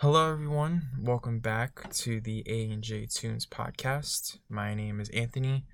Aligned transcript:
Hello, 0.00 0.30
everyone. 0.30 0.82
Welcome 1.00 1.40
back 1.40 1.92
to 1.92 2.20
the 2.20 2.44
A 2.46 2.70
and 2.70 2.84
J 2.84 3.06
Tunes 3.06 3.46
podcast. 3.46 4.38
My 4.48 4.72
name 4.72 5.00
is 5.00 5.08
Anthony, 5.08 5.64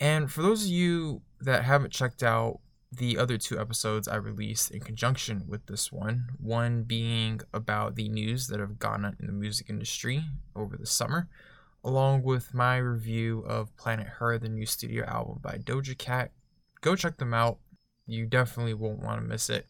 and 0.00 0.32
for 0.32 0.42
those 0.42 0.64
of 0.64 0.68
you 0.70 1.22
that 1.40 1.62
haven't 1.62 1.92
checked 1.92 2.24
out 2.24 2.58
the 2.90 3.16
other 3.16 3.38
two 3.38 3.60
episodes 3.60 4.08
I 4.08 4.16
released 4.16 4.72
in 4.72 4.80
conjunction 4.80 5.44
with 5.46 5.64
this 5.66 5.92
one, 5.92 6.30
one 6.40 6.82
being 6.82 7.40
about 7.54 7.94
the 7.94 8.08
news 8.08 8.48
that 8.48 8.58
have 8.58 8.80
gone 8.80 9.04
on 9.04 9.16
in 9.20 9.28
the 9.28 9.32
music 9.32 9.70
industry 9.70 10.24
over 10.56 10.76
the 10.76 10.84
summer, 10.84 11.28
along 11.84 12.24
with 12.24 12.52
my 12.52 12.78
review 12.78 13.44
of 13.46 13.76
Planet 13.76 14.08
Her, 14.08 14.38
the 14.38 14.48
new 14.48 14.66
studio 14.66 15.04
album 15.04 15.38
by 15.40 15.58
Doja 15.58 15.96
Cat. 15.96 16.32
Go 16.80 16.96
check 16.96 17.16
them 17.16 17.32
out. 17.32 17.58
You 18.08 18.26
definitely 18.26 18.74
won't 18.74 19.04
want 19.04 19.20
to 19.20 19.24
miss 19.24 19.48
it. 19.48 19.68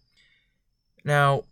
Now, 1.05 1.43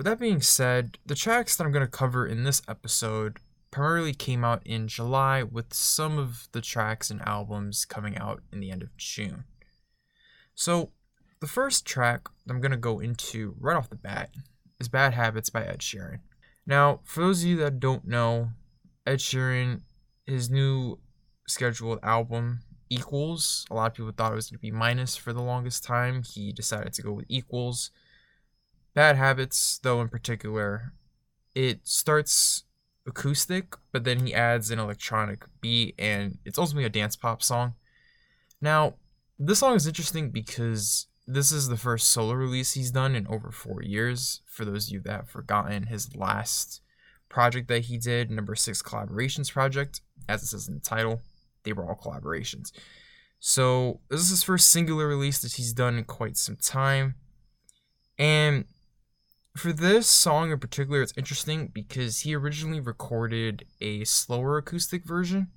with 0.00 0.06
that 0.06 0.18
being 0.18 0.40
said, 0.40 0.96
the 1.04 1.14
tracks 1.14 1.56
that 1.56 1.64
I'm 1.64 1.72
going 1.72 1.84
to 1.84 1.86
cover 1.86 2.26
in 2.26 2.42
this 2.42 2.62
episode 2.66 3.36
primarily 3.70 4.14
came 4.14 4.46
out 4.46 4.66
in 4.66 4.88
July, 4.88 5.42
with 5.42 5.74
some 5.74 6.18
of 6.18 6.48
the 6.52 6.62
tracks 6.62 7.10
and 7.10 7.20
albums 7.28 7.84
coming 7.84 8.16
out 8.16 8.40
in 8.50 8.60
the 8.60 8.70
end 8.70 8.80
of 8.80 8.96
June. 8.96 9.44
So, 10.54 10.92
the 11.40 11.46
first 11.46 11.84
track 11.84 12.28
that 12.46 12.54
I'm 12.54 12.62
going 12.62 12.70
to 12.70 12.78
go 12.78 12.98
into 12.98 13.54
right 13.60 13.76
off 13.76 13.90
the 13.90 13.94
bat 13.94 14.30
is 14.80 14.88
Bad 14.88 15.12
Habits 15.12 15.50
by 15.50 15.66
Ed 15.66 15.80
Sheeran. 15.80 16.20
Now, 16.66 17.00
for 17.04 17.20
those 17.20 17.42
of 17.42 17.50
you 17.50 17.56
that 17.58 17.78
don't 17.78 18.06
know, 18.06 18.52
Ed 19.06 19.18
Sheeran, 19.18 19.82
his 20.26 20.48
new 20.48 20.98
scheduled 21.46 21.98
album, 22.02 22.60
Equals, 22.88 23.66
a 23.70 23.74
lot 23.74 23.90
of 23.90 23.94
people 23.98 24.12
thought 24.16 24.32
it 24.32 24.36
was 24.36 24.48
going 24.48 24.60
to 24.60 24.62
be 24.62 24.70
minus 24.70 25.14
for 25.14 25.34
the 25.34 25.42
longest 25.42 25.84
time. 25.84 26.22
He 26.22 26.54
decided 26.54 26.94
to 26.94 27.02
go 27.02 27.12
with 27.12 27.26
Equals. 27.28 27.90
Bad 28.94 29.16
Habits, 29.16 29.78
though, 29.82 30.00
in 30.00 30.08
particular, 30.08 30.92
it 31.54 31.86
starts 31.86 32.64
acoustic, 33.06 33.76
but 33.92 34.04
then 34.04 34.26
he 34.26 34.34
adds 34.34 34.70
an 34.70 34.78
electronic 34.78 35.44
beat, 35.60 35.94
and 35.98 36.38
it's 36.44 36.58
ultimately 36.58 36.84
a 36.84 36.90
dance 36.90 37.16
pop 37.16 37.42
song. 37.42 37.74
Now, 38.60 38.94
this 39.38 39.60
song 39.60 39.74
is 39.74 39.86
interesting 39.86 40.30
because 40.30 41.06
this 41.26 41.52
is 41.52 41.68
the 41.68 41.76
first 41.76 42.08
solo 42.08 42.34
release 42.34 42.72
he's 42.72 42.90
done 42.90 43.14
in 43.14 43.26
over 43.28 43.50
four 43.50 43.82
years. 43.82 44.42
For 44.46 44.64
those 44.64 44.88
of 44.88 44.92
you 44.92 45.00
that 45.00 45.12
have 45.12 45.28
forgotten, 45.28 45.84
his 45.84 46.14
last 46.16 46.82
project 47.28 47.68
that 47.68 47.84
he 47.84 47.96
did, 47.96 48.30
number 48.30 48.54
six 48.54 48.82
collaborations 48.82 49.52
project, 49.52 50.00
as 50.28 50.42
it 50.42 50.46
says 50.46 50.68
in 50.68 50.74
the 50.74 50.80
title, 50.80 51.20
they 51.62 51.72
were 51.72 51.84
all 51.84 51.94
collaborations. 51.94 52.72
So 53.38 54.00
this 54.10 54.20
is 54.20 54.30
his 54.30 54.42
first 54.42 54.70
singular 54.70 55.06
release 55.06 55.40
that 55.40 55.52
he's 55.54 55.72
done 55.72 55.96
in 55.96 56.04
quite 56.04 56.36
some 56.36 56.56
time. 56.56 57.14
And 58.18 58.66
for 59.56 59.72
this 59.72 60.06
song 60.06 60.52
in 60.52 60.58
particular, 60.58 61.02
it's 61.02 61.12
interesting 61.16 61.68
because 61.72 62.20
he 62.20 62.34
originally 62.34 62.80
recorded 62.80 63.64
a 63.80 64.04
slower 64.04 64.58
acoustic 64.58 65.04
version, 65.04 65.48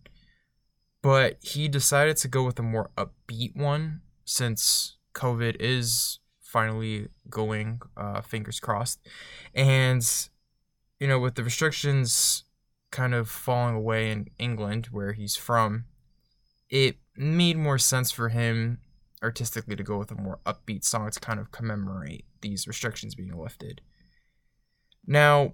but 1.02 1.38
he 1.42 1.68
decided 1.68 2.18
to 2.18 2.28
go 2.28 2.44
with 2.44 2.58
a 2.60 2.64
more 2.64 2.90
upbeat 2.98 3.56
one 3.56 4.02
since 4.26 4.98
COVID 5.14 5.58
is 5.60 6.20
finally 6.42 7.08
going, 7.30 7.82
uh, 7.96 8.22
fingers 8.22 8.60
crossed. 8.60 9.00
And, 9.54 10.04
you 11.00 11.08
know, 11.08 11.20
with 11.20 11.36
the 11.36 11.44
restrictions 11.44 12.44
kind 12.92 13.14
of 13.14 13.30
falling 13.30 13.76
away 13.76 14.12
in 14.12 14.30
England, 14.40 14.90
where 14.92 15.14
he's 15.14 15.36
from, 15.36 15.86
it 16.70 16.98
made 17.16 17.58
more 17.58 17.78
sense 17.78 18.12
for 18.12 18.30
him 18.30 18.80
artistically 19.22 19.76
to 19.76 19.84
go 19.84 19.98
with 19.98 20.12
a 20.12 20.16
more 20.16 20.40
upbeat 20.46 20.84
song 20.84 21.10
to 21.10 21.20
kind 21.20 21.40
of 21.40 21.52
commemorate 21.52 22.26
these 22.44 22.68
restrictions 22.68 23.16
being 23.16 23.36
lifted. 23.36 23.82
Now, 25.08 25.54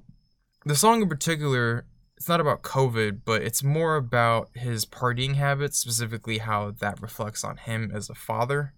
the 0.65 0.75
song 0.75 1.01
in 1.01 1.07
particular, 1.07 1.85
it's 2.17 2.27
not 2.27 2.41
about 2.41 2.63
COVID, 2.63 3.21
but 3.23 3.41
it's 3.41 3.63
more 3.63 3.95
about 3.95 4.49
his 4.55 4.85
partying 4.85 5.35
habits, 5.35 5.77
specifically 5.77 6.39
how 6.39 6.71
that 6.71 7.01
reflects 7.01 7.45
on 7.45 7.55
him 7.55 7.91
as 7.93 8.09
a 8.09 8.15
father 8.15 8.73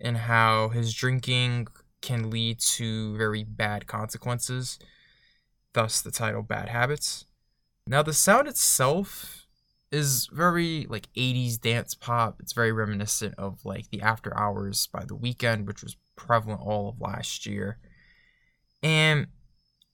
and 0.00 0.16
how 0.16 0.70
his 0.70 0.94
drinking 0.94 1.68
can 2.00 2.30
lead 2.30 2.58
to 2.58 3.14
very 3.18 3.44
bad 3.44 3.86
consequences, 3.86 4.78
thus 5.74 6.00
the 6.00 6.10
title 6.10 6.42
Bad 6.42 6.70
Habits. 6.70 7.26
Now, 7.86 8.02
the 8.02 8.14
sound 8.14 8.48
itself 8.48 9.46
is 9.92 10.28
very 10.32 10.86
like 10.88 11.12
80s 11.14 11.60
dance 11.60 11.94
pop. 11.94 12.40
It's 12.40 12.54
very 12.54 12.72
reminiscent 12.72 13.34
of 13.36 13.64
like 13.64 13.90
the 13.90 14.00
After 14.00 14.36
Hours 14.36 14.86
by 14.86 15.04
the 15.04 15.16
Weeknd, 15.16 15.66
which 15.66 15.82
was 15.82 15.96
prevalent 16.26 16.60
all 16.60 16.88
of 16.88 17.00
last 17.00 17.46
year. 17.46 17.78
And 18.82 19.26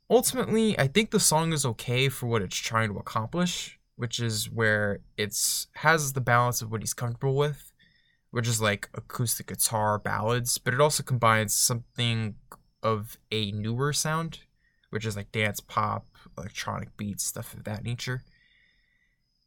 ultimately, 0.08 0.78
I 0.78 0.86
think 0.86 1.10
the 1.10 1.20
song 1.20 1.52
is 1.52 1.66
okay 1.66 2.08
for 2.08 2.26
what 2.26 2.42
it's 2.42 2.56
trying 2.56 2.92
to 2.92 2.98
accomplish, 2.98 3.78
which 3.96 4.20
is 4.20 4.50
where 4.50 5.00
it's 5.16 5.68
has 5.76 6.12
the 6.12 6.20
balance 6.20 6.62
of 6.62 6.70
what 6.70 6.82
he's 6.82 6.94
comfortable 6.94 7.36
with 7.36 7.72
which 8.30 8.48
is 8.48 8.60
like 8.60 8.88
acoustic 8.94 9.46
guitar 9.46 9.98
ballads, 9.98 10.58
but 10.58 10.74
it 10.74 10.80
also 10.80 11.02
combines 11.02 11.54
something 11.54 12.34
of 12.82 13.18
a 13.32 13.50
newer 13.52 13.92
sound, 13.92 14.40
which 14.90 15.06
is 15.06 15.16
like 15.16 15.32
dance 15.32 15.60
pop, 15.60 16.06
electronic 16.36 16.96
beats, 16.96 17.24
stuff 17.24 17.54
of 17.54 17.64
that 17.64 17.84
nature. 17.84 18.22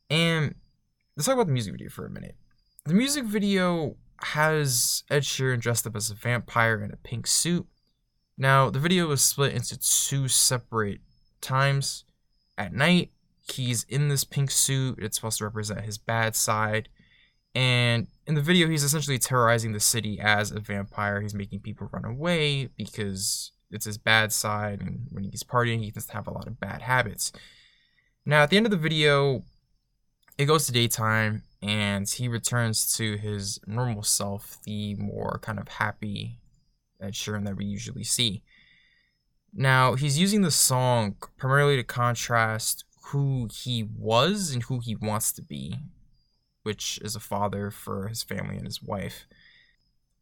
And 0.09 0.56
let's 1.16 1.28
talk 1.28 1.36
about 1.36 1.47
the 1.47 1.53
music 1.53 1.74
video 1.74 1.90
for 1.90 2.06
a 2.06 2.09
minute. 2.09 2.36
The 2.86 2.94
music 2.94 3.25
video 3.25 3.96
has 4.24 5.04
Ed 5.09 5.24
Sheeran 5.24 5.59
dressed 5.59 5.88
up 5.88 5.96
as 5.96 6.09
a 6.09 6.16
vampire 6.16 6.82
in 6.84 6.92
a 6.92 6.98
pink 6.98 7.28
suit. 7.28 7.68
Now, 8.38 8.70
the 8.70 8.80
video 8.80 9.09
is 9.12 9.22
split 9.22 9.54
into 9.54 9.78
two 9.78 10.28
separate 10.28 11.02
times. 11.42 12.06
At 12.58 12.74
night, 12.74 13.12
he's 13.52 13.84
in 13.84 14.08
this 14.08 14.24
pink 14.24 14.52
suit. 14.52 15.00
It's 15.00 15.18
supposed 15.18 15.40
to 15.40 15.46
represent 15.46 15.82
his 15.82 15.98
bad 15.98 16.36
side. 16.36 16.90
And 17.54 18.08
in 18.28 18.36
the 18.36 18.42
video, 18.42 18.68
he's 18.70 18.84
essentially 18.84 19.20
terrorizing 19.20 19.74
the 19.74 19.80
city 19.80 20.20
as 20.20 20.52
a 20.52 20.59
vampire. 20.59 21.22
He's 21.22 21.34
making 21.34 21.59
people 21.59 21.90
run 21.92 22.06
away 22.06 22.70
because 22.78 23.52
it's 23.72 23.86
his 23.86 23.98
bad 23.98 24.32
side, 24.32 24.82
and 24.82 25.08
when 25.12 25.24
he's 25.24 25.44
partying, 25.44 25.80
he 25.80 25.92
to 25.92 26.02
have 26.12 26.28
a 26.28 26.32
lot 26.32 26.48
of 26.48 26.59
bad 26.59 26.82
habits. 26.82 27.32
Now, 28.26 28.44
at 28.44 28.50
the 28.50 28.58
end 28.58 28.66
of 28.66 28.72
the 28.72 28.78
video, 28.78 29.44
it 30.38 30.46
goes 30.46 30.66
to 30.66 30.72
daytime, 30.72 31.44
and 31.62 32.10
he 32.10 32.28
returns 32.28 32.92
to 32.94 33.18
his 33.18 33.60
normal 33.68 34.04
self, 34.04 34.58
the 34.64 34.96
more 34.96 35.40
kind 35.42 35.60
of 35.60 35.68
happy 35.68 36.40
Ed 37.00 37.14
Sheeran 37.14 37.46
that 37.46 37.58
we 37.58 37.66
usually 37.66 38.04
see. 38.04 38.44
Now, 39.54 39.96
he's 39.96 40.18
using 40.18 40.42
the 40.42 40.52
song 40.52 41.16
primarily 41.38 41.76
to 41.76 41.84
contrast 41.84 42.86
who 43.06 43.50
he 43.52 43.84
was 43.84 44.52
and 44.54 44.64
who 44.64 44.80
he 44.80 44.96
wants 44.96 45.32
to 45.34 45.42
be 45.42 45.80
which 46.64 47.00
is 47.04 47.16
a 47.16 47.20
father 47.20 47.72
for 47.72 48.08
his 48.08 48.24
family 48.24 48.58
and 48.58 48.66
his 48.66 48.82
wife. 48.82 49.26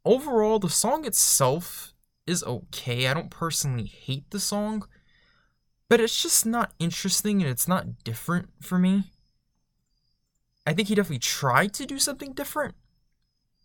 Overall, 0.04 0.58
the 0.58 0.70
song 0.70 1.04
itself 1.04 1.92
is 2.26 2.42
okay. 2.44 3.06
I 3.06 3.14
don't 3.14 3.30
personally 3.30 3.84
hate 3.84 4.30
the 4.30 4.40
song, 4.40 4.86
but 5.88 6.00
it's 6.00 6.22
just 6.22 6.46
not 6.46 6.72
interesting 6.78 7.42
and 7.42 7.50
it's 7.50 7.68
not 7.68 8.04
different 8.04 8.48
for 8.60 8.78
me. 8.78 9.04
I 10.70 10.72
think 10.72 10.86
he 10.86 10.94
definitely 10.94 11.18
tried 11.18 11.74
to 11.74 11.84
do 11.84 11.98
something 11.98 12.32
different, 12.32 12.76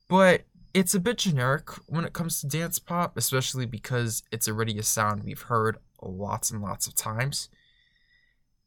but 0.09 0.41
it's 0.73 0.95
a 0.95 0.99
bit 0.99 1.19
generic 1.19 1.69
when 1.85 2.03
it 2.03 2.13
comes 2.13 2.41
to 2.41 2.47
dance 2.47 2.79
pop, 2.79 3.15
especially 3.15 3.67
because 3.67 4.23
it's 4.31 4.47
already 4.47 4.79
a 4.79 4.83
sound 4.83 5.23
we've 5.23 5.43
heard 5.43 5.77
lots 6.01 6.49
and 6.49 6.63
lots 6.63 6.87
of 6.87 6.95
times. 6.95 7.47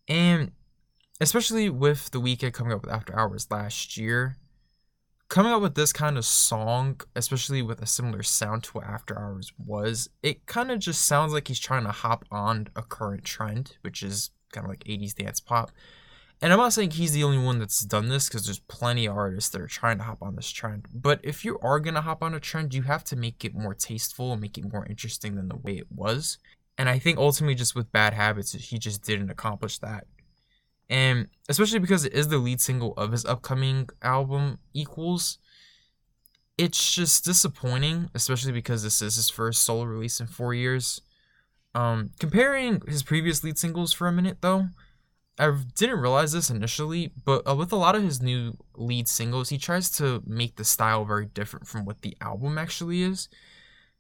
And 0.07 0.53
especially 1.21 1.69
with 1.69 2.13
the 2.13 2.21
Weeknd 2.21 2.53
coming 2.53 2.73
up 2.73 2.83
with 2.83 2.95
After 2.95 3.19
Hours 3.19 3.49
last 3.51 3.97
year, 3.97 4.37
coming 5.29 5.51
up 5.51 5.61
with 5.61 5.75
this 5.75 5.93
kind 5.93 6.17
of 6.17 6.25
song, 6.25 7.01
especially 7.17 7.61
with 7.61 7.83
a 7.83 7.87
similar 7.87 8.23
sound 8.23 8.63
to 8.63 8.71
what 8.75 8.85
After 8.85 9.19
Hours 9.19 9.53
was, 9.59 10.11
it 10.23 10.47
kind 10.47 10.71
of 10.71 10.79
just 10.79 11.05
sounds 11.05 11.33
like 11.33 11.49
he's 11.49 11.59
trying 11.59 11.87
to 11.87 11.91
hop 11.91 12.25
on 12.31 12.69
a 12.77 12.83
current 12.83 13.25
trend, 13.25 13.79
which 13.81 14.05
is 14.05 14.31
kind 14.53 14.65
of 14.65 14.71
like 14.71 14.85
80s 14.85 15.17
dance 15.17 15.41
pop. 15.41 15.73
And 16.41 16.53
I'm 16.53 16.59
not 16.59 16.73
saying 16.73 16.93
he's 16.93 17.13
the 17.13 17.25
only 17.25 17.39
one 17.39 17.59
that's 17.59 17.81
done 17.81 18.09
this 18.09 18.29
because 18.29 18.45
there's 18.45 18.61
plenty 18.61 19.07
of 19.07 19.17
artists 19.17 19.51
that 19.51 19.61
are 19.61 19.67
trying 19.67 19.99
to 19.99 20.05
hop 20.05 20.23
on 20.23 20.37
this 20.37 20.51
trend. 20.51 20.87
But 20.95 21.21
if 21.25 21.45
you 21.45 21.59
are 21.63 21.81
going 21.81 21.95
to 21.95 22.01
hop 22.01 22.23
on 22.23 22.33
a 22.35 22.41
trend, 22.41 22.75
you 22.75 22.83
have 22.83 23.03
to 23.05 23.17
make 23.17 23.45
it 23.45 23.55
more 23.55 23.75
tasteful 23.75 24.33
and 24.33 24.41
make 24.41 24.57
it 24.57 24.73
more 24.73 24.87
interesting 24.87 25.35
than 25.35 25.49
the 25.49 25.57
way 25.57 25.79
it 25.79 25.91
was. 25.91 26.39
And 26.77 26.89
I 26.89 27.01
think 27.01 27.19
ultimately, 27.19 27.57
just 27.57 27.75
with 27.75 27.91
Bad 27.91 28.15
Habits, 28.15 28.53
he 28.53 28.79
just 28.79 29.03
didn't 29.03 29.31
accomplish 29.31 29.79
that 29.79 30.07
and 30.91 31.29
especially 31.49 31.79
because 31.79 32.05
it 32.05 32.13
is 32.13 32.29
the 32.29 32.39
lead 32.39 32.61
single 32.61 32.95
of 32.97 33.13
his 33.13 33.25
upcoming 33.25 33.89
album 34.03 34.59
equals 34.73 35.39
it's 36.57 36.95
just 36.95 37.25
disappointing 37.25 38.11
especially 38.15 38.53
because 38.53 38.83
this 38.83 39.03
is 39.03 39.17
his 39.17 39.31
first 39.31 39.63
solo 39.63 39.85
release 39.85 40.21
in 40.21 40.27
four 40.27 40.55
years 40.55 41.01
um 41.75 42.11
comparing 42.19 42.81
his 42.89 43.03
previous 43.03 43.45
lead 43.45 43.59
singles 43.59 43.93
for 43.93 44.09
a 44.09 44.13
minute 44.13 44.39
though 44.41 44.69
i 45.39 45.57
didn't 45.77 46.01
realize 46.01 46.33
this 46.33 46.51
initially 46.51 47.13
but 47.25 47.49
uh, 47.49 47.55
with 47.55 47.73
a 47.73 47.77
lot 47.77 47.95
of 47.95 48.03
his 48.03 48.21
new 48.21 48.57
lead 48.77 49.09
singles 49.09 49.49
he 49.49 49.59
tries 49.59 49.91
to 49.91 50.23
make 50.27 50.57
the 50.57 50.65
style 50.65 51.05
very 51.05 51.27
different 51.27 51.67
from 51.67 51.85
what 51.85 52.03
the 52.03 52.17
album 52.21 52.59
actually 52.59 53.03
is 53.03 53.29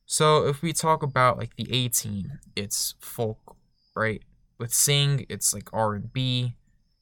so 0.06 0.46
if 0.46 0.62
we 0.62 0.73
talk 0.73 1.02
about 1.02 1.38
like 1.38 1.55
the 1.56 1.67
a 1.70 1.88
team 1.88 2.38
it's 2.56 2.94
folk 3.00 3.56
right 3.94 4.23
with 4.58 4.75
Sing, 4.75 5.25
it's 5.29 5.55
like 5.55 5.70
R&B, 5.73 6.55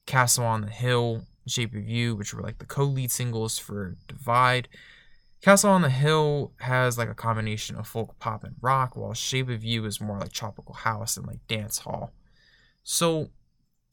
Castle 0.05 0.45
on 0.45 0.61
the 0.61 0.71
Hill, 0.71 1.23
Shape 1.47 1.75
of 1.75 1.89
You, 1.89 2.15
which 2.15 2.35
were 2.35 2.43
like 2.43 2.59
the 2.59 2.67
co-lead 2.67 3.11
singles 3.11 3.59
for 3.59 3.97
Divide. 4.07 4.69
Castle 5.43 5.71
on 5.71 5.83
the 5.83 5.91
Hill 5.91 6.53
has 6.61 6.99
like 6.99 7.09
a 7.09 7.15
combination 7.15 7.77
of 7.77 7.87
folk, 7.87 8.19
pop, 8.19 8.45
and 8.45 8.57
rock, 8.61 8.97
while 8.97 9.15
Shape 9.15 9.49
of 9.49 9.65
You 9.65 9.85
is 9.85 10.01
more 10.01 10.19
like 10.19 10.33
tropical 10.33 10.75
house 10.75 11.17
and 11.17 11.27
like 11.27 11.47
dance 11.49 11.79
hall. 11.79 12.13
So 12.85 13.31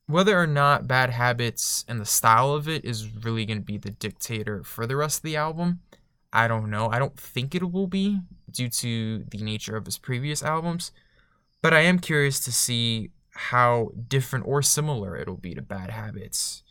whether 0.08 0.38
or 0.38 0.48
not 0.48 0.88
Bad 0.88 1.12
Habits 1.12 1.86
and 1.88 2.00
the 2.00 2.06
style 2.06 2.54
of 2.54 2.68
it 2.68 2.84
is 2.84 3.08
really 3.24 3.46
going 3.46 3.60
to 3.60 3.66
be 3.66 3.78
the 3.78 3.92
dictator 3.92 4.64
for 4.64 4.86
the 4.86 4.96
rest 4.96 5.20
of 5.20 5.24
the 5.24 5.36
album, 5.36 5.80
I 6.32 6.48
don't 6.48 6.70
know. 6.70 6.90
I 6.90 7.00
don't 7.00 7.18
think 7.18 7.56
it 7.56 7.72
will 7.72 7.88
be 7.88 8.20
due 8.52 8.70
to 8.70 9.24
the 9.30 9.38
nature 9.38 9.78
of 9.78 9.86
his 9.86 9.98
previous 9.98 10.44
albums, 10.44 10.92
but 11.62 11.74
I 11.74 11.82
am 11.82 12.00
curious 12.00 12.40
to 12.42 12.52
see 12.52 13.12
how 13.36 13.92
different 14.08 14.46
or 14.48 14.62
similar 14.62 15.16
it'll 15.16 15.38
be 15.38 15.56
to 15.56 15.62
Bad 15.62 15.90
Habits. 15.90 16.64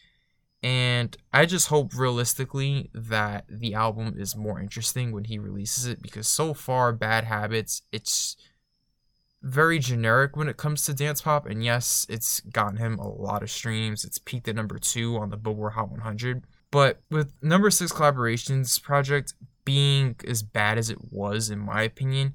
And 0.63 1.17
I 1.33 1.47
just 1.47 1.69
hope 1.69 1.97
realistically 1.97 2.91
that 2.95 3.47
the 3.49 3.75
album 3.75 4.15
is 4.17 4.37
more 4.37 4.61
interesting 4.61 5.11
when 5.11 5.25
he 5.25 5.39
releases 5.39 5.87
it 5.87 6.01
because 6.01 6.29
so 6.29 6.55
far, 6.55 6.93
Bad 6.93 7.25
Habits, 7.25 7.83
it's 7.91 8.37
very 9.43 9.79
generic 9.79 10.37
when 10.37 10.49
it 10.49 10.57
comes 10.57 10.85
to 10.85 10.95
dance 10.95 11.21
pop. 11.21 11.47
And 11.47 11.65
yes, 11.65 12.07
it's 12.09 12.41
gotten 12.41 12.77
him 12.79 12.99
a 12.99 13.09
lot 13.09 13.43
of 13.43 13.51
streams. 13.51 14.05
It's 14.05 14.19
peaked 14.19 14.49
at 14.49 14.57
number 14.57 14.79
two 14.79 15.17
on 15.17 15.31
the 15.31 15.37
Billboard 15.37 15.75
Hot 15.75 15.91
100. 15.91 16.45
But 16.71 17.01
with 17.11 17.33
number 17.43 17.71
six 17.71 17.93
collaborations 17.93 18.83
project 18.83 19.35
being 19.65 20.17
as 20.27 20.43
bad 20.43 20.79
as 20.79 20.91
it 20.91 21.13
was, 21.13 21.51
in 21.51 21.59
my 21.59 21.83
opinion, 21.83 22.35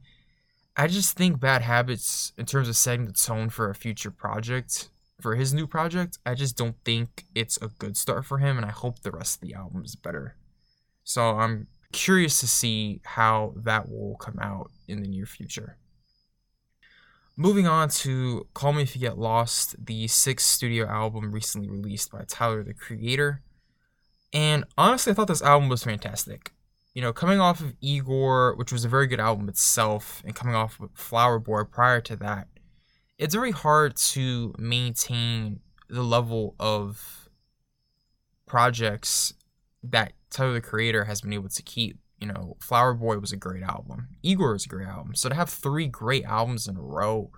I 0.75 0.87
just 0.87 1.17
think 1.17 1.39
Bad 1.39 1.63
Habits, 1.63 2.33
in 2.37 2.45
terms 2.45 2.69
of 2.69 2.75
setting 2.75 3.05
the 3.05 3.13
tone 3.13 3.49
for 3.49 3.69
a 3.69 3.75
future 3.75 4.11
project, 4.11 4.89
for 5.19 5.35
his 5.35 5.53
new 5.53 5.65
project, 5.65 6.19
I 6.23 6.35
just 6.35 6.55
don't 6.55 6.75
think 6.85 7.25
it's 7.33 7.57
a 7.61 7.69
good 7.69 7.97
start 7.97 8.25
for 8.25 8.37
him, 8.37 8.57
and 8.57 8.65
I 8.65 8.69
hope 8.69 8.99
the 8.99 9.11
rest 9.11 9.41
of 9.41 9.47
the 9.47 9.55
album 9.55 9.83
is 9.83 9.95
better. 9.95 10.35
So 11.03 11.31
I'm 11.39 11.67
curious 11.91 12.39
to 12.41 12.47
see 12.47 13.01
how 13.03 13.53
that 13.55 13.89
will 13.89 14.17
come 14.17 14.37
out 14.39 14.69
in 14.87 15.01
the 15.01 15.07
near 15.07 15.25
future. 15.25 15.77
Moving 17.39 17.67
on 17.67 17.89
to 17.89 18.47
Call 18.55 18.73
Me 18.73 18.81
If 18.81 18.95
You 18.95 19.01
Get 19.01 19.19
Lost, 19.19 19.75
the 19.85 20.07
sixth 20.07 20.47
studio 20.47 20.87
album 20.87 21.31
recently 21.31 21.69
released 21.69 22.11
by 22.11 22.23
Tyler 22.27 22.63
the 22.63 22.73
Creator. 22.73 23.43
And 24.33 24.65
honestly, 24.75 25.11
I 25.11 25.13
thought 25.13 25.27
this 25.27 25.43
album 25.43 25.69
was 25.69 25.83
fantastic. 25.83 26.53
You 26.95 27.03
know, 27.03 27.13
coming 27.13 27.39
off 27.39 27.59
of 27.59 27.75
Igor, 27.79 28.55
which 28.55 28.71
was 28.71 28.85
a 28.85 28.89
very 28.89 29.05
good 29.05 29.19
album 29.19 29.47
itself, 29.49 30.23
and 30.25 30.33
coming 30.33 30.55
off 30.55 30.79
of 30.79 30.89
Flower 30.95 31.37
Boy 31.37 31.63
prior 31.63 32.01
to 32.01 32.15
that, 32.15 32.47
it's 33.19 33.35
very 33.35 33.51
hard 33.51 33.95
to 33.97 34.55
maintain 34.57 35.59
the 35.89 36.01
level 36.01 36.55
of 36.59 37.29
projects 38.47 39.35
that 39.83 40.13
Tyler 40.31 40.53
the 40.53 40.61
Creator 40.61 41.03
has 41.03 41.21
been 41.21 41.33
able 41.33 41.49
to 41.49 41.61
keep. 41.61 41.99
You 42.19 42.27
know, 42.27 42.57
Flower 42.59 42.93
Boy 42.93 43.19
was 43.19 43.31
a 43.31 43.37
great 43.37 43.63
album. 43.63 44.09
Igor 44.23 44.53
was 44.53 44.65
a 44.65 44.69
great 44.69 44.87
album. 44.87 45.15
So 45.15 45.29
to 45.29 45.35
have 45.35 45.49
three 45.49 45.87
great 45.87 46.25
albums 46.25 46.67
in 46.67 46.75
a 46.75 46.81
row, 46.81 47.31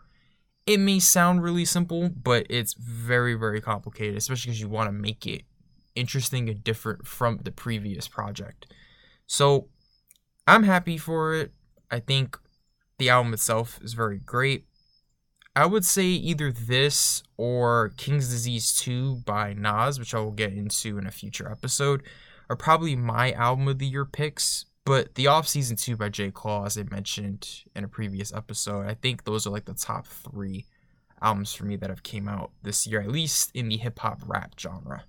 it 0.66 0.80
may 0.80 1.00
sound 1.00 1.44
really 1.44 1.66
simple, 1.66 2.10
but 2.10 2.46
it's 2.50 2.74
very, 2.74 3.34
very 3.34 3.60
complicated, 3.60 4.16
especially 4.16 4.50
because 4.50 4.62
you 4.62 4.70
want 4.70 4.88
to 4.88 4.94
make 4.94 5.26
it 5.26 5.44
interesting 5.96 6.48
and 6.48 6.64
different 6.64 7.06
from 7.06 7.40
the 7.44 7.52
previous 7.52 8.08
project. 8.08 8.72
So 9.28 9.68
I'm 10.48 10.64
happy 10.64 10.98
for 10.98 11.34
it. 11.34 11.52
I 11.92 12.00
think 12.00 12.38
the 12.98 13.10
album 13.10 13.34
itself 13.34 13.80
is 13.82 13.94
very 13.94 14.20
great. 14.20 14.66
I 15.56 15.66
would 15.66 15.86
say 15.86 16.04
either 16.06 16.52
this 16.52 17.24
or 17.36 17.94
King's 17.98 18.30
Disease 18.30 18.76
2 18.78 19.24
by 19.26 19.54
Nas, 19.54 20.00
which 20.00 20.14
I 20.14 20.20
will 20.20 20.32
get 20.32 20.54
into 20.54 20.98
in 20.98 21.08
a 21.08 21.12
future 21.12 21.52
episode, 21.52 22.04
are 22.50 22.56
probably 22.56 22.96
my 22.96 23.32
album 23.34 23.68
of 23.68 23.80
the 23.80 23.88
year 23.88 24.06
picks. 24.06 24.66
But 24.86 25.16
the 25.16 25.28
Off 25.28 25.48
Season 25.48 25.76
2 25.76 25.98
by 25.98 26.10
J. 26.10 26.32
Cole, 26.32 26.66
as 26.66 26.78
I 26.78 26.84
mentioned 26.84 27.64
in 27.76 27.84
a 27.84 27.88
previous 27.88 28.34
episode, 28.34 28.88
I 28.88 28.96
think 28.96 29.24
those 29.24 29.46
are 29.46 29.52
like 29.52 29.66
the 29.66 29.74
top 29.74 30.08
three 30.08 30.66
albums 31.22 31.54
for 31.54 31.66
me 31.66 31.76
that 31.76 31.90
have 31.90 32.04
came 32.04 32.28
out 32.28 32.52
this 32.64 32.88
year, 32.88 33.02
at 33.02 33.12
least 33.12 33.52
in 33.54 33.70
the 33.70 33.78
hip 33.78 34.00
hop 34.00 34.22
rap 34.26 34.54
genre. 34.60 35.04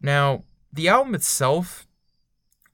Now, 0.00 0.44
the 0.72 0.88
album 0.88 1.14
itself 1.14 1.86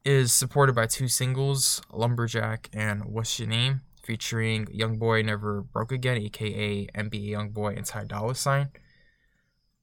is 0.04 0.32
supported 0.32 0.74
by 0.74 0.86
two 0.86 1.08
singles, 1.08 1.80
Lumberjack 1.92 2.68
and 2.72 3.04
What's 3.04 3.38
Your 3.38 3.48
Name, 3.48 3.82
featuring 4.02 4.66
Young 4.72 4.98
Boy 4.98 5.22
Never 5.22 5.62
Broke 5.62 5.92
Again, 5.92 6.16
aka 6.16 6.86
NBA 6.86 7.28
Young 7.28 7.50
Boy 7.50 7.74
and 7.76 7.86
Ty 7.86 8.04
Dolla 8.04 8.34
Sign. 8.34 8.70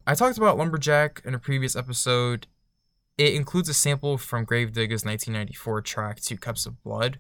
I 0.06 0.16
talked 0.16 0.38
about 0.38 0.58
Lumberjack 0.58 1.22
in 1.24 1.34
a 1.34 1.40
previous 1.40 1.76
episode. 1.76 2.48
It 3.20 3.34
includes 3.34 3.68
a 3.68 3.74
sample 3.74 4.18
from 4.18 4.46
Gravediggaz' 4.46 5.04
1994 5.04 5.82
track 5.82 6.22
Two 6.22 6.38
Cups 6.38 6.66
of 6.66 6.82
Blood. 6.82 7.20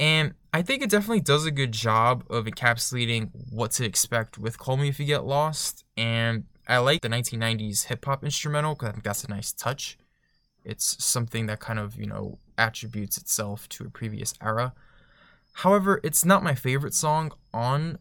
And 0.00 0.32
I 0.54 0.62
think 0.62 0.82
it 0.82 0.88
definitely 0.88 1.20
does 1.20 1.44
a 1.44 1.50
good 1.50 1.72
job 1.72 2.24
of 2.30 2.46
encapsulating 2.46 3.28
what 3.50 3.72
to 3.72 3.84
expect 3.84 4.38
with 4.38 4.56
Call 4.56 4.78
Me 4.78 4.88
If 4.88 4.98
You 4.98 5.04
Get 5.04 5.26
Lost. 5.26 5.84
And 5.98 6.44
I 6.66 6.78
like 6.78 7.02
the 7.02 7.10
1990s 7.10 7.84
hip 7.88 8.06
hop 8.06 8.24
instrumental 8.24 8.74
because 8.74 8.88
I 8.88 8.92
think 8.92 9.04
that's 9.04 9.24
a 9.24 9.28
nice 9.28 9.52
touch. 9.52 9.98
It's 10.64 11.04
something 11.04 11.44
that 11.44 11.60
kind 11.60 11.78
of, 11.78 11.96
you 11.96 12.06
know, 12.06 12.38
attributes 12.56 13.18
itself 13.18 13.68
to 13.68 13.84
a 13.84 13.90
previous 13.90 14.32
era. 14.40 14.72
However, 15.52 16.00
it's 16.02 16.24
not 16.24 16.42
my 16.42 16.54
favorite 16.54 16.94
song 16.94 17.32
on 17.52 17.98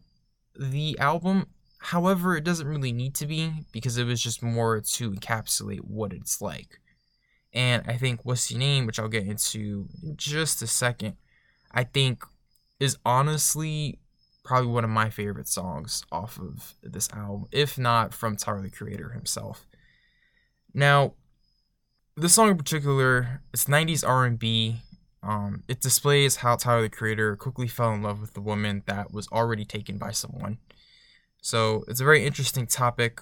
the 0.58 0.98
album. 0.98 1.48
However, 1.80 2.38
it 2.38 2.46
doesn't 2.46 2.70
really 2.70 2.94
need 2.94 3.16
to 3.16 3.26
be 3.26 3.66
because 3.74 3.98
it 3.98 4.06
was 4.06 4.24
just 4.24 4.42
more 4.42 4.80
to 4.80 5.12
encapsulate 5.12 5.82
what 5.82 6.14
it's 6.14 6.42
like. 6.42 6.80
And 7.54 7.84
I 7.88 7.98
think 7.98 8.22
What's 8.24 8.50
Your 8.50 8.60
Name, 8.60 8.86
which 8.86 9.00
I'll 9.00 9.10
get 9.10 9.28
into 9.28 9.88
in 10.04 10.16
just 10.16 10.62
a 10.62 10.68
second, 10.68 11.18
I 11.72 11.84
think 11.84 12.24
is 12.80 12.98
honestly 13.06 14.00
probably 14.44 14.72
one 14.72 14.84
of 14.84 14.90
my 14.90 15.10
favorite 15.10 15.48
songs 15.48 16.04
off 16.12 16.40
of 16.40 16.74
this 16.82 17.10
album, 17.14 17.46
if 17.52 17.78
not 17.78 18.14
from 18.14 18.36
Tyler 18.36 18.62
the 18.62 18.70
Creator 18.70 19.10
himself. 19.10 19.68
Now, 20.74 21.14
this 22.16 22.34
song 22.34 22.50
in 22.50 22.58
particular, 22.58 23.42
it's 23.54 23.66
90s 23.66 24.08
R&B. 24.08 24.82
Um, 25.24 25.64
it 25.68 25.82
displays 25.82 26.38
how 26.38 26.56
Tyler 26.56 26.84
the 26.84 26.90
Creator 26.90 27.36
quickly 27.36 27.68
fell 27.68 27.94
in 27.94 28.02
love 28.02 28.20
with 28.20 28.34
the 28.34 28.42
woman 28.42 28.84
that 28.88 29.14
was 29.14 29.28
already 29.28 29.66
taken 29.66 29.98
by 29.98 30.12
someone. 30.12 30.58
So 31.42 31.84
it's 31.88 32.02
a 32.02 32.06
very 32.06 32.26
interesting 32.26 32.66
topic. 32.66 33.22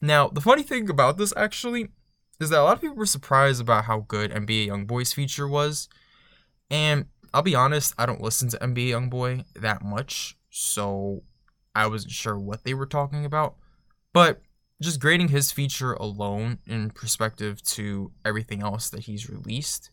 Now, 0.00 0.28
the 0.28 0.40
funny 0.40 0.62
thing 0.62 0.88
about 0.88 1.18
this 1.18 1.32
actually 1.36 1.88
is 2.40 2.50
that 2.50 2.60
a 2.60 2.64
lot 2.64 2.74
of 2.74 2.80
people 2.80 2.96
were 2.96 3.06
surprised 3.06 3.60
about 3.60 3.84
how 3.84 4.06
good 4.08 4.32
NBA 4.32 4.68
YoungBoy's 4.68 5.12
feature 5.12 5.46
was, 5.46 5.88
and 6.70 7.06
I'll 7.32 7.42
be 7.42 7.54
honest, 7.54 7.94
I 7.98 8.06
don't 8.06 8.22
listen 8.22 8.48
to 8.48 8.58
NBA 8.58 8.88
YoungBoy 8.88 9.44
that 9.56 9.82
much, 9.82 10.36
so 10.50 11.22
I 11.74 11.86
wasn't 11.86 12.12
sure 12.12 12.38
what 12.38 12.64
they 12.64 12.74
were 12.74 12.86
talking 12.86 13.24
about. 13.24 13.56
But 14.12 14.40
just 14.80 15.00
grading 15.00 15.28
his 15.28 15.52
feature 15.52 15.92
alone 15.92 16.58
in 16.66 16.90
perspective 16.90 17.62
to 17.62 18.12
everything 18.24 18.62
else 18.62 18.88
that 18.90 19.00
he's 19.00 19.28
released, 19.28 19.90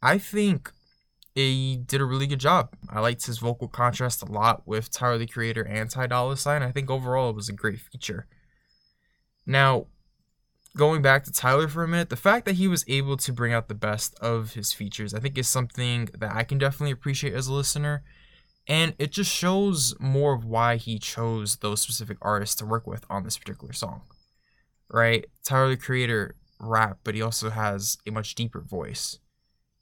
I 0.00 0.18
think 0.18 0.72
he 1.34 1.76
did 1.76 2.00
a 2.00 2.04
really 2.04 2.26
good 2.26 2.40
job. 2.40 2.74
I 2.88 3.00
liked 3.00 3.26
his 3.26 3.38
vocal 3.38 3.68
contrast 3.68 4.22
a 4.22 4.30
lot 4.30 4.62
with 4.66 4.90
Tyler 4.90 5.18
the 5.18 5.26
Creator 5.26 5.62
and 5.62 5.90
Ty 5.90 6.06
Dolla 6.08 6.36
Sign. 6.36 6.62
I 6.62 6.72
think 6.72 6.90
overall 6.90 7.30
it 7.30 7.36
was 7.36 7.48
a 7.48 7.52
great 7.52 7.80
feature. 7.80 8.26
Now, 9.46 9.86
going 10.76 11.02
back 11.02 11.24
to 11.24 11.32
Tyler 11.32 11.68
for 11.68 11.82
a 11.82 11.88
minute, 11.88 12.10
the 12.10 12.16
fact 12.16 12.46
that 12.46 12.56
he 12.56 12.68
was 12.68 12.84
able 12.88 13.16
to 13.16 13.32
bring 13.32 13.52
out 13.52 13.68
the 13.68 13.74
best 13.74 14.18
of 14.20 14.54
his 14.54 14.72
features, 14.72 15.14
I 15.14 15.20
think 15.20 15.38
is 15.38 15.48
something 15.48 16.08
that 16.18 16.34
I 16.34 16.44
can 16.44 16.58
definitely 16.58 16.92
appreciate 16.92 17.34
as 17.34 17.48
a 17.48 17.52
listener. 17.52 18.02
And 18.66 18.94
it 18.98 19.12
just 19.12 19.34
shows 19.34 19.94
more 19.98 20.34
of 20.34 20.44
why 20.44 20.76
he 20.76 20.98
chose 20.98 21.56
those 21.56 21.80
specific 21.80 22.18
artists 22.20 22.54
to 22.56 22.66
work 22.66 22.86
with 22.86 23.04
on 23.08 23.24
this 23.24 23.38
particular 23.38 23.72
song. 23.72 24.02
Right? 24.90 25.26
Tyler 25.44 25.70
the 25.70 25.76
Creator 25.76 26.36
rap, 26.60 26.98
but 27.02 27.14
he 27.14 27.22
also 27.22 27.50
has 27.50 27.98
a 28.06 28.10
much 28.10 28.34
deeper 28.34 28.60
voice. 28.60 29.18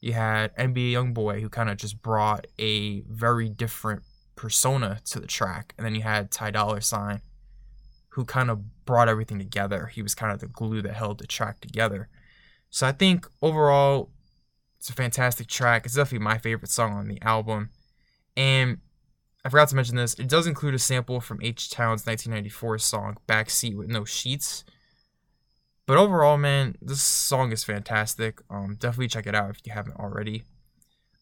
You 0.00 0.12
had 0.12 0.56
NBA 0.56 0.92
Youngboy 0.92 1.40
who 1.40 1.48
kind 1.48 1.68
of 1.68 1.78
just 1.78 2.00
brought 2.00 2.46
a 2.58 3.00
very 3.02 3.48
different 3.48 4.02
persona 4.36 5.00
to 5.06 5.18
the 5.18 5.26
track. 5.26 5.74
And 5.76 5.84
then 5.84 5.94
you 5.94 6.02
had 6.02 6.30
Ty 6.30 6.52
Dolla 6.52 6.80
Sign 6.80 7.22
who 8.16 8.24
kind 8.24 8.50
of 8.50 8.86
brought 8.86 9.10
everything 9.10 9.38
together. 9.38 9.88
He 9.88 10.00
was 10.00 10.14
kind 10.14 10.32
of 10.32 10.40
the 10.40 10.46
glue 10.46 10.80
that 10.80 10.94
held 10.94 11.18
the 11.18 11.26
track 11.26 11.60
together. 11.60 12.08
So 12.70 12.86
I 12.86 12.92
think 12.92 13.26
overall, 13.42 14.08
it's 14.78 14.88
a 14.88 14.94
fantastic 14.94 15.48
track. 15.48 15.84
It's 15.84 15.96
definitely 15.96 16.24
my 16.24 16.38
favorite 16.38 16.70
song 16.70 16.94
on 16.94 17.08
the 17.08 17.20
album. 17.20 17.68
And 18.34 18.78
I 19.44 19.50
forgot 19.50 19.68
to 19.68 19.76
mention 19.76 19.96
this, 19.96 20.14
it 20.14 20.30
does 20.30 20.46
include 20.46 20.72
a 20.72 20.78
sample 20.78 21.20
from 21.20 21.40
H 21.42 21.68
Town's 21.68 22.06
1994 22.06 22.78
song 22.78 23.18
Backseat 23.28 23.76
with 23.76 23.88
No 23.88 24.06
Sheets. 24.06 24.64
But 25.84 25.98
overall, 25.98 26.38
man, 26.38 26.76
this 26.80 27.02
song 27.02 27.52
is 27.52 27.64
fantastic. 27.64 28.40
Um, 28.48 28.76
definitely 28.80 29.08
check 29.08 29.26
it 29.26 29.34
out 29.34 29.50
if 29.50 29.58
you 29.66 29.74
haven't 29.74 29.96
already. 29.96 30.44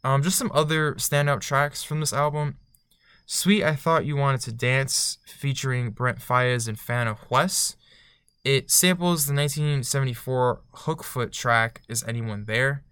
Um, 0.05 0.23
just 0.23 0.39
some 0.39 0.53
other 0.55 0.95
standout 0.95 1.41
tracks 1.41 1.83
from 1.83 1.99
this 1.99 2.13
album. 2.13 2.59
Sweet 3.26 3.64
I 3.64 3.75
Thought 3.75 4.04
You 4.04 4.16
Wanted 4.16 4.43
to 4.43 4.52
Dance 4.52 5.16
featuring 5.26 5.93
Brent 5.93 6.19
Faiyaz 6.19 6.69
and 6.69 6.76
Fana 6.76 7.16
Hues. 7.28 7.75
It 8.45 8.71
samples 8.71 9.25
the 9.25 9.33
1974 9.33 10.61
Hookfoot 10.75 11.33
track 11.33 11.81
Is 11.88 12.04
Anyone 12.04 12.45
There? 12.45 12.85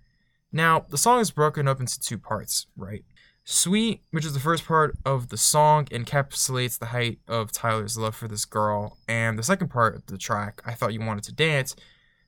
Now, 0.51 0.87
the 0.89 0.97
song 0.97 1.21
is 1.21 1.31
broken 1.31 1.69
up 1.69 1.81
into 1.81 2.01
two 2.01 2.17
parts, 2.17 2.67
right? 2.77 3.05
Sweet, 3.45 4.01
which 4.11 4.25
is 4.25 4.33
the 4.33 4.41
first 4.41 4.65
part 4.65 4.97
of 5.05 5.29
the 5.29 5.37
song, 5.37 5.85
encapsulates 5.87 6.79
the 6.79 6.87
height 6.87 7.19
of 7.29 7.53
Tyler's 7.53 7.99
love 7.99 8.15
for 8.15 8.27
this 8.27 8.47
girl, 8.47 8.97
and 9.07 9.39
the 9.39 9.43
second 9.43 9.69
part 9.69 9.95
of 9.95 10.07
the 10.07 10.17
track, 10.17 10.63
I 10.65 10.73
Thought 10.73 10.95
You 10.95 11.01
Wanted 11.01 11.25
to 11.25 11.33
Dance, 11.33 11.77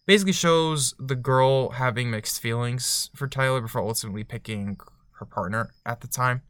basically 0.04 0.32
shows 0.32 0.94
the 0.98 1.14
girl 1.14 1.70
having 1.70 2.10
mixed 2.10 2.40
feelings 2.42 3.08
for 3.14 3.28
Tyler 3.28 3.62
before 3.62 3.80
ultimately 3.80 4.24
picking 4.24 4.76
her 5.12 5.24
partner 5.24 5.70
at 5.86 6.02
the 6.02 6.08
time. 6.08 6.42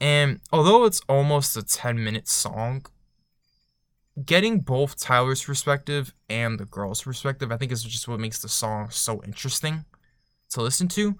And 0.00 0.40
although 0.52 0.84
it's 0.84 1.00
almost 1.08 1.56
a 1.56 1.62
10 1.62 2.02
minute 2.02 2.28
song, 2.28 2.84
getting 4.24 4.60
both 4.60 4.98
Tyler's 4.98 5.44
perspective 5.44 6.14
and 6.28 6.58
the 6.58 6.64
girl's 6.64 7.02
perspective, 7.02 7.52
I 7.52 7.56
think 7.56 7.72
is 7.72 7.82
just 7.82 8.08
what 8.08 8.20
makes 8.20 8.40
the 8.40 8.48
song 8.48 8.90
so 8.90 9.22
interesting 9.24 9.84
to 10.50 10.62
listen 10.62 10.88
to. 10.88 11.16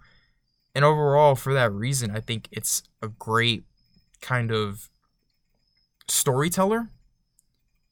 And 0.75 0.85
overall, 0.85 1.35
for 1.35 1.55
that 1.55 1.73
reason, 1.73 2.11
I 2.11 2.21
think 2.21 2.49
it's 2.51 2.83
a 3.03 3.09
great 3.09 3.65
kind 4.21 4.53
of 4.53 4.91
storyteller. 6.09 6.91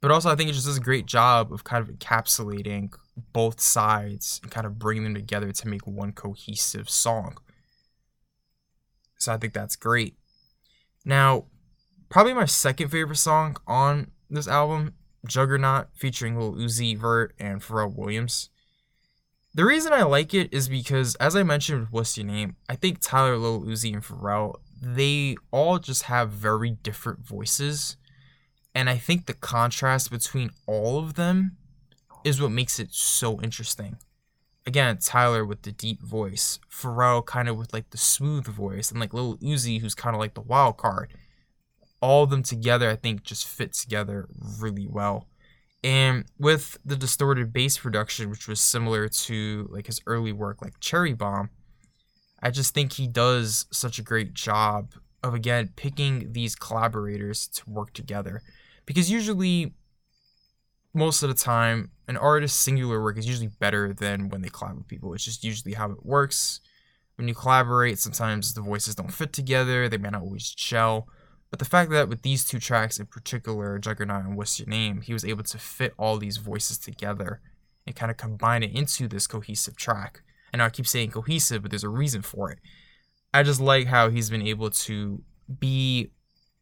But 0.03 0.11
also, 0.11 0.29
I 0.29 0.35
think 0.35 0.51
it 0.51 0.53
just 0.53 0.67
does 0.67 0.77
a 0.77 0.83
great 0.83 1.07
job 1.07 1.51
of 1.51 1.65
kind 1.65 1.83
of 1.83 1.95
encapsulating 1.95 2.93
both 3.33 3.59
sides 3.59 4.39
and 4.43 4.51
kind 4.51 4.67
of 4.67 4.79
bringing 4.79 5.05
them 5.05 5.15
together 5.15 5.51
to 5.51 5.69
make 5.69 5.87
one 5.87 6.13
cohesive 6.13 6.91
song. 6.91 7.39
So 9.19 9.33
I 9.33 9.39
think 9.39 9.55
that's 9.55 9.77
great. 9.77 10.17
Now, 11.05 11.45
probably 12.09 12.35
my 12.35 12.47
second 12.47 12.89
favorite 12.89 13.17
song 13.17 13.57
on 13.67 14.11
this 14.31 14.49
album, 14.49 14.95
Juggernaut, 15.27 15.89
featuring 15.95 16.39
Lil 16.39 16.55
Uzi 16.55 16.97
Vert 16.97 17.35
and 17.39 17.61
Pharrell 17.61 17.95
Williams. 17.95 18.51
The 19.55 19.65
reason 19.65 19.93
I 19.93 20.03
like 20.03 20.35
it 20.35 20.53
is 20.53 20.69
because, 20.69 21.15
as 21.17 21.37
I 21.37 21.43
mentioned 21.43 21.81
with 21.81 21.93
What's 21.93 22.17
Your 22.17 22.27
Name, 22.27 22.57
I 22.69 22.75
think 22.75 22.99
Tyler, 23.01 23.37
Lil 23.37 23.63
Uzi, 23.63 23.93
and 23.93 24.03
Pharrell, 24.03 24.57
they 24.83 25.37
all 25.51 25.79
just 25.79 26.05
have 26.05 26.31
very 26.31 26.71
different 26.71 27.21
voices. 27.21 27.97
And 28.75 28.91
I 28.91 28.97
think 28.97 29.27
the 29.27 29.35
contrast 29.35 30.11
between 30.11 30.51
all 30.67 30.99
of 30.99 31.15
them 31.15 31.57
is 32.25 32.41
what 32.41 32.51
makes 32.51 32.81
it 32.81 32.93
so 32.93 33.41
interesting. 33.41 33.99
Again, 34.67 34.99
Tyler 34.99 35.45
with 35.45 35.63
the 35.63 35.73
deep 35.73 36.03
voice, 36.03 36.59
Pharrell 36.71 37.25
kind 37.25 37.49
of 37.49 37.57
with 37.57 37.73
like 37.75 37.91
the 37.91 37.99
smooth 37.99 38.47
voice, 38.47 38.91
and 38.91 38.99
like 38.99 39.13
Lil 39.13 39.37
Uzi, 39.39 39.81
who's 39.81 39.95
kind 39.95 40.17
of 40.17 40.21
like 40.21 40.35
the 40.35 40.41
wild 40.41 40.79
card 40.79 41.13
all 42.05 42.25
of 42.25 42.29
them 42.29 42.43
together, 42.43 42.91
I 42.91 42.97
think, 42.97 43.23
just 43.23 43.49
fit 43.49 43.73
together 43.73 44.29
really 44.59 44.87
well. 44.87 45.27
And 45.83 46.27
with 46.39 46.77
the 46.85 46.97
distorted 46.97 47.51
bass 47.51 47.79
production, 47.79 48.29
which 48.29 48.47
was 48.47 48.61
similar 48.61 49.09
to 49.09 49.67
like 49.71 49.87
his 49.87 50.03
early 50.07 50.31
work, 50.31 50.61
like 50.61 50.79
Cherry 50.81 51.15
Bomb, 51.15 51.49
I 52.43 52.51
just 52.51 52.75
think 52.75 52.93
he 52.93 53.07
does 53.07 53.65
such 53.71 53.99
a 53.99 54.03
great 54.03 54.35
job 54.35 54.93
of 55.23 55.33
again 55.33 55.71
picking 55.77 56.35
these 56.35 56.55
collaborators 56.55 57.49
to 57.49 57.71
work 57.71 57.95
together. 57.95 58.43
Because 58.85 59.11
usually, 59.11 59.73
most 60.95 61.23
of 61.23 61.29
the 61.29 61.35
time, 61.35 61.91
an 62.09 62.17
artist's 62.17 62.59
singular 62.59 63.03
work 63.03 63.19
is 63.19 63.27
usually 63.27 63.51
better 63.59 63.93
than 63.93 64.29
when 64.29 64.43
they 64.43 64.49
collab 64.49 64.77
with 64.77 64.89
people. 64.89 65.13
It's 65.13 65.25
just 65.25 65.45
usually 65.45 65.75
how 65.75 65.91
it 65.91 66.05
works. 66.07 66.61
When 67.17 67.29
you 67.29 67.35
collaborate, 67.35 67.99
sometimes 67.99 68.55
the 68.55 68.61
voices 68.61 68.95
don't 68.95 69.13
fit 69.13 69.33
together, 69.33 69.89
they 69.89 69.99
may 69.99 70.11
not 70.11 70.23
always 70.23 70.49
gel. 70.51 71.09
But 71.51 71.59
the 71.59 71.65
fact 71.65 71.91
that 71.91 72.09
with 72.09 72.23
these 72.23 72.45
two 72.45 72.59
tracks 72.59 72.99
in 72.99 73.07
particular, 73.07 73.79
Juggernaut 73.79 74.25
and 74.25 74.37
What's 74.37 74.59
Your 74.59 74.69
Name, 74.69 75.03
he 75.03 75.13
was 75.13 75.25
able 75.25 75.45
to 75.45 75.59
fit 75.59 75.95
all 75.97 76.17
these 76.19 76.37
voices 76.37 76.79
together 76.79 77.41
and 77.87 77.95
kind 77.95 78.11
of 78.11 78.17
combine 78.17 78.63
it 78.63 78.75
into 78.75 79.07
this 79.07 79.27
cohesive 79.27 79.77
track. 79.77 80.23
And 80.53 80.63
I 80.63 80.71
keep 80.71 80.87
saying 80.87 81.11
cohesive, 81.11 81.63
but 81.63 81.71
there's 81.71 81.85
a 81.85 81.89
reason 81.89 82.23
for 82.23 82.51
it. 82.51 82.59
I 83.33 83.43
just 83.43 83.61
like 83.61 83.87
how 83.87 84.11
he's 84.11 84.31
been 84.31 84.47
able 84.47 84.71
to 84.71 85.23
be 85.59 86.11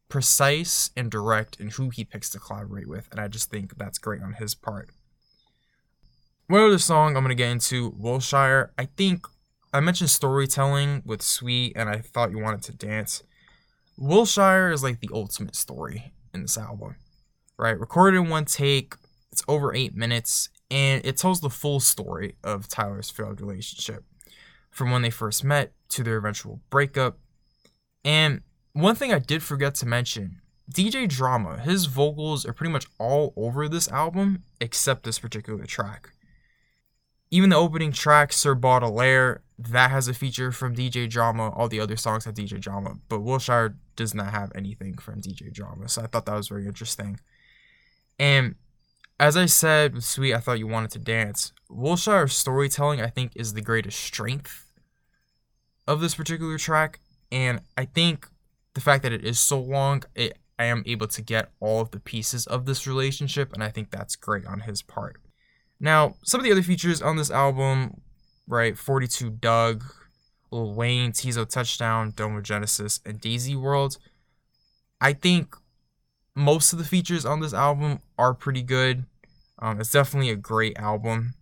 precise 0.09 0.91
and 0.95 1.09
direct 1.09 1.59
in 1.59 1.71
who 1.71 1.89
he 1.89 2.03
picks 2.03 2.29
to 2.31 2.39
collaborate 2.39 2.87
with, 2.87 3.07
and 3.11 3.19
I 3.19 3.27
just 3.27 3.49
think 3.49 3.77
that's 3.77 3.97
great 3.97 4.21
on 4.21 4.33
his 4.33 4.55
part. 4.55 4.89
One 6.47 6.61
other 6.61 6.77
song 6.77 7.15
I'm 7.15 7.23
gonna 7.23 7.35
get 7.35 7.51
into, 7.51 7.93
Wilshire. 7.97 8.73
I 8.77 8.85
think 8.85 9.25
I 9.73 9.79
mentioned 9.79 10.09
storytelling 10.09 11.01
with 11.05 11.21
Sweet, 11.21 11.73
and 11.75 11.89
I 11.89 11.99
thought 11.99 12.31
you 12.31 12.39
wanted 12.39 12.61
to 12.63 12.73
dance. 12.73 13.23
Wilshire 13.97 14.71
is 14.71 14.83
like 14.83 14.99
the 14.99 15.09
ultimate 15.13 15.55
story 15.55 16.13
in 16.33 16.43
this 16.43 16.57
album, 16.57 16.95
right? 17.57 17.79
Recorded 17.79 18.17
in 18.17 18.29
one 18.29 18.45
take, 18.45 18.95
it's 19.31 19.43
over 19.47 19.73
eight 19.73 19.95
minutes, 19.95 20.49
and 20.69 21.03
it 21.05 21.17
tells 21.17 21.41
the 21.41 21.49
full 21.49 21.79
story 21.79 22.35
of 22.43 22.67
Tyler's 22.67 23.09
failed 23.09 23.41
relationship 23.41 24.03
from 24.69 24.91
when 24.91 25.01
they 25.01 25.09
first 25.09 25.43
met 25.43 25.73
to 25.89 26.03
their 26.03 26.17
eventual 26.17 26.61
breakup. 26.69 27.19
And 28.03 28.41
one 28.73 28.95
thing 28.95 29.13
I 29.13 29.19
did 29.19 29.41
forget 29.43 29.75
to 29.75 29.85
mention 29.85 30.41
DJ 30.71 31.07
Drama, 31.07 31.59
his 31.59 31.85
vocals 31.85 32.45
are 32.45 32.53
pretty 32.53 32.71
much 32.71 32.87
all 32.99 33.33
over 33.35 33.67
this 33.67 33.87
album 33.89 34.43
except 34.59 35.03
this 35.03 35.19
particular 35.19 35.65
track. 35.65 36.11
Even 37.29 37.49
the 37.49 37.55
opening 37.55 37.91
track, 37.91 38.31
Sir 38.31 38.55
Baudelaire, 38.55 39.41
that 39.57 39.91
has 39.91 40.07
a 40.07 40.13
feature 40.13 40.51
from 40.51 40.75
DJ 40.75 41.09
Drama. 41.09 41.49
All 41.49 41.67
the 41.67 41.79
other 41.79 41.95
songs 41.95 42.25
have 42.25 42.35
DJ 42.35 42.59
Drama, 42.59 42.95
but 43.09 43.21
Wilshire 43.21 43.75
does 43.95 44.13
not 44.13 44.31
have 44.31 44.51
anything 44.55 44.97
from 44.97 45.21
DJ 45.21 45.51
Drama. 45.51 45.89
So 45.89 46.03
I 46.03 46.07
thought 46.07 46.25
that 46.25 46.35
was 46.35 46.47
very 46.47 46.65
interesting. 46.65 47.19
And 48.19 48.55
as 49.19 49.35
I 49.37 49.45
said 49.45 50.03
Sweet, 50.03 50.33
I 50.33 50.39
thought 50.39 50.59
you 50.59 50.67
wanted 50.67 50.91
to 50.91 50.99
dance. 50.99 51.53
Wilshire's 51.69 52.35
storytelling, 52.35 53.01
I 53.01 53.07
think, 53.07 53.31
is 53.35 53.53
the 53.53 53.61
greatest 53.61 53.99
strength 53.99 54.71
of 55.87 56.01
this 56.01 56.15
particular 56.15 56.57
track. 56.57 56.99
And 57.31 57.61
I 57.77 57.85
think 57.85 58.27
the 58.73 58.81
fact 58.81 59.03
that 59.03 59.13
it 59.13 59.23
is 59.23 59.39
so 59.39 59.59
long, 59.59 60.03
it, 60.15 60.37
I 60.57 60.65
am 60.65 60.83
able 60.85 61.07
to 61.07 61.21
get 61.21 61.51
all 61.59 61.81
of 61.81 61.91
the 61.91 61.99
pieces 61.99 62.47
of 62.47 62.65
this 62.65 62.87
relationship, 62.87 63.53
and 63.53 63.63
I 63.63 63.69
think 63.69 63.91
that's 63.91 64.15
great 64.15 64.45
on 64.45 64.61
his 64.61 64.81
part. 64.81 65.17
Now, 65.79 66.15
some 66.23 66.39
of 66.39 66.45
the 66.45 66.51
other 66.51 66.63
features 66.63 67.01
on 67.01 67.17
this 67.17 67.31
album, 67.31 68.01
right? 68.47 68.77
42 68.77 69.29
Dugg, 69.29 69.83
Lil 70.51 70.73
Wayne, 70.73 71.11
Teezo 71.11 71.47
Touchdown, 71.47 72.13
Domo 72.15 72.41
Genesis, 72.41 72.99
and 73.05 73.19
Daisy 73.19 73.55
World. 73.55 73.97
I 75.01 75.13
think 75.13 75.55
most 76.35 76.71
of 76.73 76.79
the 76.79 76.85
features 76.85 77.25
on 77.25 77.41
this 77.41 77.53
album 77.53 77.99
are 78.17 78.33
pretty 78.33 78.63
good. 78.63 79.05
Um, 79.59 79.79
it's 79.79 79.91
definitely 79.91 80.29
a 80.29 80.35
great 80.35 80.77
album. 80.77 81.33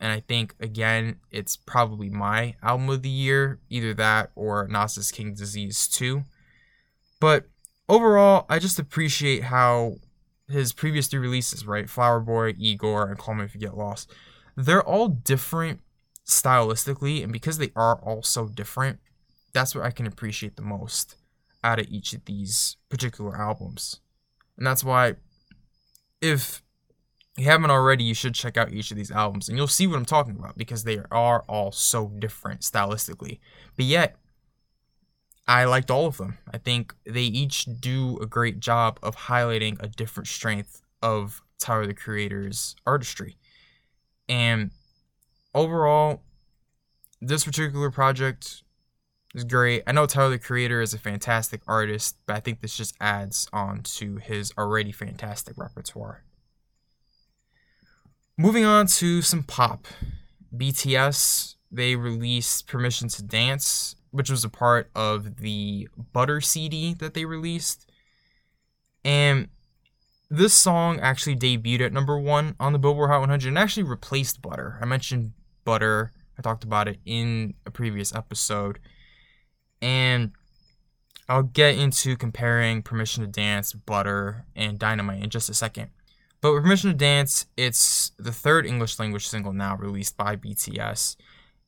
And 0.00 0.12
I 0.12 0.20
think, 0.20 0.54
again, 0.60 1.16
it's 1.30 1.56
probably 1.56 2.08
my 2.08 2.54
album 2.62 2.88
of 2.88 3.02
the 3.02 3.08
year. 3.08 3.58
Either 3.68 3.92
that 3.94 4.30
or 4.34 4.66
Nas's 4.68 5.10
King 5.10 5.34
Disease 5.34 5.88
2. 5.88 6.24
But 7.20 7.48
overall, 7.88 8.46
I 8.48 8.58
just 8.58 8.78
appreciate 8.78 9.44
how 9.44 9.96
his 10.48 10.72
previous 10.72 11.08
three 11.08 11.20
releases, 11.20 11.66
right? 11.66 11.88
Flower 11.88 12.20
Boy, 12.20 12.54
Igor, 12.58 13.08
and 13.08 13.18
Call 13.18 13.34
Me 13.34 13.44
If 13.44 13.54
You 13.54 13.60
Get 13.60 13.76
Lost, 13.76 14.12
they're 14.56 14.82
all 14.82 15.08
different 15.08 15.80
stylistically, 16.26 17.22
and 17.22 17.32
because 17.32 17.58
they 17.58 17.70
are 17.76 17.96
all 18.02 18.22
so 18.22 18.48
different, 18.48 18.98
that's 19.52 19.74
what 19.74 19.84
I 19.84 19.90
can 19.90 20.06
appreciate 20.06 20.56
the 20.56 20.62
most 20.62 21.16
out 21.64 21.80
of 21.80 21.86
each 21.88 22.12
of 22.12 22.24
these 22.24 22.76
particular 22.88 23.36
albums. 23.36 24.00
And 24.56 24.66
that's 24.66 24.84
why, 24.84 25.14
if 26.20 26.62
you 27.36 27.44
haven't 27.44 27.70
already, 27.70 28.04
you 28.04 28.14
should 28.14 28.34
check 28.34 28.56
out 28.56 28.72
each 28.72 28.90
of 28.90 28.96
these 28.96 29.10
albums, 29.10 29.48
and 29.48 29.56
you'll 29.56 29.68
see 29.68 29.86
what 29.86 29.96
I'm 29.96 30.04
talking 30.04 30.36
about 30.36 30.58
because 30.58 30.84
they 30.84 31.00
are 31.10 31.44
all 31.48 31.72
so 31.72 32.12
different 32.18 32.60
stylistically. 32.60 33.38
But 33.76 33.86
yet, 33.86 34.16
I 35.48 35.64
liked 35.64 35.90
all 35.90 36.06
of 36.06 36.18
them. 36.18 36.36
I 36.52 36.58
think 36.58 36.94
they 37.06 37.22
each 37.22 37.66
do 37.80 38.18
a 38.20 38.26
great 38.26 38.60
job 38.60 38.98
of 39.02 39.16
highlighting 39.16 39.82
a 39.82 39.88
different 39.88 40.26
strength 40.26 40.82
of 41.02 41.40
Tyler 41.58 41.86
the 41.86 41.94
Creator's 41.94 42.76
artistry. 42.86 43.38
And 44.28 44.72
overall, 45.54 46.20
this 47.22 47.46
particular 47.46 47.90
project 47.90 48.62
is 49.34 49.44
great. 49.44 49.84
I 49.86 49.92
know 49.92 50.04
Tyler 50.04 50.30
the 50.30 50.38
Creator 50.38 50.82
is 50.82 50.92
a 50.92 50.98
fantastic 50.98 51.62
artist, 51.66 52.18
but 52.26 52.36
I 52.36 52.40
think 52.40 52.60
this 52.60 52.76
just 52.76 52.94
adds 53.00 53.48
on 53.50 53.82
to 53.84 54.16
his 54.16 54.52
already 54.58 54.92
fantastic 54.92 55.56
repertoire. 55.56 56.24
Moving 58.36 58.66
on 58.66 58.86
to 58.86 59.22
some 59.22 59.44
pop. 59.44 59.86
BTS, 60.54 61.54
they 61.72 61.96
released 61.96 62.66
Permission 62.66 63.08
to 63.08 63.22
Dance 63.22 63.96
which 64.10 64.30
was 64.30 64.44
a 64.44 64.48
part 64.48 64.90
of 64.94 65.36
the 65.38 65.88
Butter 66.12 66.40
CD 66.40 66.94
that 66.94 67.14
they 67.14 67.24
released. 67.24 67.90
And 69.04 69.48
this 70.30 70.54
song 70.54 71.00
actually 71.00 71.36
debuted 71.36 71.86
at 71.86 71.92
number 71.92 72.18
one 72.18 72.54
on 72.60 72.72
the 72.72 72.78
Billboard 72.78 73.10
Hot 73.10 73.20
100 73.20 73.48
and 73.48 73.58
actually 73.58 73.84
replaced 73.84 74.42
Butter. 74.42 74.78
I 74.80 74.84
mentioned 74.84 75.32
Butter, 75.64 76.12
I 76.38 76.42
talked 76.42 76.64
about 76.64 76.88
it 76.88 76.98
in 77.04 77.54
a 77.66 77.70
previous 77.70 78.14
episode. 78.14 78.78
And 79.80 80.32
I'll 81.28 81.42
get 81.42 81.78
into 81.78 82.16
comparing 82.16 82.82
Permission 82.82 83.24
to 83.24 83.30
Dance, 83.30 83.72
Butter, 83.72 84.44
and 84.56 84.78
Dynamite 84.78 85.22
in 85.22 85.30
just 85.30 85.50
a 85.50 85.54
second. 85.54 85.90
But 86.40 86.52
with 86.52 86.62
Permission 86.62 86.90
to 86.90 86.96
Dance, 86.96 87.46
it's 87.56 88.12
the 88.18 88.32
third 88.32 88.64
English 88.64 88.98
language 88.98 89.26
single 89.26 89.52
now 89.52 89.76
released 89.76 90.16
by 90.16 90.36
BTS. 90.36 91.16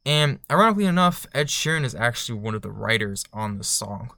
And 0.05 0.39
ironically 0.51 0.87
enough, 0.87 1.27
Ed 1.35 1.49
Sheeran 1.49 1.85
is 1.85 1.95
actually 1.95 2.39
one 2.39 2.55
of 2.55 2.63
the 2.63 2.71
writers 2.71 3.25
on 3.33 3.59
the 3.59 3.65
song. 3.65 4.13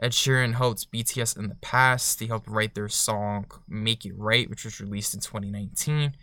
Ed 0.00 0.12
Sheeran 0.12 0.54
helped 0.54 0.92
BTS 0.92 1.38
in 1.38 1.48
the 1.48 1.54
past. 1.56 2.20
He 2.20 2.26
helped 2.26 2.48
write 2.48 2.74
their 2.74 2.88
song 2.88 3.46
Make 3.66 4.04
It 4.04 4.12
Right, 4.16 4.48
which 4.50 4.64
was 4.64 4.80
released 4.80 5.14
in 5.14 5.20
2019. 5.20 6.14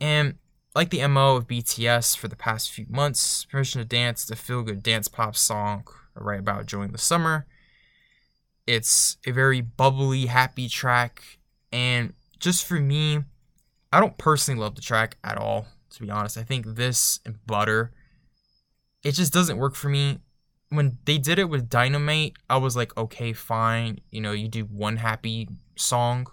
And 0.00 0.34
like 0.74 0.90
the 0.90 1.06
MO 1.06 1.36
of 1.36 1.46
BTS 1.46 2.16
for 2.16 2.28
the 2.28 2.36
past 2.36 2.72
few 2.72 2.86
months, 2.88 3.44
Permission 3.44 3.80
to 3.80 3.84
Dance, 3.84 4.24
the 4.24 4.36
feel 4.36 4.62
good 4.62 4.82
dance 4.82 5.08
pop 5.08 5.36
song 5.36 5.84
right 6.14 6.40
about 6.40 6.66
during 6.66 6.90
the 6.90 6.98
summer. 6.98 7.46
It's 8.66 9.16
a 9.26 9.30
very 9.30 9.60
bubbly, 9.60 10.26
happy 10.26 10.68
track. 10.68 11.22
And 11.72 12.14
just 12.38 12.66
for 12.66 12.74
me, 12.74 13.20
I 13.92 14.00
don't 14.00 14.18
personally 14.18 14.60
love 14.60 14.74
the 14.74 14.82
track 14.82 15.16
at 15.24 15.38
all, 15.38 15.66
to 15.90 16.02
be 16.02 16.10
honest. 16.10 16.36
I 16.36 16.42
think 16.42 16.66
this 16.66 17.20
and 17.24 17.44
Butter, 17.46 17.92
it 19.02 19.12
just 19.12 19.32
doesn't 19.32 19.58
work 19.58 19.74
for 19.74 19.88
me 19.88 20.18
when 20.70 20.98
they 21.04 21.18
did 21.18 21.38
it 21.38 21.48
with 21.48 21.70
Dynamite, 21.70 22.36
I 22.48 22.58
was 22.58 22.76
like, 22.76 22.96
okay, 22.96 23.32
fine. 23.32 24.00
You 24.10 24.20
know, 24.20 24.32
you 24.32 24.48
do 24.48 24.64
one 24.64 24.96
happy 24.96 25.48
song. 25.76 26.26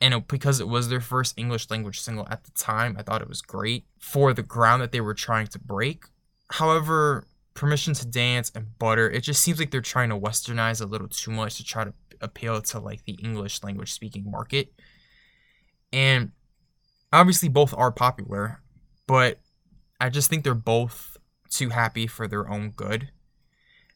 And 0.00 0.26
because 0.26 0.60
it 0.60 0.68
was 0.68 0.88
their 0.88 1.00
first 1.00 1.34
English 1.36 1.70
language 1.70 2.00
single 2.00 2.26
at 2.30 2.44
the 2.44 2.50
time, 2.52 2.96
I 2.98 3.02
thought 3.02 3.22
it 3.22 3.28
was 3.28 3.42
great 3.42 3.84
for 3.98 4.32
the 4.32 4.42
ground 4.42 4.82
that 4.82 4.92
they 4.92 5.00
were 5.00 5.14
trying 5.14 5.46
to 5.48 5.58
break. 5.58 6.04
However, 6.50 7.26
Permission 7.54 7.94
to 7.94 8.06
Dance 8.06 8.50
and 8.54 8.78
Butter, 8.78 9.08
it 9.10 9.22
just 9.22 9.42
seems 9.42 9.58
like 9.58 9.70
they're 9.70 9.80
trying 9.80 10.08
to 10.08 10.18
westernize 10.18 10.80
a 10.80 10.86
little 10.86 11.08
too 11.08 11.30
much 11.30 11.56
to 11.56 11.64
try 11.64 11.84
to 11.84 11.92
appeal 12.20 12.60
to 12.60 12.80
like 12.80 13.04
the 13.04 13.12
English 13.14 13.62
language 13.62 13.92
speaking 13.92 14.28
market. 14.28 14.72
And 15.92 16.32
obviously 17.12 17.48
both 17.48 17.74
are 17.76 17.92
popular, 17.92 18.60
but 19.06 19.38
I 20.00 20.08
just 20.08 20.30
think 20.30 20.42
they're 20.42 20.54
both 20.54 21.11
too 21.52 21.70
happy 21.70 22.06
for 22.06 22.26
their 22.26 22.48
own 22.48 22.70
good. 22.70 23.10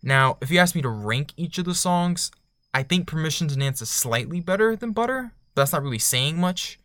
Now, 0.03 0.39
if 0.41 0.51
you 0.51 0.59
ask 0.59 0.75
me 0.75 0.83
to 0.83 0.89
rank 0.89 1.33
each 1.37 1.59
of 1.59 1.65
the 1.65 1.75
songs, 1.75 2.31
I 2.73 2.83
think 2.83 3.07
Permission 3.07 3.49
to 3.49 3.57
Dance 3.57 3.83
is 3.83 3.91
slightly 3.91 4.41
better 4.41 4.77
than 4.77 4.93
Butter. 4.93 5.33
But 5.55 5.63
that's 5.63 5.73
not 5.73 5.83
really 5.83 5.99
saying 5.99 6.39
much 6.39 6.79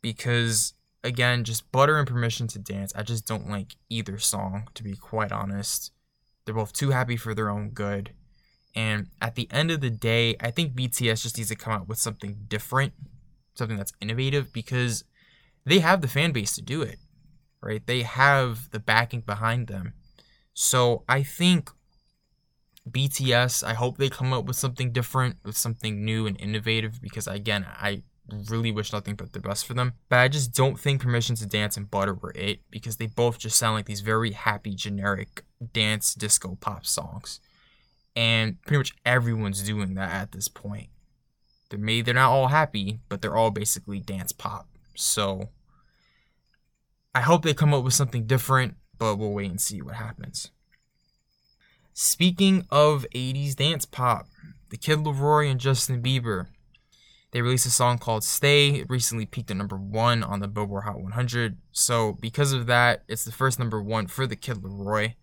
because, 0.00 0.72
again, 1.04 1.44
just 1.44 1.70
Butter 1.70 1.98
and 1.98 2.08
Permission 2.08 2.48
to 2.48 2.58
Dance, 2.58 2.92
I 2.96 3.02
just 3.02 3.26
don't 3.26 3.50
like 3.50 3.76
either 3.90 4.18
song, 4.18 4.68
to 4.74 4.82
be 4.82 4.96
quite 4.96 5.30
honest. 5.30 5.92
They're 6.44 6.54
both 6.54 6.72
too 6.72 6.90
happy 6.90 7.16
for 7.16 7.34
their 7.34 7.50
own 7.50 7.70
good. 7.70 8.12
And 8.74 9.08
at 9.20 9.34
the 9.34 9.48
end 9.50 9.70
of 9.70 9.80
the 9.80 9.90
day, 9.90 10.36
I 10.40 10.50
think 10.50 10.74
BTS 10.74 11.22
just 11.22 11.36
needs 11.36 11.50
to 11.50 11.56
come 11.56 11.74
out 11.74 11.88
with 11.88 11.98
something 11.98 12.38
different, 12.48 12.94
something 13.54 13.76
that's 13.76 13.92
innovative, 14.00 14.52
because 14.52 15.04
they 15.66 15.80
have 15.80 16.00
the 16.00 16.08
fan 16.08 16.32
base 16.32 16.54
to 16.54 16.62
do 16.62 16.80
it, 16.80 16.98
right? 17.62 17.86
They 17.86 18.02
have 18.02 18.70
the 18.70 18.80
backing 18.80 19.20
behind 19.20 19.66
them. 19.66 19.94
So 20.54 21.04
I 21.08 21.22
think 21.22 21.70
BTS, 22.88 23.64
I 23.64 23.74
hope 23.74 23.98
they 23.98 24.08
come 24.08 24.32
up 24.32 24.46
with 24.46 24.56
something 24.56 24.92
different, 24.92 25.36
with 25.44 25.56
something 25.56 26.04
new 26.04 26.26
and 26.26 26.40
innovative 26.40 27.00
because 27.00 27.26
again, 27.26 27.66
I 27.68 28.02
really 28.48 28.70
wish 28.70 28.92
nothing 28.92 29.14
but 29.14 29.32
the 29.32 29.40
best 29.40 29.66
for 29.66 29.74
them. 29.74 29.94
But 30.08 30.20
I 30.20 30.28
just 30.28 30.54
don't 30.54 30.78
think 30.78 31.02
Permission 31.02 31.36
to 31.36 31.46
Dance 31.46 31.76
and 31.76 31.90
Butter 31.90 32.14
were 32.14 32.32
it 32.34 32.60
because 32.70 32.96
they 32.96 33.06
both 33.06 33.38
just 33.38 33.58
sound 33.58 33.74
like 33.74 33.86
these 33.86 34.00
very 34.00 34.32
happy, 34.32 34.74
generic 34.74 35.44
dance 35.72 36.14
disco 36.14 36.56
pop 36.60 36.86
songs. 36.86 37.40
And 38.16 38.60
pretty 38.62 38.78
much 38.78 38.94
everyone's 39.04 39.62
doing 39.62 39.94
that 39.94 40.10
at 40.10 40.32
this 40.32 40.48
point. 40.48 40.88
They're 41.68 41.78
maybe 41.78 42.02
they're 42.02 42.14
not 42.14 42.30
all 42.30 42.48
happy, 42.48 43.00
but 43.08 43.22
they're 43.22 43.36
all 43.36 43.50
basically 43.50 44.00
dance 44.00 44.32
pop. 44.32 44.68
So 44.94 45.48
I 47.14 47.22
hope 47.22 47.42
they 47.42 47.54
come 47.54 47.74
up 47.74 47.82
with 47.82 47.94
something 47.94 48.26
different, 48.26 48.74
but 48.96 49.16
we'll 49.16 49.32
wait 49.32 49.50
and 49.50 49.60
see 49.60 49.82
what 49.82 49.96
happens. 49.96 50.50
Speaking 51.92 52.66
of 52.70 53.04
80s 53.12 53.56
dance 53.56 53.84
pop, 53.84 54.28
the 54.70 54.76
Kid 54.76 55.00
LAROI 55.00 55.50
and 55.50 55.58
Justin 55.58 56.00
Bieber. 56.00 56.46
They 57.32 57.42
released 57.42 57.66
a 57.66 57.70
song 57.70 57.98
called 57.98 58.24
Stay. 58.24 58.70
It 58.70 58.90
recently 58.90 59.26
peaked 59.26 59.50
at 59.50 59.56
number 59.56 59.76
one 59.76 60.22
on 60.22 60.40
the 60.40 60.48
Billboard 60.48 60.84
Hot 60.84 61.00
100. 61.00 61.58
So, 61.72 62.16
because 62.20 62.52
of 62.52 62.66
that, 62.66 63.02
it's 63.08 63.24
the 63.24 63.32
first 63.32 63.58
number 63.58 63.82
one 63.82 64.06
for 64.06 64.26
the 64.26 64.36
Kid 64.36 64.58
LAROI. 64.58 65.14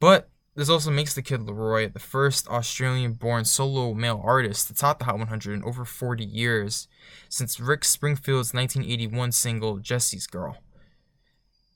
But 0.00 0.30
this 0.54 0.70
also 0.70 0.90
makes 0.90 1.14
the 1.14 1.22
Kid 1.22 1.40
LAROI 1.40 1.92
the 1.92 1.98
first 1.98 2.48
Australian 2.48 3.12
born 3.12 3.44
solo 3.44 3.92
male 3.92 4.20
artist 4.24 4.68
to 4.68 4.74
top 4.74 4.98
the 4.98 5.04
Hot 5.04 5.18
100 5.18 5.52
in 5.52 5.64
over 5.64 5.84
40 5.84 6.24
years, 6.24 6.88
since 7.28 7.60
Rick 7.60 7.84
Springfield's 7.84 8.54
1981 8.54 9.32
single 9.32 9.78
Jesse's 9.78 10.26
Girl. 10.26 10.58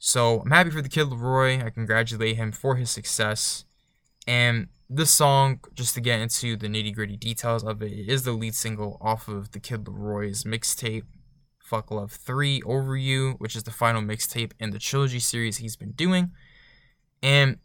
So, 0.03 0.41
I'm 0.41 0.51
happy 0.51 0.71
for 0.71 0.81
the 0.81 0.89
Kid 0.89 1.09
LAROI. 1.09 1.63
I 1.63 1.69
congratulate 1.69 2.37
him 2.37 2.53
for 2.53 2.77
his 2.77 2.91
success. 2.91 3.67
And 4.27 4.69
this 4.89 5.13
song, 5.13 5.61
just 5.75 5.95
to 5.95 6.01
get 6.01 6.21
into 6.21 6.57
the 6.57 6.69
nitty 6.69 6.95
gritty 6.95 7.19
details 7.19 7.63
of 7.63 7.83
it, 7.83 7.93
is 7.93 8.25
the 8.25 8.33
lead 8.33 8.55
single 8.55 8.97
off 9.03 9.29
of 9.29 9.53
the 9.53 9.61
Kid 9.61 9.85
LAROI's 9.85 10.45
mixtape, 10.45 11.05
Fuck 11.59 11.91
Love 11.91 12.13
3 12.13 12.63
Over 12.65 12.97
You, 12.97 13.33
which 13.33 13.55
is 13.55 13.65
the 13.65 13.71
final 13.71 14.01
mixtape 14.01 14.53
in 14.59 14.71
the 14.71 14.79
trilogy 14.79 15.21
series 15.21 15.59
he's 15.59 15.77
been 15.77 15.93
doing. 15.93 16.31
And 17.23 17.59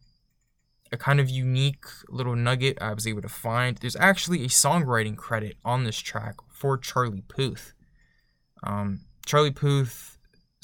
a 0.91 0.97
kind 0.97 1.21
of 1.21 1.29
unique 1.29 1.85
little 2.09 2.35
nugget 2.35 2.77
I 2.81 2.93
was 2.93 3.07
able 3.07 3.21
to 3.21 3.29
find 3.29 3.77
there's 3.77 3.95
actually 3.95 4.43
a 4.43 4.49
songwriting 4.49 5.15
credit 5.15 5.55
on 5.63 5.85
this 5.85 5.97
track 5.97 6.35
for 6.49 6.77
Charlie 6.77 7.23
Puth. 7.29 7.73
Um, 8.61 9.05
Charlie 9.25 9.51
Puth, 9.51 10.14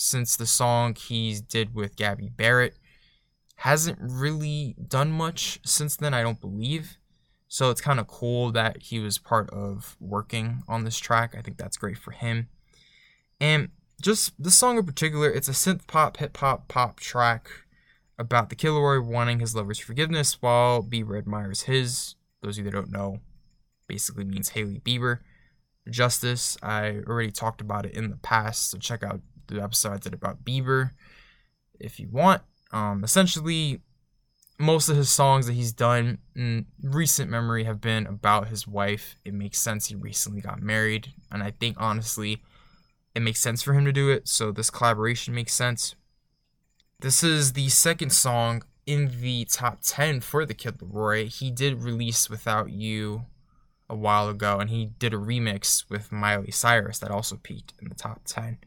since 0.01 0.35
the 0.35 0.45
song 0.45 0.95
he 0.95 1.39
did 1.47 1.73
with 1.73 1.95
Gabby 1.95 2.29
Barrett, 2.29 2.75
hasn't 3.57 3.99
really 4.01 4.75
done 4.87 5.11
much 5.11 5.59
since 5.63 5.95
then, 5.95 6.13
I 6.13 6.23
don't 6.23 6.41
believe. 6.41 6.97
So 7.47 7.69
it's 7.69 7.81
kind 7.81 7.99
of 7.99 8.07
cool 8.07 8.51
that 8.53 8.81
he 8.83 8.99
was 8.99 9.17
part 9.17 9.49
of 9.51 9.97
working 9.99 10.63
on 10.67 10.83
this 10.83 10.97
track. 10.97 11.35
I 11.37 11.41
think 11.41 11.57
that's 11.57 11.77
great 11.77 11.97
for 11.97 12.11
him. 12.11 12.47
And 13.39 13.69
just 14.01 14.33
this 14.41 14.57
song 14.57 14.77
in 14.77 14.85
particular, 14.85 15.29
it's 15.29 15.49
a 15.49 15.51
synth 15.51 15.85
pop, 15.85 16.17
hip 16.17 16.35
hop, 16.37 16.67
pop 16.67 16.99
track 16.99 17.49
about 18.17 18.49
the 18.49 18.55
Kid 18.55 18.69
LAROI 18.69 19.05
wanting 19.05 19.39
his 19.39 19.55
lover's 19.55 19.79
forgiveness 19.79 20.41
while 20.41 20.81
Bieber 20.81 21.17
admires 21.17 21.63
his. 21.63 22.15
Those 22.41 22.57
of 22.57 22.65
you 22.65 22.71
that 22.71 22.77
don't 22.77 22.91
know, 22.91 23.19
basically 23.87 24.23
means 24.23 24.49
Hailey 24.49 24.79
Bieber. 24.79 25.19
Justice, 25.89 26.57
I 26.61 27.01
already 27.07 27.31
talked 27.31 27.59
about 27.59 27.85
it 27.85 27.93
in 27.93 28.09
the 28.09 28.17
past, 28.17 28.69
so 28.69 28.77
check 28.77 29.03
out 29.03 29.21
the 29.47 29.61
episode 29.61 29.93
I 29.93 29.97
did 29.97 30.13
about 30.13 30.43
Bieber 30.43 30.91
if 31.79 31.99
you 31.99 32.09
want. 32.09 32.41
Um, 32.71 33.03
essentially, 33.03 33.81
most 34.57 34.89
of 34.89 34.95
his 34.95 35.09
songs 35.09 35.47
that 35.47 35.53
he's 35.53 35.73
done 35.73 36.19
in 36.35 36.67
recent 36.81 37.29
memory 37.29 37.63
have 37.63 37.81
been 37.81 38.05
about 38.05 38.47
his 38.47 38.67
wife. 38.67 39.15
It 39.25 39.33
makes 39.33 39.59
sense. 39.59 39.87
He 39.87 39.95
recently 39.95 40.41
got 40.41 40.61
married, 40.61 41.13
and 41.31 41.43
I 41.43 41.51
think 41.51 41.77
honestly, 41.79 42.41
it 43.15 43.21
makes 43.21 43.39
sense 43.39 43.61
for 43.61 43.73
him 43.73 43.85
to 43.85 43.91
do 43.91 44.09
it. 44.09 44.27
So 44.27 44.51
this 44.51 44.69
collaboration 44.69 45.33
makes 45.33 45.53
sense. 45.53 45.95
This 46.99 47.23
is 47.23 47.53
the 47.53 47.69
second 47.69 48.11
song 48.11 48.63
in 48.85 49.21
the 49.21 49.45
top 49.45 49.79
10 49.83 50.21
for 50.21 50.45
the 50.45 50.53
Kid 50.53 50.77
LAROI. 50.79 51.27
He 51.27 51.49
did 51.49 51.81
release 51.81 52.29
Without 52.29 52.71
You 52.71 53.25
a 53.89 53.95
while 53.95 54.29
ago, 54.29 54.59
and 54.59 54.69
he 54.69 54.85
did 54.85 55.13
a 55.13 55.17
remix 55.17 55.89
with 55.89 56.11
Miley 56.11 56.51
Cyrus 56.51 56.99
that 56.99 57.11
also 57.11 57.37
peaked 57.37 57.73
in 57.81 57.89
the 57.89 57.95
top 57.95 58.21
10. 58.25 58.59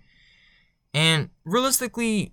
And 0.95 1.31
realistically, 1.45 2.33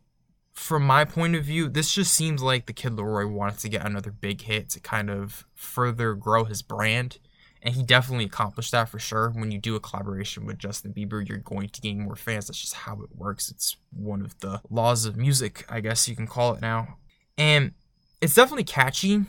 from 0.53 0.83
my 0.83 1.03
point 1.03 1.35
of 1.35 1.43
view, 1.43 1.67
this 1.67 1.93
just 1.93 2.13
seems 2.13 2.43
like 2.43 2.67
the 2.67 2.73
Kid 2.73 2.93
LAROI 2.93 3.29
wanted 3.29 3.59
to 3.59 3.69
get 3.69 3.85
another 3.85 4.11
big 4.11 4.41
hit 4.41 4.69
to 4.69 4.79
kind 4.79 5.09
of 5.09 5.45
further 5.55 6.13
grow 6.13 6.45
his 6.45 6.61
brand. 6.61 7.17
And 7.63 7.75
he 7.75 7.83
definitely 7.83 8.25
accomplished 8.25 8.71
that 8.71 8.89
for 8.89 8.99
sure. 8.99 9.29
When 9.29 9.51
you 9.51 9.59
do 9.59 9.75
a 9.75 9.79
collaboration 9.79 10.45
with 10.45 10.57
Justin 10.57 10.93
Bieber, 10.93 11.27
you're 11.27 11.37
going 11.37 11.69
to 11.69 11.81
gain 11.81 12.01
more 12.01 12.15
fans. 12.15 12.47
That's 12.47 12.59
just 12.59 12.73
how 12.73 13.01
it 13.01 13.15
works. 13.15 13.49
It's 13.49 13.77
one 13.91 14.21
of 14.21 14.39
the 14.39 14.61
laws 14.69 15.05
of 15.05 15.15
music, 15.15 15.65
I 15.69 15.79
guess 15.79 16.07
you 16.07 16.15
can 16.15 16.27
call 16.27 16.53
it 16.53 16.61
now. 16.61 16.97
And 17.37 17.73
it's 18.19 18.35
definitely 18.35 18.63
catchy. 18.63 19.25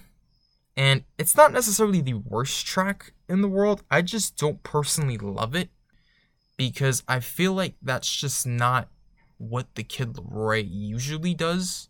And 0.76 1.04
it's 1.18 1.36
not 1.36 1.52
necessarily 1.52 2.00
the 2.00 2.14
worst 2.14 2.66
track 2.66 3.12
in 3.28 3.42
the 3.42 3.48
world. 3.48 3.82
I 3.90 4.00
just 4.00 4.38
don't 4.38 4.62
personally 4.62 5.18
love 5.18 5.54
it 5.54 5.68
because 6.56 7.02
I 7.06 7.20
feel 7.20 7.52
like 7.52 7.74
that's 7.82 8.14
just 8.14 8.46
not 8.46 8.88
what 9.42 9.74
the 9.74 9.82
Kid 9.82 10.14
LAROI 10.14 10.66
usually 10.68 11.34
does. 11.34 11.88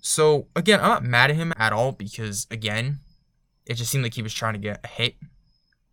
So 0.00 0.48
again, 0.56 0.80
I'm 0.80 0.88
not 0.88 1.04
mad 1.04 1.30
at 1.30 1.36
him 1.36 1.52
at 1.56 1.72
all 1.72 1.92
because 1.92 2.46
again, 2.50 2.98
it 3.66 3.74
just 3.74 3.90
seemed 3.90 4.02
like 4.02 4.14
he 4.14 4.22
was 4.22 4.34
trying 4.34 4.54
to 4.54 4.58
get 4.58 4.80
a 4.84 4.88
hit 4.88 5.16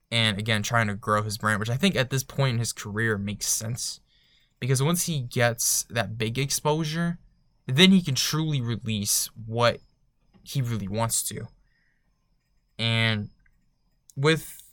and 0.09 0.39
again 0.39 0.63
trying 0.63 0.87
to 0.87 0.95
grow 0.95 1.21
his 1.21 1.37
brand, 1.37 1.59
which 1.59 1.69
I 1.69 1.77
think 1.77 1.95
at 1.95 2.09
this 2.09 2.23
point 2.23 2.53
in 2.53 2.59
his 2.59 2.73
career 2.73 3.17
makes 3.17 3.47
sense. 3.47 3.99
Because 4.59 4.81
once 4.81 5.05
he 5.05 5.21
gets 5.21 5.83
that 5.89 6.17
big 6.17 6.39
exposure, 6.39 7.19
then 7.67 7.91
he 7.91 8.01
can 8.01 8.15
truly 8.15 8.59
release 8.59 9.29
what 9.45 9.79
he 10.41 10.61
really 10.61 10.87
wants 10.87 11.21
to. 11.23 11.47
And 12.79 13.29
with 14.15 14.63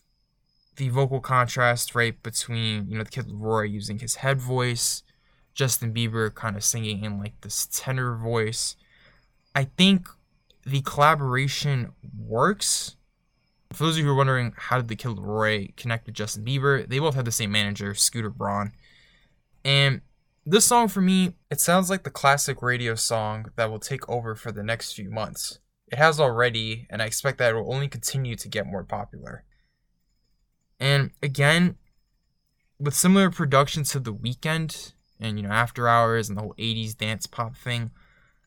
the 0.77 0.89
vocal 0.89 1.21
contrast 1.21 1.95
right 1.95 2.21
between 2.23 2.89
you 2.89 2.97
know 2.99 3.05
the 3.05 3.11
kid 3.11 3.27
LAROI 3.29 3.71
using 3.71 3.99
his 3.99 4.17
head 4.17 4.41
voice, 4.41 5.03
Justin 5.55 5.95
Bieber 5.95 6.35
kind 6.35 6.57
of 6.57 6.65
singing 6.65 7.05
in 7.05 7.19
like 7.19 7.41
this 7.41 7.69
tenor 7.73 8.17
voice. 8.17 8.77
I 9.55 9.65
think 9.65 10.09
the 10.65 10.81
collaboration 10.83 11.93
works. 12.19 12.97
For 13.73 13.85
those 13.85 13.95
of 13.95 13.99
you 14.01 14.05
who 14.05 14.11
are 14.13 14.17
wondering 14.17 14.53
how 14.57 14.77
did 14.77 14.89
the 14.89 14.97
Kid 14.97 15.17
LAROI 15.17 15.77
connect 15.77 16.07
with 16.07 16.15
Justin 16.15 16.45
Bieber, 16.45 16.89
they 16.89 16.99
both 16.99 17.15
had 17.15 17.25
the 17.25 17.33
same 17.33 17.53
manager, 17.53 17.95
Scooter 17.95 18.31
Braun. 18.31 18.73
And 19.65 20.01
this 20.45 20.65
song 20.65 20.89
for 20.89 21.01
me, 21.01 21.35
it 21.51 21.61
sounds 21.61 21.89
like 21.89 22.03
the 22.03 22.11
classic 22.11 22.61
radio 22.61 22.95
song 22.95 23.51
that 23.57 23.71
will 23.71 23.79
take 23.79 24.09
over 24.09 24.35
for 24.35 24.53
the 24.53 24.63
next 24.63 24.93
few 24.93 25.11
months. 25.11 25.59
It 25.89 25.99
has 25.99 26.19
already, 26.19 26.87
and 26.91 27.01
I 27.01 27.07
expect 27.07 27.39
that 27.39 27.53
it 27.53 27.55
will 27.55 27.73
only 27.73 27.89
continue 27.89 28.37
to 28.37 28.49
get 28.49 28.67
more 28.67 28.85
popular. 28.85 29.45
And 30.81 31.11
again, 31.23 31.77
with 32.79 32.95
similar 32.95 33.31
production 33.31 33.85
to 33.85 34.01
The 34.01 34.13
Weeknd 34.13 34.94
and 35.21 35.39
you 35.39 35.47
know 35.47 35.53
After 35.53 35.89
Hours 35.89 36.29
and 36.29 36.37
the 36.37 36.43
whole 36.43 36.55
80s 36.59 36.97
dance 36.97 37.27
pop 37.27 37.57
thing, 37.57 37.91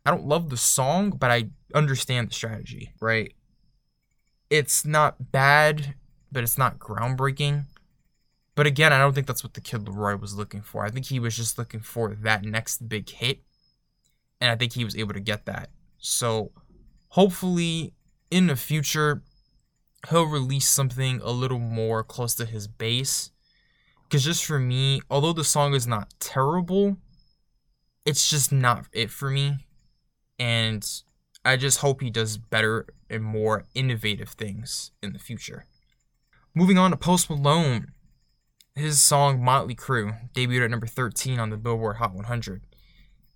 I 0.06 0.12
don't 0.12 0.26
love 0.26 0.50
the 0.50 0.58
song, 0.58 1.12
but 1.12 1.32
I 1.32 1.50
understand 1.74 2.30
the 2.30 2.34
strategy, 2.34 2.94
right? 3.00 3.34
It's 4.50 4.86
not 4.86 5.32
bad, 5.32 5.96
but 6.32 6.44
it's 6.44 6.58
not 6.58 6.80
groundbreaking. 6.80 7.66
But 8.56 8.66
again, 8.66 8.92
I 8.92 9.00
don't 9.00 9.14
think 9.14 9.28
that's 9.28 9.44
what 9.44 9.54
the 9.54 9.62
Kid 9.62 9.86
LAROI 9.86 10.20
was 10.20 10.36
looking 10.36 10.62
for. 10.62 10.84
I 10.84 10.90
think 10.90 11.06
he 11.06 11.20
was 11.20 11.36
just 11.36 11.58
looking 11.58 11.82
for 11.82 12.16
that 12.16 12.44
next 12.44 12.90
big 12.90 13.10
hit. 13.10 13.42
And 14.42 14.50
I 14.50 14.56
think 14.56 14.74
he 14.74 14.84
was 14.84 14.96
able 14.96 15.14
to 15.14 15.20
get 15.20 15.46
that. 15.46 15.70
So 15.98 16.52
hopefully 17.10 17.94
in 18.32 18.48
the 18.48 18.56
future, 18.56 19.22
he'll 20.10 20.26
release 20.26 20.70
something 20.70 21.22
a 21.24 21.32
little 21.32 21.60
more 21.60 22.04
close 22.04 22.34
to 22.36 22.46
his 22.46 22.68
base. 22.68 23.32
Because 24.08 24.24
just 24.24 24.46
for 24.46 24.58
me, 24.58 25.02
although 25.10 25.34
the 25.34 25.44
song 25.44 25.74
is 25.74 25.86
not 25.86 26.14
terrible, 26.20 26.98
it's 28.06 28.30
just 28.30 28.54
not 28.54 28.86
it 28.94 29.12
for 29.12 29.30
me. 29.30 29.66
And 30.40 30.88
I 31.44 31.58
just 31.58 31.80
hope 31.80 32.02
he 32.02 32.10
does 32.10 32.38
better 32.38 32.86
and 33.10 33.24
more 33.24 33.66
innovative 33.76 34.30
things 34.30 34.92
in 35.04 35.12
the 35.12 35.20
future. 35.20 35.66
Moving 36.56 36.78
on 36.78 36.92
to 36.92 36.98
Post 36.98 37.30
Malone, 37.30 37.92
his 38.76 39.02
song 39.02 39.44
Motley 39.44 39.76
Crew 39.76 40.14
debuted 40.34 40.66
at 40.66 40.72
number 40.72 40.88
13 40.88 41.40
on 41.40 41.50
the 41.50 41.58
Billboard 41.58 41.98
Hot 41.98 42.14
100. 42.14 42.62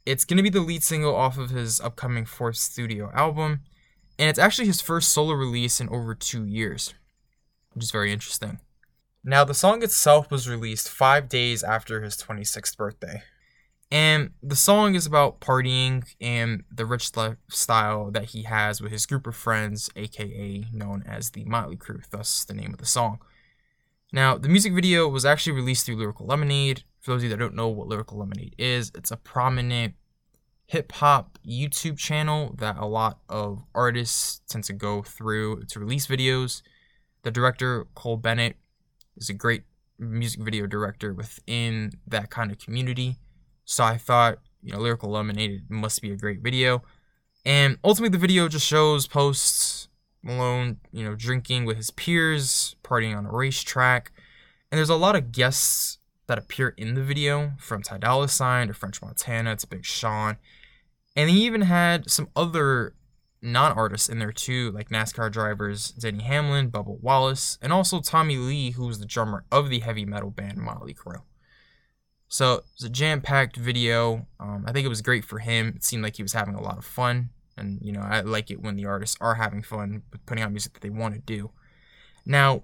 It's 0.05 0.25
going 0.25 0.37
to 0.37 0.43
be 0.43 0.49
the 0.49 0.61
lead 0.61 0.83
single 0.83 1.15
off 1.15 1.37
of 1.37 1.49
his 1.49 1.81
upcoming 1.81 2.25
fourth 2.25 2.55
studio 2.55 3.11
album, 3.13 3.61
and 4.17 4.29
it's 4.29 4.39
actually 4.39 4.67
his 4.67 4.81
first 4.81 5.09
solo 5.09 5.33
release 5.33 5.81
in 5.81 5.89
over 5.89 6.15
two 6.15 6.45
years, 6.45 6.93
which 7.73 7.83
is 7.83 7.91
very 7.91 8.11
interesting. 8.11 8.59
Now, 9.23 9.43
the 9.43 9.53
song 9.53 9.83
itself 9.83 10.31
was 10.31 10.49
released 10.49 10.89
five 10.89 11.29
days 11.29 11.63
after 11.63 12.01
his 12.01 12.17
26th 12.17 12.75
birthday. 12.75 13.21
And 13.91 14.31
the 14.41 14.55
song 14.55 14.95
is 14.95 15.05
about 15.05 15.41
partying 15.41 16.05
and 16.19 16.63
the 16.73 16.85
rich 16.85 17.15
lifestyle 17.15 18.09
that 18.11 18.29
he 18.29 18.43
has 18.43 18.81
with 18.81 18.91
his 18.91 19.05
group 19.05 19.27
of 19.27 19.35
friends, 19.35 19.89
aka 19.95 20.65
known 20.71 21.03
as 21.05 21.31
the 21.31 21.43
Motley 21.43 21.75
Crew, 21.75 21.99
thus 22.09 22.45
the 22.45 22.53
name 22.53 22.71
of 22.71 22.79
the 22.79 22.85
song. 22.85 23.19
Now, 24.13 24.37
the 24.37 24.49
music 24.49 24.73
video 24.73 25.07
was 25.07 25.25
actually 25.25 25.53
released 25.53 25.85
through 25.85 25.97
Lyrical 25.97 26.25
Lemonade. 26.25 26.83
For 27.01 27.11
those 27.11 27.19
of 27.19 27.23
you 27.25 27.29
that 27.29 27.39
don't 27.39 27.55
know 27.55 27.67
what 27.67 27.87
Lyrical 27.87 28.17
Lemonade 28.17 28.55
is, 28.57 28.91
it's 28.95 29.11
a 29.11 29.17
prominent 29.17 29.95
hip 30.65 30.93
hop 30.93 31.37
YouTube 31.45 31.97
channel 31.97 32.55
that 32.59 32.77
a 32.77 32.85
lot 32.85 33.19
of 33.27 33.65
artists 33.75 34.41
tend 34.47 34.63
to 34.63 34.73
go 34.73 35.01
through 35.01 35.63
to 35.65 35.79
release 35.79 36.07
videos. 36.07 36.61
The 37.23 37.31
director, 37.31 37.87
Cole 37.93 38.17
Bennett, 38.17 38.55
is 39.21 39.29
a 39.29 39.33
great 39.33 39.63
music 39.97 40.41
video 40.41 40.65
director 40.65 41.13
within 41.13 41.91
that 42.07 42.29
kind 42.29 42.51
of 42.51 42.57
community. 42.57 43.17
So 43.65 43.83
I 43.83 43.97
thought, 43.97 44.39
you 44.61 44.73
know, 44.73 44.79
Lyrical 44.79 45.11
Lemonade 45.11 45.69
must 45.69 46.01
be 46.01 46.11
a 46.11 46.17
great 46.17 46.41
video. 46.41 46.83
And 47.45 47.77
ultimately, 47.83 48.09
the 48.09 48.21
video 48.21 48.47
just 48.47 48.65
shows 48.65 49.07
posts 49.07 49.87
Malone, 50.23 50.77
you 50.91 51.03
know, 51.03 51.15
drinking 51.15 51.65
with 51.65 51.77
his 51.77 51.91
peers, 51.91 52.75
partying 52.83 53.17
on 53.17 53.25
a 53.25 53.31
racetrack. 53.31 54.11
And 54.71 54.77
there's 54.77 54.89
a 54.89 54.95
lot 54.95 55.15
of 55.15 55.31
guests 55.31 55.99
that 56.27 56.37
appear 56.37 56.69
in 56.77 56.93
the 56.93 57.03
video 57.03 57.53
from 57.57 57.81
Ty 57.81 57.97
Dolla 57.99 58.27
Sign 58.27 58.67
to 58.67 58.73
French 58.73 59.01
Montana 59.01 59.55
to 59.55 59.67
Big 59.67 59.85
Sean. 59.85 60.37
And 61.15 61.29
he 61.29 61.45
even 61.45 61.61
had 61.61 62.09
some 62.09 62.29
other 62.35 62.93
non 63.41 63.71
artists 63.71 64.09
in 64.09 64.19
there 64.19 64.31
too, 64.31 64.71
like 64.71 64.89
NASCAR 64.89 65.31
drivers 65.31 65.89
Denny 65.91 66.23
Hamlin, 66.23 66.71
Bubba 66.71 66.99
Wallace, 66.99 67.57
and 67.61 67.73
also 67.73 67.99
Tommy 67.99 68.37
Lee, 68.37 68.71
who 68.71 68.87
was 68.87 68.99
the 68.99 69.05
drummer 69.05 69.45
of 69.51 69.69
the 69.69 69.79
heavy 69.79 70.05
metal 70.05 70.29
band 70.29 70.57
Motley 70.57 70.93
Crue. 70.93 71.21
So 72.27 72.63
it's 72.73 72.83
a 72.83 72.89
jam 72.89 73.21
packed 73.21 73.57
video. 73.57 74.25
Um, 74.39 74.63
I 74.67 74.71
think 74.71 74.85
it 74.85 74.89
was 74.89 75.01
great 75.01 75.25
for 75.25 75.39
him. 75.39 75.73
It 75.75 75.83
seemed 75.83 76.03
like 76.03 76.15
he 76.15 76.23
was 76.23 76.33
having 76.33 76.55
a 76.55 76.61
lot 76.61 76.77
of 76.77 76.85
fun. 76.85 77.29
And, 77.57 77.79
you 77.81 77.91
know, 77.91 77.99
I 77.99 78.21
like 78.21 78.49
it 78.49 78.61
when 78.61 78.77
the 78.77 78.85
artists 78.85 79.17
are 79.19 79.35
having 79.35 79.61
fun 79.61 80.03
with 80.11 80.25
putting 80.25 80.43
out 80.43 80.51
music 80.51 80.73
that 80.73 80.81
they 80.81 80.89
want 80.89 81.13
to 81.13 81.19
do. 81.19 81.51
Now, 82.25 82.63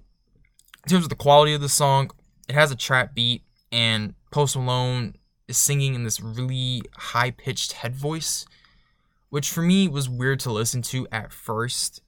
in 0.85 0.89
terms 0.89 1.03
of 1.03 1.09
the 1.09 1.15
quality 1.15 1.53
of 1.53 1.59
the 1.59 1.67
song, 1.67 2.11
it 2.47 2.55
has 2.55 2.71
a 2.71 2.75
trap 2.75 3.13
beat, 3.13 3.43
and 3.71 4.13
Post 4.31 4.55
Malone 4.55 5.15
is 5.49 5.57
singing 5.57 5.95
in 5.95 6.05
this 6.05 6.21
really 6.21 6.81
high 6.95 7.31
pitched 7.31 7.73
head 7.73 7.93
voice, 7.93 8.45
which 9.29 9.49
for 9.49 9.61
me 9.61 9.87
was 9.87 10.09
weird 10.09 10.39
to 10.41 10.51
listen 10.51 10.81
to 10.81 11.07
at 11.11 11.31
first. 11.31 12.01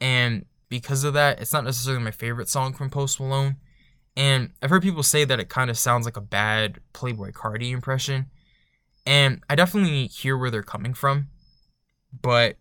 And 0.00 0.46
because 0.68 1.04
of 1.04 1.14
that, 1.14 1.40
it's 1.40 1.52
not 1.52 1.64
necessarily 1.64 2.02
my 2.02 2.10
favorite 2.10 2.48
song 2.48 2.72
from 2.72 2.90
Post 2.90 3.20
Malone. 3.20 3.56
And 4.16 4.50
I've 4.62 4.70
heard 4.70 4.82
people 4.82 5.02
say 5.02 5.24
that 5.24 5.40
it 5.40 5.48
kind 5.48 5.70
of 5.70 5.78
sounds 5.78 6.06
like 6.06 6.16
a 6.16 6.22
bad 6.22 6.80
Playboi 6.94 7.32
Carti 7.32 7.70
impression. 7.72 8.26
And 9.04 9.42
I 9.48 9.54
definitely 9.54 10.06
hear 10.06 10.36
where 10.36 10.50
they're 10.50 10.62
coming 10.62 10.94
from. 10.94 11.28
But 12.22 12.56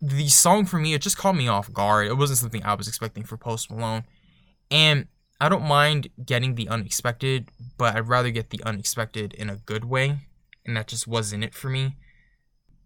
the 0.00 0.28
song 0.28 0.64
for 0.64 0.78
me, 0.78 0.94
it 0.94 1.02
just 1.02 1.18
caught 1.18 1.36
me 1.36 1.48
off 1.48 1.72
guard. 1.72 2.06
It 2.06 2.16
wasn't 2.16 2.38
something 2.38 2.62
I 2.62 2.74
was 2.74 2.88
expecting 2.88 3.24
for 3.24 3.36
Post 3.36 3.70
Malone. 3.70 4.04
And 4.70 5.08
I 5.40 5.48
don't 5.48 5.66
mind 5.66 6.08
getting 6.24 6.54
the 6.54 6.68
unexpected, 6.68 7.50
but 7.76 7.96
I'd 7.96 8.08
rather 8.08 8.30
get 8.30 8.50
the 8.50 8.62
unexpected 8.64 9.34
in 9.34 9.50
a 9.50 9.56
good 9.56 9.84
way. 9.84 10.18
And 10.64 10.76
that 10.76 10.86
just 10.86 11.06
wasn't 11.06 11.44
it 11.44 11.54
for 11.54 11.68
me. 11.68 11.96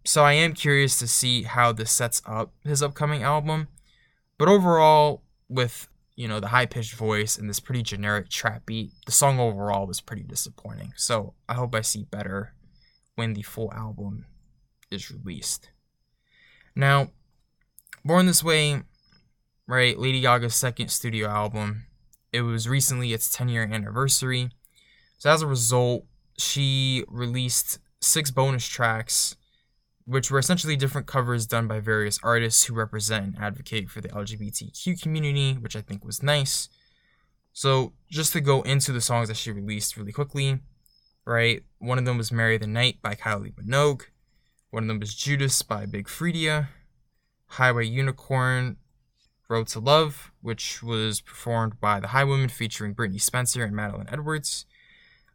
So 0.05 0.23
I 0.23 0.33
am 0.33 0.53
curious 0.53 0.99
to 0.99 1.07
see 1.07 1.43
how 1.43 1.71
this 1.71 1.91
sets 1.91 2.21
up 2.25 2.53
his 2.63 2.83
upcoming 2.83 3.23
album. 3.23 3.67
But 4.37 4.47
overall, 4.47 5.23
with 5.49 5.87
you 6.15 6.27
know, 6.27 6.39
the 6.39 6.49
high 6.49 6.65
pitched 6.65 6.93
voice 6.93 7.37
and 7.37 7.49
this 7.49 7.59
pretty 7.59 7.81
generic 7.81 8.29
trap 8.29 8.65
beat, 8.65 8.91
the 9.05 9.11
song 9.11 9.39
overall 9.39 9.85
was 9.85 9.99
pretty 9.99 10.23
disappointing. 10.23 10.93
So 10.95 11.33
I 11.49 11.55
hope 11.55 11.75
I 11.75 11.81
see 11.81 12.03
better 12.03 12.53
when 13.15 13.33
the 13.33 13.41
full 13.41 13.71
album 13.73 14.25
is 14.89 15.11
released. 15.11 15.69
Now, 16.75 17.09
Born 18.03 18.27
This 18.27 18.43
Way, 18.43 18.83
right, 19.67 19.97
Lady 19.97 20.21
Gaga's 20.21 20.55
second 20.55 20.89
studio 20.89 21.27
album, 21.27 21.85
it 22.31 22.41
was 22.41 22.69
recently 22.69 23.11
its 23.11 23.31
10 23.31 23.49
year 23.49 23.63
anniversary. 23.63 24.49
So 25.17 25.31
as 25.31 25.41
a 25.41 25.47
result, 25.47 26.05
she 26.37 27.03
released 27.07 27.79
six 27.99 28.31
bonus 28.31 28.67
tracks 28.67 29.35
which 30.05 30.29
were 30.29 30.39
essentially 30.39 30.75
different 30.75 31.07
covers 31.07 31.47
done 31.47 31.67
by 31.67 31.79
various 31.79 32.19
artists 32.23 32.65
who 32.65 32.73
represent 32.73 33.25
and 33.25 33.43
advocate 33.43 33.89
for 33.89 34.01
the 34.01 34.09
LGBTQ 34.09 35.01
community, 35.01 35.53
which 35.53 35.75
I 35.75 35.81
think 35.81 36.05
was 36.05 36.21
nice. 36.21 36.69
So, 37.53 37.93
just 38.09 38.33
to 38.33 38.41
go 38.41 38.61
into 38.61 38.91
the 38.91 39.01
songs 39.01 39.29
that 39.29 39.37
she 39.37 39.51
released 39.51 39.97
really 39.97 40.11
quickly, 40.11 40.59
right? 41.25 41.63
One 41.79 41.97
of 41.97 42.05
them 42.05 42.17
was 42.17 42.31
Marry 42.31 42.57
the 42.57 42.67
Night 42.67 43.01
by 43.01 43.15
Kylie 43.15 43.53
Minogue. 43.53 44.03
One 44.69 44.83
of 44.83 44.87
them 44.87 44.99
was 44.99 45.15
Judas 45.15 45.61
by 45.61 45.85
Big 45.85 46.07
Freedia. 46.07 46.67
Highway 47.47 47.85
Unicorn, 47.85 48.77
Road 49.47 49.67
to 49.67 49.79
Love, 49.79 50.31
which 50.41 50.83
was 50.83 51.21
performed 51.21 51.79
by 51.79 51.99
the 51.99 52.07
Highwomen 52.07 52.51
featuring 52.51 52.95
Brittney 52.95 53.21
Spencer 53.21 53.63
and 53.63 53.75
Madeline 53.75 54.09
Edwards. 54.11 54.65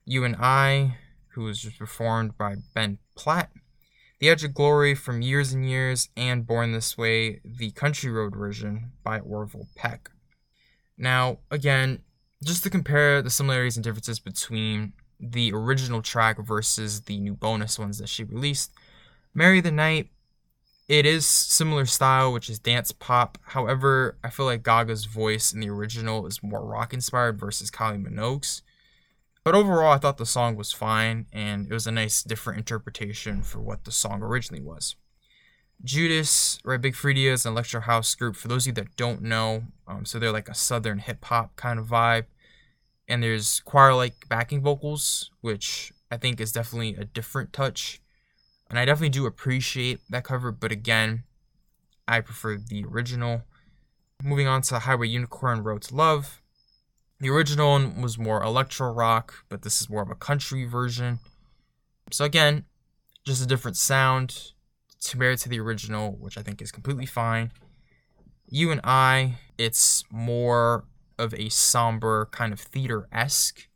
You 0.04 0.24
and 0.24 0.36
I, 0.36 0.96
who 1.28 1.44
was 1.44 1.62
just 1.62 1.78
performed 1.78 2.36
by 2.36 2.56
Ben 2.74 2.98
Platt. 3.14 3.50
The 4.20 4.28
Edge 4.28 4.44
of 4.44 4.52
Glory 4.52 4.94
from 4.94 5.22
Years 5.22 5.54
and 5.54 5.66
Years 5.66 6.10
and 6.14 6.46
Born 6.46 6.72
This 6.72 6.98
Way, 6.98 7.40
the 7.42 7.70
Country 7.70 8.10
Road 8.10 8.36
version 8.36 8.92
by 9.02 9.18
Orville 9.20 9.68
Peck. 9.74 10.10
Now, 10.98 11.38
again, 11.50 12.00
just 12.44 12.62
to 12.64 12.70
compare 12.70 13.22
the 13.22 13.30
similarities 13.30 13.78
and 13.78 13.84
differences 13.84 14.20
between 14.20 14.92
the 15.18 15.52
original 15.54 16.02
track 16.02 16.38
versus 16.38 17.00
the 17.00 17.18
new 17.18 17.32
bonus 17.32 17.78
ones 17.78 17.96
that 17.96 18.10
she 18.10 18.22
released, 18.22 18.72
Marry 19.32 19.62
the 19.62 19.72
Night, 19.72 20.10
it 20.86 21.06
is 21.06 21.24
similar 21.24 21.86
style, 21.86 22.30
which 22.30 22.50
is 22.50 22.58
dance 22.58 22.92
pop. 22.92 23.38
However, 23.40 24.18
I 24.22 24.28
feel 24.28 24.44
like 24.44 24.62
Gaga's 24.62 25.06
voice 25.06 25.50
in 25.50 25.60
the 25.60 25.70
original 25.70 26.26
is 26.26 26.42
more 26.42 26.62
rock 26.62 26.92
inspired 26.92 27.40
versus 27.40 27.70
Kylie 27.70 28.04
Minogue's. 28.06 28.60
But 29.42 29.54
overall, 29.54 29.92
I 29.92 29.98
thought 29.98 30.18
the 30.18 30.26
song 30.26 30.56
was 30.56 30.72
fine, 30.72 31.26
and 31.32 31.66
it 31.66 31.72
was 31.72 31.86
a 31.86 31.92
nice, 31.92 32.22
different 32.22 32.58
interpretation 32.58 33.42
for 33.42 33.60
what 33.60 33.84
the 33.84 33.92
song 33.92 34.22
originally 34.22 34.62
was. 34.62 34.96
Judas, 35.82 36.58
right? 36.62 36.80
Big 36.80 36.94
Freedia 36.94 37.32
is 37.32 37.46
an 37.46 37.52
electro 37.52 37.80
house 37.80 38.14
group. 38.14 38.36
For 38.36 38.48
those 38.48 38.64
of 38.64 38.68
you 38.68 38.72
that 38.74 38.96
don't 38.96 39.22
know, 39.22 39.64
um, 39.88 40.04
so 40.04 40.18
they're 40.18 40.30
like 40.30 40.50
a 40.50 40.54
southern 40.54 40.98
hip 40.98 41.24
hop 41.24 41.56
kind 41.56 41.78
of 41.78 41.86
vibe. 41.86 42.26
And 43.08 43.22
there's 43.22 43.60
choir 43.60 43.94
like 43.94 44.28
backing 44.28 44.62
vocals, 44.62 45.30
which 45.40 45.92
I 46.10 46.16
think 46.16 46.40
is 46.40 46.52
definitely 46.52 46.96
a 46.96 47.04
different 47.04 47.52
touch. 47.52 48.00
And 48.68 48.78
I 48.78 48.84
definitely 48.84 49.08
do 49.08 49.26
appreciate 49.26 50.00
that 50.10 50.22
cover, 50.22 50.52
but 50.52 50.70
again, 50.70 51.24
I 52.06 52.20
prefer 52.20 52.56
the 52.56 52.84
original. 52.84 53.42
Moving 54.22 54.46
on 54.46 54.62
to 54.62 54.80
Highway 54.80 55.08
Unicorn 55.08 55.62
Road 55.62 55.82
to 55.82 55.96
Love. 55.96 56.39
The 57.20 57.28
original 57.28 57.72
one 57.72 58.00
was 58.00 58.18
more 58.18 58.42
electro 58.42 58.90
rock, 58.90 59.44
but 59.50 59.62
this 59.62 59.80
is 59.82 59.90
more 59.90 60.02
of 60.02 60.10
a 60.10 60.14
country 60.14 60.64
version. 60.64 61.18
So 62.10 62.24
again, 62.24 62.64
just 63.26 63.42
a 63.42 63.46
different 63.46 63.76
sound 63.76 64.52
compared 65.06 65.38
to 65.40 65.48
the 65.50 65.60
original, 65.60 66.12
which 66.12 66.38
I 66.38 66.42
think 66.42 66.62
is 66.62 66.72
completely 66.72 67.06
fine. 67.06 67.52
You 68.48 68.70
and 68.70 68.80
I, 68.84 69.36
it's 69.58 70.02
more 70.10 70.86
of 71.18 71.34
a 71.34 71.50
somber 71.50 72.28
kind 72.32 72.52
of 72.54 72.60
theater 72.60 73.06
esque 73.12 73.68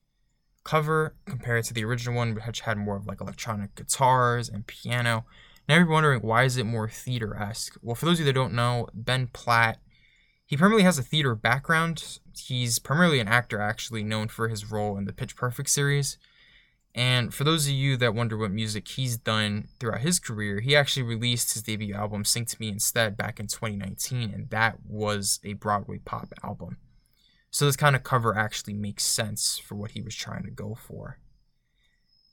cover 0.65 1.15
compared 1.27 1.65
to 1.65 1.75
the 1.75 1.85
original 1.85 2.17
one, 2.17 2.35
which 2.35 2.61
had 2.61 2.79
more 2.79 2.97
of 2.97 3.07
like 3.07 3.21
electronic 3.21 3.75
guitars 3.75 4.49
and 4.49 4.67
piano. 4.67 5.27
Now 5.69 5.77
you're 5.77 5.87
wondering 5.87 6.21
why 6.23 6.45
is 6.45 6.57
it 6.57 6.65
more 6.65 6.89
theater 6.89 7.37
esque? 7.37 7.77
Well, 7.83 7.95
for 7.95 8.07
those 8.07 8.15
of 8.15 8.21
you 8.21 8.25
that 8.27 8.33
don't 8.33 8.55
know, 8.55 8.89
Ben 8.95 9.29
Platt, 9.29 9.79
he 10.47 10.57
primarily 10.57 10.85
has 10.85 10.99
a 10.99 11.03
theater 11.03 11.35
background. 11.35 12.19
He's 12.37 12.79
primarily 12.79 13.21
an 13.21 13.29
actor, 13.29 13.61
actually 13.61 14.03
known 14.03 14.29
for 14.29 14.49
his 14.49 14.71
role 14.71 14.97
in 14.97 15.05
the 15.05 15.13
Pitch 15.13 15.37
Perfect 15.37 15.71
series. 15.71 16.19
And 16.95 17.35
for 17.35 17.43
those 17.43 17.67
of 17.67 17.73
you 17.73 17.97
that 17.97 18.15
wonder 18.15 18.37
what 18.37 18.53
music 18.53 18.87
he's 18.87 19.17
done 19.17 19.69
throughout 19.81 20.03
his 20.03 20.21
career, 20.21 20.61
he 20.61 20.77
actually 20.77 21.03
released 21.03 21.55
his 21.55 21.63
debut 21.63 21.95
album 21.95 22.25
Sing 22.25 22.45
to 22.45 22.57
Me 22.61 22.69
Instead 22.69 23.17
back 23.17 23.41
in 23.41 23.49
2019, 23.49 24.31
and 24.33 24.49
that 24.51 24.79
was 24.87 25.41
a 25.43 25.55
Broadway 25.55 25.99
pop 25.99 26.33
album. 26.45 26.77
So 27.51 27.67
this 27.67 27.77
kind 27.77 27.97
of 27.97 28.05
cover 28.05 28.37
actually 28.37 28.75
makes 28.75 29.05
sense 29.05 29.59
for 29.59 29.75
what 29.75 29.93
he 29.93 30.03
was 30.03 30.15
trying 30.15 30.45
to 30.45 30.51
go 30.51 30.75
for. 30.75 31.19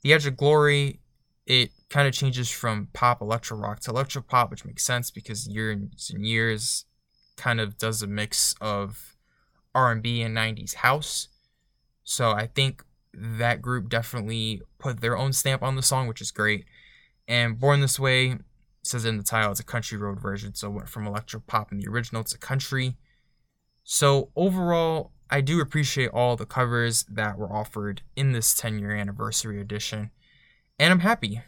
The 0.02 0.12
Edge 0.12 0.26
of 0.26 0.36
Glory, 0.36 1.00
it 1.46 1.70
kind 1.90 2.06
of 2.06 2.14
changes 2.14 2.50
from 2.50 2.88
pop 2.92 3.20
electro 3.20 3.56
rock 3.56 3.80
to 3.80 3.90
electro 3.90 4.22
pop, 4.22 4.50
which 4.50 4.64
makes 4.64 4.84
sense 4.84 5.10
because 5.10 5.48
years 5.48 6.10
and 6.14 6.26
years 6.26 6.84
kind 7.42 7.60
of 7.60 7.76
does 7.76 8.02
a 8.02 8.06
mix 8.06 8.54
of 8.60 9.16
R&B 9.74 10.22
and 10.22 10.36
90s 10.36 10.76
house. 10.76 11.26
So 12.04 12.30
I 12.30 12.46
think 12.46 12.84
that 13.12 13.60
group 13.60 13.88
definitely 13.88 14.62
put 14.78 15.00
their 15.00 15.18
own 15.18 15.32
stamp 15.32 15.60
on 15.60 15.74
the 15.74 15.82
song, 15.82 16.06
which 16.06 16.20
is 16.20 16.30
great. 16.30 16.64
And 17.26 17.58
Born 17.58 17.80
This 17.80 17.98
Way 17.98 18.36
says 18.84 19.04
in 19.04 19.16
the 19.16 19.24
title 19.24 19.50
it's 19.50 19.58
a 19.58 19.64
country 19.64 19.98
road 19.98 20.20
version, 20.20 20.54
so 20.54 20.68
it 20.68 20.74
went 20.74 20.88
from 20.88 21.04
electro 21.04 21.42
pop 21.44 21.72
in 21.72 21.78
the 21.78 21.88
original 21.88 22.22
to 22.22 22.38
country. 22.38 22.96
So 23.82 24.30
overall, 24.36 25.10
I 25.28 25.40
do 25.40 25.60
appreciate 25.60 26.10
all 26.10 26.36
the 26.36 26.46
covers 26.46 27.04
that 27.08 27.38
were 27.38 27.52
offered 27.52 28.02
in 28.14 28.30
this 28.32 28.54
10 28.54 28.78
year 28.78 28.92
anniversary 28.92 29.60
edition. 29.60 30.12
And 30.78 30.92
I'm 30.92 31.00
happy 31.00 31.40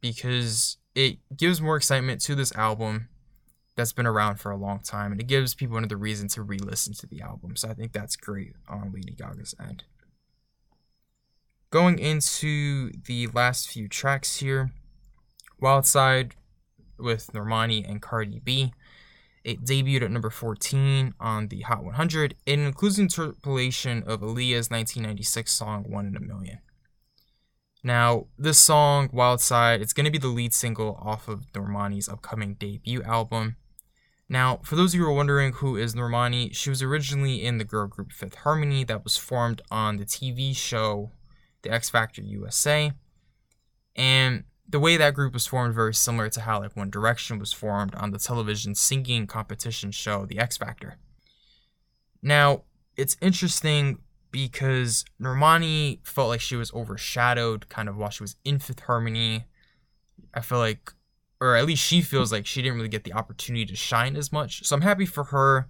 because 0.00 0.76
it 0.94 1.18
gives 1.36 1.60
more 1.60 1.76
excitement 1.76 2.20
to 2.22 2.36
this 2.36 2.54
album 2.54 3.08
that's 3.76 3.92
been 3.92 4.06
around 4.06 4.36
for 4.36 4.50
a 4.50 4.56
long 4.56 4.80
time 4.80 5.12
and 5.12 5.20
it 5.20 5.26
gives 5.26 5.54
people 5.54 5.76
another 5.76 5.96
reason 5.96 6.28
to 6.28 6.42
re 6.42 6.58
listen 6.58 6.92
to 6.94 7.06
the 7.06 7.22
album. 7.22 7.56
So 7.56 7.68
I 7.68 7.74
think 7.74 7.92
that's 7.92 8.16
great 8.16 8.54
on 8.68 8.92
Lady 8.92 9.12
Gaga's 9.12 9.54
end. 9.60 9.84
Going 11.70 11.98
into 11.98 12.90
the 13.06 13.28
last 13.28 13.68
few 13.70 13.86
tracks 13.88 14.36
here, 14.38 14.72
Wild 15.60 15.86
Side 15.86 16.34
with 16.98 17.32
Normani 17.32 17.88
and 17.88 18.02
Cardi 18.02 18.40
B. 18.40 18.72
It 19.42 19.64
debuted 19.64 20.02
at 20.02 20.10
number 20.10 20.30
14 20.30 21.14
on 21.18 21.48
the 21.48 21.60
Hot 21.62 21.82
100. 21.82 22.34
It 22.44 22.58
includes 22.58 22.98
interpolation 22.98 24.02
of 24.02 24.20
Aaliyah's 24.20 24.70
1996 24.70 25.50
song 25.50 25.84
One 25.88 26.06
in 26.06 26.16
a 26.16 26.20
Million. 26.20 26.58
Now, 27.82 28.26
this 28.38 28.58
song, 28.58 29.08
Wild 29.12 29.40
Side, 29.40 29.80
it's 29.80 29.94
going 29.94 30.04
to 30.04 30.10
be 30.10 30.18
the 30.18 30.28
lead 30.28 30.52
single 30.52 30.98
off 31.00 31.28
of 31.28 31.50
Normani's 31.52 32.08
upcoming 32.08 32.54
debut 32.54 33.02
album. 33.02 33.56
Now, 34.28 34.60
for 34.62 34.76
those 34.76 34.92
of 34.92 34.98
you 34.98 35.06
who 35.06 35.10
are 35.10 35.14
wondering 35.14 35.54
who 35.54 35.76
is 35.76 35.94
Normani, 35.94 36.54
she 36.54 36.70
was 36.70 36.82
originally 36.82 37.44
in 37.44 37.58
the 37.58 37.64
girl 37.64 37.86
group 37.86 38.12
Fifth 38.12 38.36
Harmony 38.36 38.84
that 38.84 39.02
was 39.02 39.16
formed 39.16 39.62
on 39.70 39.96
the 39.96 40.04
TV 40.04 40.54
show 40.54 41.10
the 41.62 41.70
X 41.70 41.90
Factor 41.90 42.22
USA. 42.22 42.92
And 43.96 44.44
the 44.68 44.78
way 44.78 44.96
that 44.96 45.14
group 45.14 45.34
was 45.34 45.46
formed 45.46 45.74
very 45.74 45.94
similar 45.94 46.28
to 46.30 46.42
how 46.42 46.60
like 46.60 46.76
One 46.76 46.90
Direction 46.90 47.38
was 47.38 47.52
formed 47.52 47.94
on 47.96 48.12
the 48.12 48.18
television 48.18 48.74
singing 48.74 49.26
competition 49.26 49.90
show 49.90 50.26
The 50.26 50.38
X 50.38 50.56
Factor. 50.56 50.96
Now, 52.22 52.62
it's 52.96 53.16
interesting 53.20 53.98
because 54.30 55.04
Normani 55.20 55.98
felt 56.06 56.28
like 56.28 56.40
she 56.40 56.56
was 56.56 56.72
overshadowed 56.72 57.68
kind 57.68 57.88
of 57.88 57.96
while 57.96 58.10
she 58.10 58.22
was 58.22 58.36
in 58.44 58.58
Fifth 58.58 58.80
Harmony. 58.80 59.44
I 60.34 60.40
feel 60.40 60.58
like 60.58 60.92
or 61.40 61.56
at 61.56 61.66
least 61.66 61.82
she 61.82 62.02
feels 62.02 62.30
like 62.30 62.46
she 62.46 62.60
didn't 62.60 62.76
really 62.76 62.88
get 62.88 63.04
the 63.04 63.14
opportunity 63.14 63.64
to 63.64 63.74
shine 63.74 64.14
as 64.14 64.30
much. 64.30 64.64
So 64.64 64.76
I'm 64.76 64.82
happy 64.82 65.06
for 65.06 65.24
her 65.24 65.68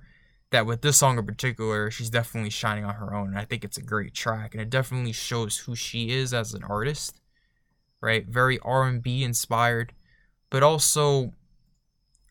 that 0.51 0.66
with 0.66 0.83
this 0.83 0.99
song 0.99 1.16
in 1.16 1.25
particular, 1.25 1.90
she's 1.90 2.11
definitely 2.11 2.51
shining 2.51 2.85
on 2.85 2.96
her 2.96 3.14
own. 3.14 3.29
And 3.29 3.38
I 3.38 3.44
think 3.44 3.64
it's 3.64 3.77
a 3.77 3.83
great 3.83 4.12
track, 4.12 4.53
and 4.53 4.61
it 4.61 4.68
definitely 4.68 5.12
shows 5.12 5.59
who 5.59 5.77
she 5.77 6.11
is 6.11 6.35
as 6.35 6.55
an 6.55 6.64
artist, 6.64 7.20
right? 8.01 8.27
Very 8.27 8.59
R&B 8.59 9.23
inspired, 9.23 9.92
but 10.51 10.64
also 10.64 11.35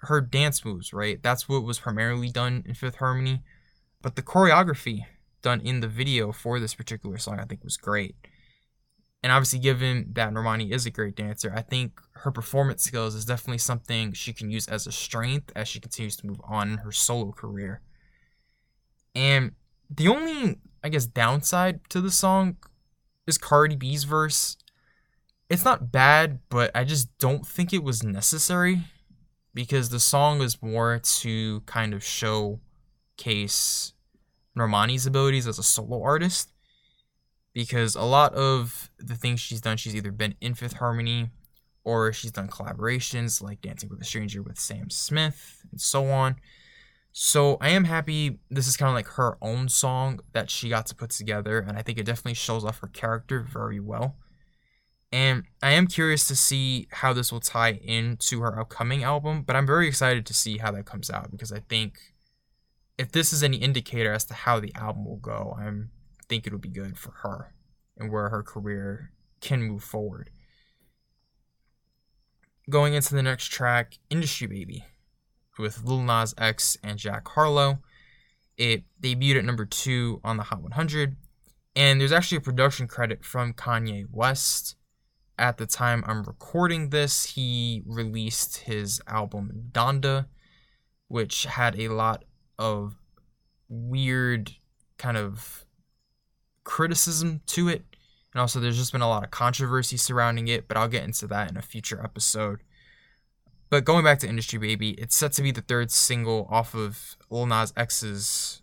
her 0.02 0.20
dance 0.20 0.66
moves, 0.66 0.92
right? 0.92 1.24
That's 1.24 1.48
what 1.48 1.64
was 1.64 1.80
primarily 1.80 2.30
done 2.30 2.64
in 2.66 2.74
Fifth 2.74 2.96
Harmony, 2.96 3.42
but 4.02 4.18
the 4.18 4.22
choreography 4.22 5.06
done 5.42 5.62
in 5.62 5.80
the 5.80 5.88
video 5.88 6.32
for 6.32 6.60
this 6.60 6.76
particular 6.76 7.18
song, 7.18 7.40
I 7.40 7.46
think, 7.46 7.64
was 7.64 7.78
great. 7.78 8.16
And 9.22 9.32
obviously, 9.32 9.60
given 9.60 10.12
that 10.14 10.34
Normani 10.34 10.72
is 10.72 10.86
a 10.86 10.92
great 10.92 11.16
dancer, 11.16 11.52
I 11.54 11.62
think 11.62 12.00
her 12.14 12.32
performance 12.32 12.84
skills 12.84 13.16
is 13.16 13.26
definitely 13.26 13.58
something 13.58 14.14
she 14.14 14.32
can 14.32 14.50
use 14.50 14.68
as 14.68 14.88
a 14.88 14.92
strength 14.92 15.52
as 15.56 15.68
she 15.68 15.80
continues 15.80 16.16
to 16.18 16.28
move 16.28 16.40
on 16.46 16.72
in 16.72 16.78
her 16.80 16.92
solo 16.92 17.32
career. 17.32 17.82
And 19.14 19.52
the 19.90 20.08
only, 20.08 20.60
I 20.84 20.90
guess, 20.90 21.06
downside 21.06 21.82
to 21.90 22.00
the 22.00 22.12
song 22.12 22.58
is 23.28 23.38
Cardi 23.38 23.76
B's 23.76 24.06
verse. 24.06 24.56
It's 25.50 25.66
not 25.66 25.92
bad, 25.92 26.40
but 26.50 26.72
I 26.74 26.84
just 26.84 27.18
don't 27.18 27.46
think 27.46 27.74
it 27.74 27.84
was 27.84 28.04
necessary 28.04 28.84
because 29.54 29.90
the 29.90 30.00
song 30.00 30.40
was 30.40 30.62
more 30.62 31.00
to 31.00 31.62
kind 31.62 31.94
of 31.94 32.04
showcase 32.04 33.94
Normani's 34.58 35.06
abilities 35.06 35.48
as 35.48 35.60
a 35.60 35.64
solo 35.64 36.02
artist. 36.04 36.52
Because 37.54 37.96
a 37.96 38.04
lot 38.04 38.34
of 38.36 38.92
the 39.00 39.16
things 39.16 39.40
she's 39.40 39.62
done, 39.62 39.78
she's 39.78 39.96
either 39.96 40.12
been 40.12 40.36
in 40.40 40.54
Fifth 40.54 40.74
Harmony 40.74 41.32
or 41.84 42.14
she's 42.14 42.32
done 42.32 42.48
collaborations 42.48 43.42
like 43.42 43.62
Dancing 43.62 43.90
with 43.90 44.02
a 44.02 44.06
Stranger 44.06 44.44
with 44.44 44.60
Sam 44.60 44.90
Smith 44.90 45.66
and 45.72 45.82
so 45.82 46.06
on. 46.12 46.36
So 47.12 47.58
I 47.60 47.70
am 47.70 47.86
happy 47.86 48.40
this 48.50 48.68
is 48.68 48.78
kind 48.78 48.90
of 48.90 48.96
like 48.96 49.08
her 49.08 49.38
own 49.42 49.68
song 49.68 50.20
that 50.34 50.50
she 50.50 50.70
got 50.70 50.86
to 50.88 50.96
put 50.96 51.10
together, 51.10 51.60
and 51.60 51.78
I 51.78 51.82
think 51.82 51.98
it 51.98 52.06
definitely 52.06 52.36
shows 52.36 52.64
off 52.64 52.80
her 52.80 52.88
character 52.88 53.42
very 53.42 53.80
well. 53.80 54.16
And 55.12 55.46
I 55.64 55.72
am 55.72 55.88
curious 55.88 56.28
to 56.28 56.36
see 56.36 56.88
how 56.92 57.14
this 57.14 57.32
will 57.32 57.40
tie 57.40 57.80
into 57.84 58.42
her 58.42 58.60
upcoming 58.60 59.04
album, 59.04 59.42
but 59.42 59.56
I'm 59.56 59.66
very 59.66 59.88
excited 59.88 60.26
to 60.28 60.34
see 60.34 60.60
how 60.60 60.72
that 60.72 60.86
comes 60.86 61.10
out 61.10 61.32
because 61.32 61.52
I 61.52 61.62
think 61.62 62.14
if 63.00 63.14
this 63.14 63.32
is 63.32 63.42
any 63.42 63.56
indicator 63.56 64.12
as 64.12 64.26
to 64.26 64.34
how 64.34 64.60
the 64.60 64.76
album 64.76 65.06
will 65.06 65.16
go, 65.16 65.56
I 65.58 65.72
think 66.28 66.46
it'll 66.46 66.60
be 66.60 66.68
good 66.68 66.98
for 66.98 67.12
her 67.24 67.54
and 67.98 68.12
where 68.12 68.28
her 68.28 68.44
career 68.44 69.14
can 69.40 69.64
move 69.64 69.84
forward. 69.84 70.30
Going 72.70 72.94
into 72.94 73.16
the 73.16 73.24
next 73.24 73.46
track, 73.46 73.98
Industry 74.10 74.48
Baby 74.48 74.86
with 75.58 75.84
Lil 75.86 76.02
Nas 76.02 76.36
X 76.38 76.78
and 76.84 77.00
Jack 77.00 77.28
Harlow. 77.30 77.80
It 78.58 78.84
debuted 79.02 79.40
at 79.40 79.46
number 79.46 79.66
two 79.66 80.20
on 80.24 80.36
the 80.36 80.44
Hot 80.44 80.62
100, 80.62 81.16
and 81.78 82.02
there's 82.02 82.12
actually 82.12 82.40
a 82.40 82.42
production 82.42 82.88
credit 82.88 83.24
from 83.24 83.54
Kanye 83.54 84.08
West. 84.12 84.76
At 85.38 85.58
the 85.58 85.66
time 85.66 86.04
I'm 86.06 86.24
recording 86.24 86.90
this, 86.90 87.24
he 87.26 87.82
released 87.86 88.58
his 88.58 89.02
album 89.08 89.70
Donda, 89.72 90.28
which 91.08 91.46
had 91.46 91.80
a 91.80 91.88
lot 91.88 92.26
of 92.60 92.96
weird 93.68 94.52
kind 95.00 95.18
of 95.18 95.66
criticism 96.64 97.42
to 97.48 97.70
it. 97.70 97.84
And 98.34 98.42
also, 98.42 98.60
there's 98.60 98.78
just 98.78 98.92
been 98.92 99.02
a 99.02 99.10
lot 99.10 99.24
of 99.24 99.32
controversy 99.32 99.98
surrounding 99.98 100.48
it, 100.48 100.68
but 100.68 100.78
I'll 100.78 100.88
get 100.88 101.04
into 101.04 101.26
that 101.28 101.50
in 101.50 101.58
a 101.58 101.64
future 101.64 102.00
episode. 102.04 102.60
But 103.72 103.86
going 103.86 104.04
back 104.04 104.20
to 104.20 104.28
Industry 104.28 104.60
Baby, 104.60 104.92
it's 104.92 105.16
set 105.16 105.34
to 105.34 105.42
be 105.42 105.52
the 105.52 105.62
third 105.62 105.90
single 105.90 106.48
off 106.52 106.76
of 106.76 107.18
Lil 107.30 107.48
Nas 107.48 107.74
X's 107.76 108.62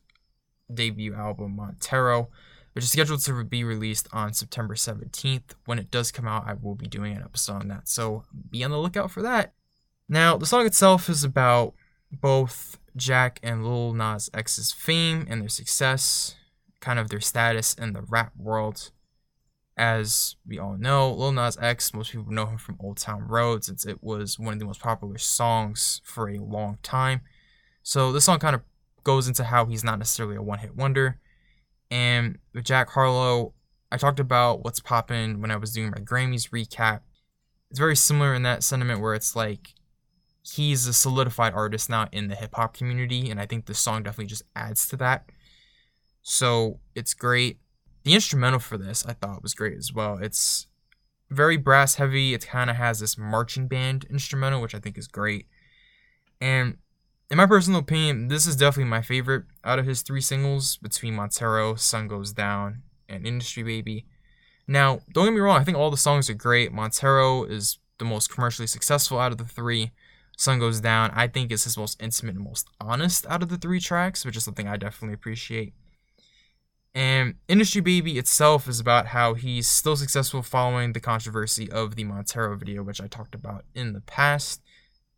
debut 0.72 1.14
album 1.14 1.56
Montero, 1.56 2.28
which 2.72 2.84
is 2.84 2.90
scheduled 2.90 3.20
to 3.24 3.44
be 3.44 3.64
released 3.64 4.08
on 4.12 4.34
September 4.34 4.74
17th. 4.74 5.54
When 5.64 5.78
it 5.78 5.90
does 5.90 6.12
come 6.12 6.28
out, 6.28 6.46
I 6.46 6.54
will 6.54 6.74
be 6.74 6.86
doing 6.86 7.16
an 7.16 7.22
episode 7.22 7.62
on 7.62 7.68
that. 7.68 7.88
So 7.88 8.24
be 8.50 8.62
on 8.62 8.70
the 8.70 8.78
lookout 8.78 9.10
for 9.10 9.22
that. 9.22 9.54
Now, 10.08 10.36
the 10.36 10.46
song 10.46 10.66
itself 10.66 11.08
is 11.08 11.24
about 11.24 11.74
both 12.12 12.78
Jack 12.96 13.38
and 13.42 13.64
Lil 13.64 13.92
Nas 13.92 14.30
X's 14.32 14.72
fame 14.72 15.26
and 15.28 15.42
their 15.42 15.48
success, 15.48 16.34
kind 16.80 16.98
of 16.98 17.10
their 17.10 17.20
status 17.20 17.74
in 17.74 17.92
the 17.92 18.02
rap 18.02 18.32
world. 18.36 18.90
As 19.76 20.36
we 20.46 20.58
all 20.58 20.78
know, 20.78 21.12
Lil 21.12 21.32
Nas 21.32 21.58
X, 21.60 21.92
most 21.92 22.12
people 22.12 22.32
know 22.32 22.46
him 22.46 22.56
from 22.56 22.78
Old 22.80 22.96
Town 22.96 23.28
Road 23.28 23.62
since 23.62 23.84
it 23.84 24.02
was 24.02 24.38
one 24.38 24.54
of 24.54 24.58
the 24.58 24.64
most 24.64 24.80
popular 24.80 25.18
songs 25.18 26.00
for 26.02 26.30
a 26.30 26.38
long 26.38 26.78
time. 26.82 27.20
So 27.82 28.10
this 28.10 28.24
song 28.24 28.38
kind 28.38 28.54
of 28.54 28.62
goes 29.04 29.28
into 29.28 29.44
how 29.44 29.66
he's 29.66 29.84
not 29.84 29.98
necessarily 29.98 30.36
a 30.36 30.42
one 30.42 30.58
hit 30.58 30.74
wonder. 30.74 31.20
And 31.90 32.38
with 32.54 32.64
Jack 32.64 32.90
Harlow, 32.90 33.52
I 33.92 33.98
talked 33.98 34.18
about 34.18 34.64
what's 34.64 34.80
popping 34.80 35.40
when 35.40 35.50
I 35.50 35.56
was 35.56 35.72
doing 35.72 35.90
my 35.90 36.02
Grammys 36.02 36.50
recap. 36.50 37.00
It's 37.70 37.78
very 37.78 37.96
similar 37.96 38.34
in 38.34 38.42
that 38.42 38.64
sentiment 38.64 39.00
where 39.00 39.14
it's 39.14 39.36
like 39.36 39.74
he's 40.54 40.86
a 40.86 40.92
solidified 40.92 41.52
artist 41.54 41.90
now 41.90 42.08
in 42.12 42.28
the 42.28 42.34
hip 42.34 42.54
hop 42.54 42.74
community, 42.74 43.30
and 43.30 43.40
I 43.40 43.46
think 43.46 43.66
this 43.66 43.78
song 43.78 44.02
definitely 44.02 44.26
just 44.26 44.44
adds 44.54 44.88
to 44.88 44.96
that. 44.98 45.30
So 46.22 46.80
it's 46.94 47.14
great. 47.14 47.58
The 48.04 48.14
instrumental 48.14 48.60
for 48.60 48.78
this 48.78 49.04
I 49.06 49.12
thought 49.12 49.42
was 49.42 49.54
great 49.54 49.76
as 49.76 49.92
well. 49.92 50.18
It's 50.20 50.66
very 51.30 51.56
brass 51.56 51.96
heavy. 51.96 52.34
It 52.34 52.46
kind 52.46 52.70
of 52.70 52.76
has 52.76 53.00
this 53.00 53.18
marching 53.18 53.66
band 53.66 54.06
instrumental, 54.08 54.60
which 54.60 54.74
I 54.74 54.78
think 54.78 54.96
is 54.96 55.08
great. 55.08 55.46
And 56.40 56.78
in 57.30 57.38
my 57.38 57.46
personal 57.46 57.80
opinion, 57.80 58.28
this 58.28 58.46
is 58.46 58.54
definitely 58.54 58.90
my 58.90 59.02
favorite 59.02 59.44
out 59.64 59.80
of 59.80 59.86
his 59.86 60.02
three 60.02 60.20
singles 60.20 60.76
between 60.76 61.14
Montero, 61.14 61.74
Sun 61.74 62.06
Goes 62.06 62.32
Down, 62.32 62.82
and 63.08 63.26
Industry 63.26 63.64
Baby. 63.64 64.06
Now, 64.68 65.00
don't 65.12 65.26
get 65.26 65.34
me 65.34 65.40
wrong, 65.40 65.60
I 65.60 65.64
think 65.64 65.76
all 65.76 65.90
the 65.90 65.96
songs 65.96 66.30
are 66.30 66.34
great. 66.34 66.72
Montero 66.72 67.44
is 67.44 67.78
the 67.98 68.04
most 68.04 68.30
commercially 68.30 68.66
successful 68.66 69.18
out 69.18 69.32
of 69.32 69.38
the 69.38 69.44
three. 69.44 69.92
Sun 70.36 70.58
Goes 70.58 70.80
Down, 70.80 71.10
I 71.14 71.26
think, 71.26 71.50
is 71.50 71.64
his 71.64 71.78
most 71.78 72.00
intimate 72.00 72.36
and 72.36 72.44
most 72.44 72.68
honest 72.80 73.26
out 73.26 73.42
of 73.42 73.48
the 73.48 73.56
three 73.56 73.80
tracks, 73.80 74.24
which 74.24 74.36
is 74.36 74.44
something 74.44 74.68
I 74.68 74.76
definitely 74.76 75.14
appreciate. 75.14 75.74
And 76.94 77.34
Industry 77.48 77.80
Baby 77.80 78.16
itself 78.18 78.68
is 78.68 78.80
about 78.80 79.08
how 79.08 79.34
he's 79.34 79.68
still 79.68 79.96
successful 79.96 80.42
following 80.42 80.92
the 80.92 81.00
controversy 81.00 81.70
of 81.70 81.94
the 81.94 82.04
Montero 82.04 82.56
video, 82.56 82.82
which 82.82 83.00
I 83.02 83.06
talked 83.06 83.34
about 83.34 83.64
in 83.74 83.92
the 83.92 84.00
past. 84.00 84.62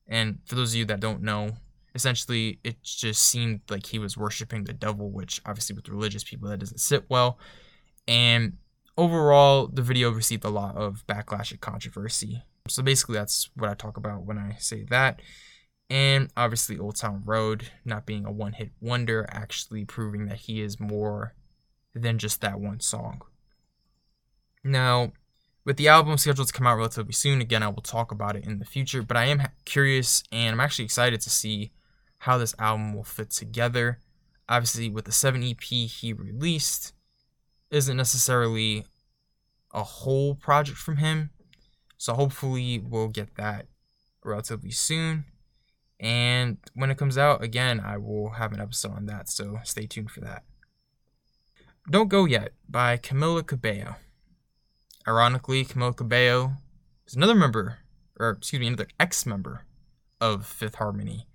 And 0.06 0.38
for 0.44 0.54
those 0.54 0.72
of 0.72 0.78
you 0.78 0.84
that 0.86 1.00
don't 1.00 1.22
know, 1.22 1.50
essentially 1.94 2.58
it 2.64 2.82
just 2.82 3.22
seemed 3.22 3.60
like 3.68 3.86
he 3.86 3.98
was 3.98 4.16
worshiping 4.16 4.64
the 4.64 4.72
devil, 4.72 5.10
which 5.10 5.40
obviously 5.46 5.76
with 5.76 5.88
religious 5.88 6.24
people 6.24 6.48
that 6.48 6.58
doesn't 6.58 6.80
sit 6.80 7.04
well. 7.08 7.38
And 8.08 8.56
overall, 8.96 9.68
the 9.68 9.82
video 9.82 10.10
received 10.10 10.44
a 10.44 10.50
lot 10.50 10.76
of 10.76 11.06
backlash 11.06 11.50
and 11.50 11.60
controversy. 11.60 12.42
So 12.70 12.82
basically, 12.82 13.16
that's 13.16 13.50
what 13.54 13.70
I 13.70 13.74
talk 13.74 13.96
about 13.96 14.24
when 14.24 14.38
I 14.38 14.56
say 14.58 14.84
that. 14.90 15.20
And 15.90 16.30
obviously, 16.36 16.78
Old 16.78 16.96
Town 16.96 17.22
Road 17.24 17.70
not 17.84 18.06
being 18.06 18.26
a 18.26 18.32
one 18.32 18.52
hit 18.52 18.70
wonder, 18.80 19.26
actually 19.30 19.84
proving 19.84 20.26
that 20.26 20.38
he 20.38 20.60
is 20.60 20.78
more 20.78 21.34
than 21.94 22.18
just 22.18 22.40
that 22.42 22.60
one 22.60 22.80
song. 22.80 23.22
Now, 24.62 25.12
with 25.64 25.76
the 25.76 25.88
album 25.88 26.18
scheduled 26.18 26.48
to 26.48 26.52
come 26.52 26.66
out 26.66 26.76
relatively 26.76 27.12
soon, 27.12 27.40
again, 27.40 27.62
I 27.62 27.68
will 27.68 27.82
talk 27.82 28.12
about 28.12 28.36
it 28.36 28.44
in 28.46 28.58
the 28.58 28.64
future, 28.64 29.02
but 29.02 29.16
I 29.16 29.26
am 29.26 29.42
curious 29.64 30.22
and 30.30 30.52
I'm 30.52 30.60
actually 30.60 30.84
excited 30.84 31.20
to 31.22 31.30
see 31.30 31.72
how 32.18 32.38
this 32.38 32.54
album 32.58 32.94
will 32.94 33.04
fit 33.04 33.30
together. 33.30 34.00
Obviously, 34.48 34.88
with 34.90 35.04
the 35.04 35.12
7 35.12 35.42
EP 35.42 35.60
he 35.60 36.12
released, 36.12 36.92
isn't 37.70 37.96
necessarily 37.96 38.84
a 39.72 39.82
whole 39.82 40.34
project 40.34 40.78
from 40.78 40.96
him. 40.96 41.30
So 41.98 42.14
hopefully 42.14 42.78
we'll 42.78 43.08
get 43.08 43.34
that 43.34 43.66
relatively 44.24 44.70
soon. 44.70 45.24
And 46.00 46.58
when 46.74 46.90
it 46.90 46.96
comes 46.96 47.18
out, 47.18 47.42
again, 47.42 47.80
I 47.80 47.96
will 47.96 48.30
have 48.30 48.52
an 48.52 48.60
episode 48.60 48.92
on 48.92 49.06
that, 49.06 49.28
so 49.28 49.58
stay 49.64 49.86
tuned 49.86 50.10
for 50.10 50.20
that. 50.20 50.44
Don't 51.90 52.08
Go 52.08 52.24
Yet 52.24 52.52
by 52.68 52.96
Camila 52.98 53.44
Cabello. 53.46 53.96
Ironically, 55.06 55.64
Camila 55.64 55.96
Cabello 55.96 56.52
is 57.06 57.16
another 57.16 57.34
member, 57.34 57.78
or 58.18 58.30
excuse 58.30 58.60
me, 58.60 58.68
another 58.68 58.88
ex 59.00 59.26
member 59.26 59.64
of 60.20 60.46
Fifth 60.46 60.76
Harmony. 60.76 61.26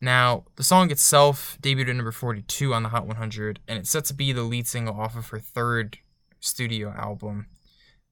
Now, 0.00 0.44
the 0.56 0.62
song 0.62 0.90
itself 0.90 1.58
debuted 1.62 1.88
at 1.88 1.96
number 1.96 2.12
42 2.12 2.74
on 2.74 2.82
the 2.82 2.90
Hot 2.90 3.06
100, 3.06 3.60
and 3.66 3.78
it's 3.78 3.90
set 3.90 4.04
to 4.06 4.14
be 4.14 4.30
the 4.30 4.42
lead 4.42 4.66
single 4.66 5.00
off 5.00 5.16
of 5.16 5.30
her 5.30 5.38
third 5.38 5.98
studio 6.38 6.90
album, 6.92 7.46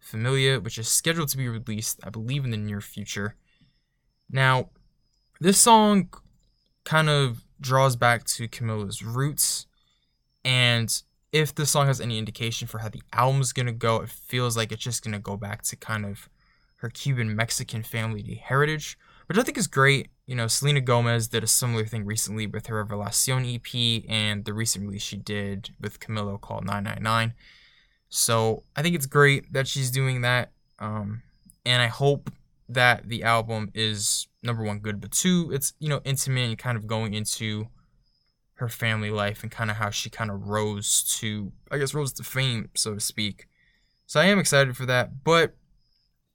Familia, 0.04 0.60
which 0.60 0.76
is 0.76 0.86
scheduled 0.86 1.30
to 1.30 1.36
be 1.38 1.48
released, 1.48 1.98
I 2.04 2.10
believe, 2.10 2.44
in 2.44 2.50
the 2.50 2.58
near 2.58 2.82
future. 2.82 3.36
Now, 4.30 4.68
this 5.40 5.58
song 5.58 6.10
kind 6.84 7.08
of 7.08 7.42
draws 7.58 7.96
back 7.96 8.24
to 8.24 8.46
Camila's 8.46 9.02
roots, 9.02 9.66
and 10.44 11.02
if 11.32 11.54
the 11.54 11.64
song 11.64 11.86
has 11.86 12.02
any 12.02 12.18
indication 12.18 12.68
for 12.68 12.78
how 12.78 12.90
the 12.90 13.02
album's 13.14 13.54
gonna 13.54 13.72
go, 13.72 14.02
it 14.02 14.10
feels 14.10 14.58
like 14.58 14.72
it's 14.72 14.84
just 14.84 15.02
gonna 15.02 15.18
go 15.18 15.38
back 15.38 15.62
to 15.62 15.76
kind 15.76 16.04
of 16.04 16.28
her 16.76 16.90
Cuban 16.90 17.34
Mexican 17.34 17.82
family 17.82 18.34
heritage, 18.34 18.98
which 19.26 19.38
I 19.38 19.42
think 19.42 19.56
is 19.56 19.66
great. 19.66 20.10
You 20.26 20.34
know, 20.34 20.48
Selena 20.48 20.82
Gomez 20.82 21.28
did 21.28 21.42
a 21.42 21.46
similar 21.46 21.86
thing 21.86 22.04
recently 22.04 22.46
with 22.46 22.66
her 22.66 22.84
Revelacion 22.84 23.46
EP 23.46 24.04
and 24.06 24.44
the 24.44 24.52
recent 24.52 24.84
release 24.84 25.02
she 25.02 25.16
did 25.16 25.70
with 25.80 25.98
Camilo 25.98 26.38
called 26.38 26.66
999. 26.66 27.32
So 28.14 28.62
I 28.76 28.82
think 28.82 28.94
it's 28.94 29.06
great 29.06 29.52
that 29.52 29.66
she's 29.66 29.90
doing 29.90 30.20
that. 30.20 30.52
Um, 30.78 31.22
and 31.66 31.82
I 31.82 31.88
hope 31.88 32.30
that 32.68 33.08
the 33.08 33.24
album 33.24 33.72
is 33.74 34.28
number 34.40 34.62
one 34.62 34.78
good, 34.78 35.00
but 35.00 35.10
two, 35.10 35.50
it's 35.52 35.74
you 35.80 35.88
know 35.88 36.00
intimate 36.04 36.48
and 36.48 36.56
kind 36.56 36.78
of 36.78 36.86
going 36.86 37.12
into 37.12 37.66
her 38.54 38.68
family 38.68 39.10
life 39.10 39.42
and 39.42 39.50
kind 39.50 39.68
of 39.68 39.78
how 39.78 39.90
she 39.90 40.10
kind 40.10 40.30
of 40.30 40.46
rose 40.46 41.02
to 41.18 41.50
I 41.72 41.78
guess 41.78 41.92
rose 41.92 42.12
to 42.12 42.22
fame, 42.22 42.70
so 42.74 42.94
to 42.94 43.00
speak. 43.00 43.48
So 44.06 44.20
I 44.20 44.26
am 44.26 44.38
excited 44.38 44.76
for 44.76 44.86
that. 44.86 45.24
But 45.24 45.56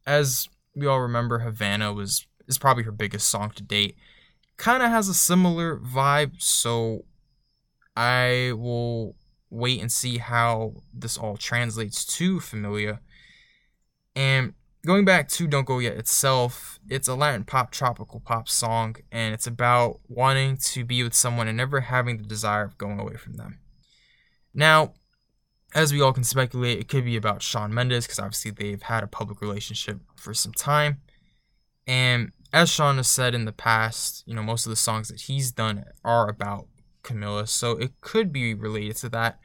as 0.06 0.50
we 0.76 0.86
all 0.86 1.00
remember, 1.00 1.40
Havana 1.40 1.94
was 1.94 2.28
is 2.46 2.58
probably 2.58 2.84
her 2.84 2.92
biggest 2.92 3.30
song 3.30 3.52
to 3.52 3.64
date. 3.64 3.96
Kind 4.58 4.84
of 4.84 4.90
has 4.90 5.08
a 5.08 5.14
similar 5.14 5.78
vibe, 5.78 6.42
so 6.42 7.06
I 7.96 8.52
will 8.58 9.16
wait 9.50 9.82
and 9.82 9.92
see 9.92 10.18
how 10.18 10.74
this 10.94 11.18
all 11.18 11.38
translates 11.38 12.06
to 12.06 12.40
Familia. 12.40 13.00
And 14.16 14.54
going 14.86 15.06
back 15.06 15.28
to 15.30 15.48
Don't 15.48 15.66
Go 15.66 15.80
Yet 15.80 15.98
itself, 15.98 16.80
it's 16.90 17.08
a 17.08 17.16
Latin 17.16 17.44
pop 17.44 17.72
tropical 17.72 18.20
pop 18.20 18.48
song, 18.48 18.96
and 19.12 19.34
it's 19.34 19.48
about 19.48 20.00
wanting 20.08 20.58
to 20.58 20.84
be 20.86 21.04
with 21.04 21.14
someone 21.14 21.48
and 21.48 21.58
never 21.58 21.82
having 21.82 22.18
the 22.18 22.24
desire 22.24 22.64
of 22.64 22.78
going 22.78 23.00
away 23.00 23.16
from 23.16 23.34
them. 23.34 23.60
Now, 24.54 24.94
as 25.76 25.94
we 25.94 26.02
all 26.02 26.14
can 26.14 26.24
speculate, 26.24 26.80
it 26.80 26.88
could 26.88 27.06
be 27.06 27.16
about 27.16 27.44
Shawn 27.44 27.74
Mendes 27.74 28.06
because 28.06 28.20
obviously 28.20 28.52
they've 28.52 28.82
had 28.82 29.04
a 29.04 29.08
public 29.08 29.42
relationship 29.42 30.00
for 30.16 30.34
some 30.34 30.54
time. 30.54 31.02
And 31.86 32.32
as 32.52 32.70
Shawn 32.70 32.98
has 32.98 33.08
said 33.08 33.36
in 33.36 33.46
the 33.46 33.52
past, 33.52 34.24
you 34.26 34.34
know, 34.34 34.42
most 34.42 34.66
of 34.66 34.72
the 34.72 34.76
songs 34.76 35.10
that 35.10 35.22
he's 35.22 35.52
done 35.52 35.86
are 36.04 36.28
about 36.28 36.68
Camila, 37.04 37.48
so 37.48 37.72
it 37.72 38.00
could 38.02 38.32
be 38.32 38.54
related 38.54 38.98
to 38.98 39.10
that. 39.10 39.40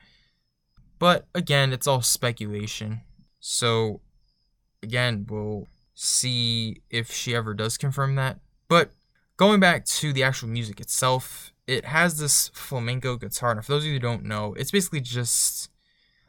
But 0.99 1.27
again, 1.35 1.73
it's 1.73 1.87
all 1.87 2.03
speculation. 2.03 3.03
So 3.41 4.01
again, 4.83 5.27
we'll 5.29 5.67
see 5.95 6.83
if 6.91 7.13
she 7.13 7.35
ever 7.35 7.55
does 7.55 7.77
confirm 7.77 8.15
that. 8.17 8.41
But 8.69 8.91
going 9.37 9.61
back 9.61 9.85
to 9.87 10.13
the 10.13 10.23
actual 10.23 10.49
music 10.49 10.81
itself, 10.81 11.53
it 11.67 11.85
has 11.87 12.19
this 12.19 12.49
flamenco 12.55 13.17
guitar. 13.17 13.53
And 13.53 13.65
for 13.65 13.73
those 13.73 13.83
of 13.83 13.89
you 13.89 13.95
who 13.95 13.99
don't 13.99 14.25
know, 14.25 14.55
it's 14.55 14.71
basically 14.71 15.01
just 15.01 15.71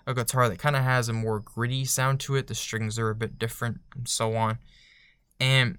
a 0.08 0.14
guitar 0.14 0.50
that 0.50 0.60
kind 0.60 0.76
of 0.76 0.84
has 0.84 1.10
a 1.10 1.14
more 1.14 1.40
gritty 1.40 1.86
sound 1.86 2.20
to 2.22 2.36
it. 2.36 2.48
The 2.48 2.56
strings 2.56 3.00
are 3.00 3.10
a 3.10 3.16
bit 3.16 3.40
different 3.40 3.80
and 3.96 4.08
so 4.08 4.36
on. 4.36 4.60
And 5.40 5.78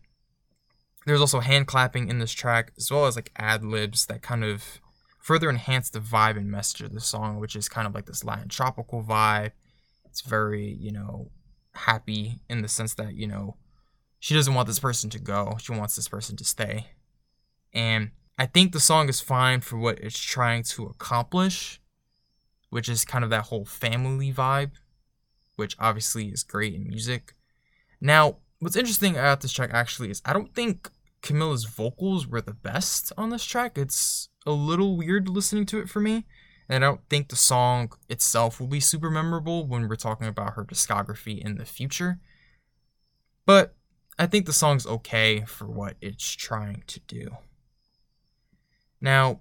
there's 1.06 1.20
also 1.20 1.40
hand 1.40 1.66
clapping 1.66 2.08
in 2.08 2.18
this 2.18 2.32
track, 2.32 2.72
as 2.76 2.90
well 2.90 3.06
as 3.06 3.16
like 3.16 3.30
ad 3.36 3.64
libs 3.64 4.06
that 4.06 4.22
kind 4.22 4.44
of 4.44 4.80
further 5.26 5.50
enhance 5.50 5.90
the 5.90 5.98
vibe 5.98 6.36
and 6.36 6.48
message 6.48 6.82
of 6.82 6.94
the 6.94 7.00
song, 7.00 7.40
which 7.40 7.56
is 7.56 7.68
kind 7.68 7.84
of 7.84 7.96
like 7.96 8.06
this 8.06 8.22
Latin 8.22 8.48
tropical 8.48 9.02
vibe. 9.02 9.50
It's 10.04 10.20
very, 10.20 10.76
you 10.78 10.92
know, 10.92 11.32
happy 11.74 12.38
in 12.48 12.62
the 12.62 12.68
sense 12.68 12.94
that, 12.94 13.14
you 13.14 13.26
know, 13.26 13.56
she 14.20 14.34
doesn't 14.34 14.54
want 14.54 14.68
this 14.68 14.78
person 14.78 15.10
to 15.10 15.18
go. 15.18 15.56
She 15.60 15.72
wants 15.72 15.96
this 15.96 16.06
person 16.06 16.36
to 16.36 16.44
stay. 16.44 16.86
And 17.74 18.12
I 18.38 18.46
think 18.46 18.70
the 18.70 18.78
song 18.78 19.08
is 19.08 19.20
fine 19.20 19.62
for 19.62 19.76
what 19.76 19.98
it's 19.98 20.16
trying 20.16 20.62
to 20.62 20.84
accomplish, 20.84 21.80
which 22.70 22.88
is 22.88 23.04
kind 23.04 23.24
of 23.24 23.30
that 23.30 23.46
whole 23.46 23.64
family 23.64 24.32
vibe, 24.32 24.74
which 25.56 25.74
obviously 25.80 26.28
is 26.28 26.44
great 26.44 26.72
in 26.72 26.86
music. 26.86 27.34
Now, 28.00 28.36
what's 28.60 28.76
interesting 28.76 29.16
about 29.16 29.40
this 29.40 29.50
track 29.50 29.70
actually 29.72 30.12
is 30.12 30.22
I 30.24 30.32
don't 30.32 30.54
think 30.54 30.88
Camila's 31.20 31.64
vocals 31.64 32.28
were 32.28 32.40
the 32.40 32.54
best 32.54 33.12
on 33.18 33.30
this 33.30 33.44
track. 33.44 33.76
It's 33.76 34.28
a 34.46 34.52
little 34.52 34.96
weird 34.96 35.28
listening 35.28 35.66
to 35.66 35.78
it 35.78 35.88
for 35.88 36.00
me. 36.00 36.24
And 36.68 36.84
I 36.84 36.88
don't 36.88 37.08
think 37.08 37.28
the 37.28 37.36
song 37.36 37.92
itself 38.08 38.58
will 38.58 38.66
be 38.66 38.80
super 38.80 39.10
memorable 39.10 39.66
when 39.66 39.88
we're 39.88 39.96
talking 39.96 40.26
about 40.26 40.54
her 40.54 40.64
discography 40.64 41.38
in 41.38 41.56
the 41.56 41.64
future. 41.64 42.18
But 43.44 43.74
I 44.18 44.26
think 44.26 44.46
the 44.46 44.52
song's 44.52 44.86
okay 44.86 45.44
for 45.46 45.66
what 45.66 45.96
it's 46.00 46.28
trying 46.28 46.82
to 46.88 47.00
do. 47.00 47.36
Now, 49.00 49.40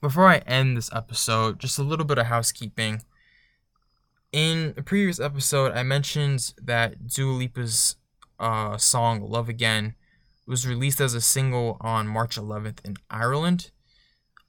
before 0.00 0.28
I 0.28 0.38
end 0.38 0.76
this 0.76 0.92
episode, 0.92 1.58
just 1.58 1.78
a 1.78 1.82
little 1.82 2.04
bit 2.04 2.18
of 2.18 2.26
housekeeping. 2.26 3.02
In 4.32 4.74
a 4.76 4.82
previous 4.82 5.18
episode, 5.18 5.72
I 5.72 5.82
mentioned 5.82 6.52
that 6.62 7.06
Dua 7.06 7.32
Lipa's 7.32 7.96
uh, 8.38 8.76
song 8.76 9.22
Love 9.22 9.48
Again 9.48 9.94
was 10.46 10.66
released 10.66 11.00
as 11.00 11.14
a 11.14 11.20
single 11.20 11.76
on 11.80 12.06
March 12.06 12.36
11th 12.36 12.84
in 12.84 12.96
Ireland. 13.10 13.70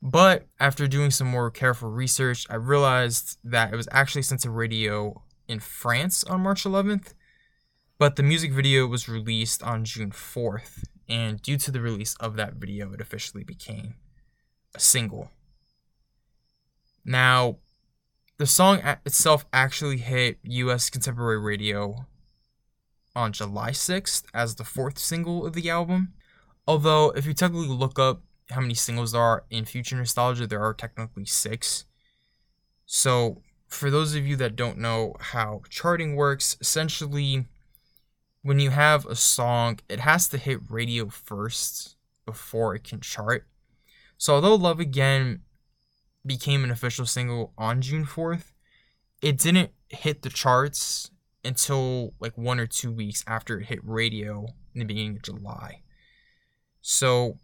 But 0.01 0.47
after 0.59 0.87
doing 0.87 1.11
some 1.11 1.27
more 1.27 1.49
careful 1.49 1.89
research, 1.89 2.45
I 2.49 2.55
realized 2.55 3.37
that 3.43 3.73
it 3.73 3.75
was 3.75 3.87
actually 3.91 4.21
sent 4.21 4.41
to 4.41 4.51
radio 4.51 5.23
in 5.47 5.59
France 5.59 6.23
on 6.23 6.41
March 6.41 6.63
11th. 6.63 7.13
But 7.97 8.15
the 8.15 8.23
music 8.23 8.51
video 8.51 8.85
was 8.85 9.09
released 9.09 9.63
on 9.63 9.83
June 9.83 10.11
4th, 10.11 10.83
and 11.09 11.41
due 11.41 11.57
to 11.57 11.71
the 11.71 11.81
release 11.81 12.15
of 12.19 12.35
that 12.35 12.53
video, 12.53 12.93
it 12.93 13.01
officially 13.01 13.43
became 13.43 13.95
a 14.75 14.79
single. 14.79 15.31
Now, 17.03 17.57
the 18.37 18.45
song 18.45 18.81
itself 19.03 19.47
actually 19.51 19.97
hit 19.97 20.37
US 20.43 20.91
contemporary 20.91 21.39
radio 21.39 22.05
on 23.15 23.33
July 23.33 23.71
6th 23.71 24.25
as 24.31 24.55
the 24.55 24.63
fourth 24.63 24.99
single 24.99 25.43
of 25.43 25.53
the 25.53 25.71
album. 25.71 26.13
Although, 26.67 27.09
if 27.11 27.25
you 27.25 27.33
technically 27.33 27.67
look 27.67 27.97
up 27.97 28.21
how 28.49 28.61
many 28.61 28.73
singles 28.73 29.11
there 29.11 29.21
are 29.21 29.45
in 29.49 29.65
Future 29.65 29.95
Nostalgia, 29.95 30.47
there 30.47 30.63
are 30.63 30.73
technically 30.73 31.25
six. 31.25 31.85
So, 32.85 33.41
for 33.67 33.91
those 33.91 34.15
of 34.15 34.25
you 34.25 34.37
that 34.37 34.55
don't 34.55 34.77
know 34.77 35.15
how 35.19 35.61
charting 35.69 36.15
works, 36.15 36.55
essentially, 36.61 37.45
when 38.41 38.59
you 38.59 38.69
have 38.69 39.05
a 39.05 39.15
song, 39.15 39.79
it 39.89 39.99
has 39.99 40.29
to 40.29 40.37
hit 40.37 40.59
radio 40.69 41.09
first 41.09 41.97
before 42.25 42.75
it 42.75 42.85
can 42.85 43.01
chart. 43.01 43.45
So, 44.17 44.35
although 44.35 44.55
Love 44.55 44.79
Again 44.79 45.41
became 46.25 46.63
an 46.63 46.71
official 46.71 47.05
single 47.05 47.53
on 47.57 47.81
June 47.81 48.05
4th, 48.05 48.53
it 49.21 49.37
didn't 49.37 49.71
hit 49.89 50.21
the 50.21 50.29
charts 50.29 51.11
until 51.43 52.13
like 52.19 52.37
one 52.37 52.59
or 52.59 52.67
two 52.67 52.91
weeks 52.91 53.23
after 53.27 53.59
it 53.59 53.65
hit 53.65 53.79
radio 53.83 54.47
in 54.73 54.79
the 54.79 54.85
beginning 54.85 55.17
of 55.17 55.23
July. 55.23 55.81
So 56.81 57.39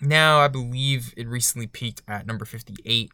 now 0.00 0.40
I 0.40 0.48
believe 0.48 1.14
it 1.16 1.28
recently 1.28 1.66
peaked 1.66 2.02
at 2.06 2.26
number 2.26 2.44
58 2.44 3.10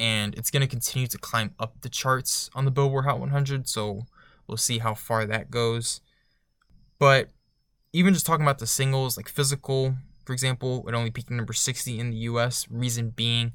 and 0.00 0.34
it's 0.34 0.50
going 0.50 0.60
to 0.60 0.66
continue 0.66 1.08
to 1.08 1.18
climb 1.18 1.54
up 1.58 1.80
the 1.80 1.88
charts 1.88 2.50
on 2.54 2.64
the 2.64 2.70
Billboard 2.70 3.04
Hot 3.04 3.18
100. 3.18 3.68
So 3.68 4.06
we'll 4.46 4.56
see 4.56 4.78
how 4.78 4.94
far 4.94 5.26
that 5.26 5.50
goes. 5.50 6.00
But 6.98 7.30
even 7.92 8.14
just 8.14 8.26
talking 8.26 8.44
about 8.44 8.58
the 8.58 8.66
singles, 8.66 9.16
like 9.16 9.28
Physical, 9.28 9.96
for 10.24 10.32
example, 10.32 10.84
it 10.88 10.94
only 10.94 11.10
peaked 11.10 11.30
number 11.30 11.52
60 11.52 11.98
in 11.98 12.10
the 12.10 12.16
US. 12.16 12.66
Reason 12.70 13.10
being, 13.10 13.52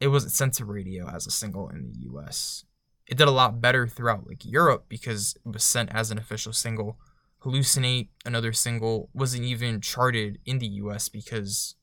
it 0.00 0.08
wasn't 0.08 0.32
sent 0.32 0.54
to 0.54 0.64
radio 0.64 1.08
as 1.08 1.26
a 1.26 1.30
single 1.30 1.68
in 1.68 1.92
the 1.92 1.98
US. 2.10 2.64
It 3.06 3.18
did 3.18 3.28
a 3.28 3.32
lot 3.32 3.60
better 3.60 3.86
throughout 3.86 4.26
like 4.26 4.44
Europe 4.44 4.86
because 4.88 5.36
it 5.44 5.52
was 5.52 5.64
sent 5.64 5.92
as 5.92 6.10
an 6.10 6.18
official 6.18 6.52
single. 6.52 6.98
Hallucinate, 7.42 8.08
another 8.24 8.54
single, 8.54 9.10
wasn't 9.12 9.44
even 9.44 9.82
charted 9.82 10.38
in 10.46 10.60
the 10.60 10.66
US 10.66 11.10
because 11.10 11.74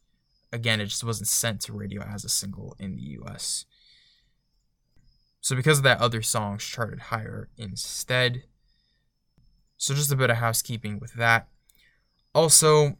again, 0.51 0.81
it 0.81 0.87
just 0.87 1.03
wasn't 1.03 1.27
sent 1.27 1.61
to 1.61 1.73
radio 1.73 2.03
as 2.03 2.25
a 2.25 2.29
single 2.29 2.75
in 2.79 2.95
the 2.95 3.17
US. 3.21 3.65
So 5.39 5.55
because 5.55 5.79
of 5.79 5.83
that, 5.83 5.99
other 5.99 6.21
songs 6.21 6.63
charted 6.63 6.99
higher 6.99 7.49
instead. 7.57 8.43
So 9.77 9.93
just 9.93 10.11
a 10.11 10.15
bit 10.15 10.29
of 10.29 10.37
housekeeping 10.37 10.99
with 10.99 11.13
that. 11.13 11.47
Also, 12.35 12.97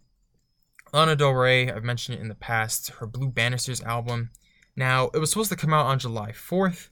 Lana 0.92 1.16
Del 1.16 1.32
Rey, 1.32 1.72
I've 1.72 1.84
mentioned 1.84 2.18
it 2.18 2.22
in 2.22 2.28
the 2.28 2.36
past, 2.36 2.90
her 3.00 3.08
Blue 3.08 3.30
Banisters 3.30 3.82
album 3.82 4.32
now, 4.76 5.10
it 5.14 5.20
was 5.20 5.30
supposed 5.30 5.52
to 5.52 5.58
come 5.58 5.74
out 5.74 5.86
on 5.86 6.00
July 6.00 6.32
4th. 6.32 6.90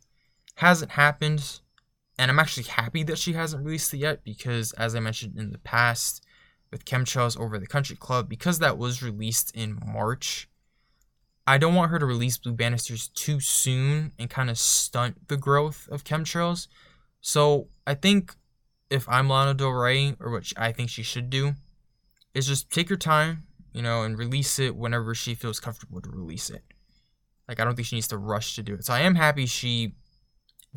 Hasn't 0.55 0.91
happened. 0.91 1.61
And 2.17 2.29
I'm 2.29 2.39
actually 2.39 2.63
happy 2.63 3.03
that 3.03 3.17
she 3.17 3.33
hasn't 3.33 3.63
released 3.63 3.93
it 3.93 3.97
yet 3.97 4.23
because, 4.23 4.73
as 4.73 4.95
I 4.95 4.99
mentioned 4.99 5.37
in 5.37 5.51
the 5.51 5.57
past, 5.59 6.25
with 6.71 6.85
Chemtrails 6.85 7.39
Over 7.39 7.57
the 7.57 7.67
Country 7.67 7.95
Club, 7.95 8.27
because 8.27 8.59
that 8.59 8.77
was 8.77 9.01
released 9.01 9.55
in 9.55 9.79
March, 9.85 10.48
I 11.49 11.57
don't 11.57 11.73
want 11.73 11.89
her 11.89 11.97
to 11.97 12.05
release 12.05 12.37
Blue 12.37 12.53
Banisters 12.53 13.07
too 13.07 13.39
soon 13.39 14.11
and 14.19 14.29
kind 14.29 14.51
of 14.51 14.57
stunt 14.59 15.29
the 15.29 15.35
growth 15.35 15.89
of 15.91 16.03
Chemtrails. 16.03 16.67
So 17.21 17.69
I 17.87 17.95
think 17.95 18.35
if 18.91 19.09
I'm 19.09 19.29
Lana 19.29 19.55
Del 19.55 19.71
Rey, 19.71 20.15
or 20.19 20.29
what 20.29 20.53
I 20.57 20.71
think 20.71 20.91
she 20.91 21.01
should 21.01 21.31
do, 21.31 21.55
is 22.35 22.45
just 22.45 22.69
take 22.69 22.87
her 22.89 22.95
time, 22.95 23.47
you 23.73 23.81
know, 23.81 24.03
and 24.03 24.15
release 24.15 24.59
it 24.59 24.75
whenever 24.75 25.15
she 25.15 25.33
feels 25.33 25.59
comfortable 25.59 25.99
to 26.01 26.11
release 26.11 26.51
it. 26.51 26.61
Like 27.47 27.59
I 27.59 27.63
don't 27.63 27.75
think 27.75 27.87
she 27.87 27.95
needs 27.95 28.09
to 28.09 28.19
rush 28.19 28.53
to 28.53 28.61
do 28.61 28.75
it. 28.75 28.85
So 28.85 28.93
I 28.93 28.99
am 28.99 29.15
happy 29.15 29.47
she 29.47 29.95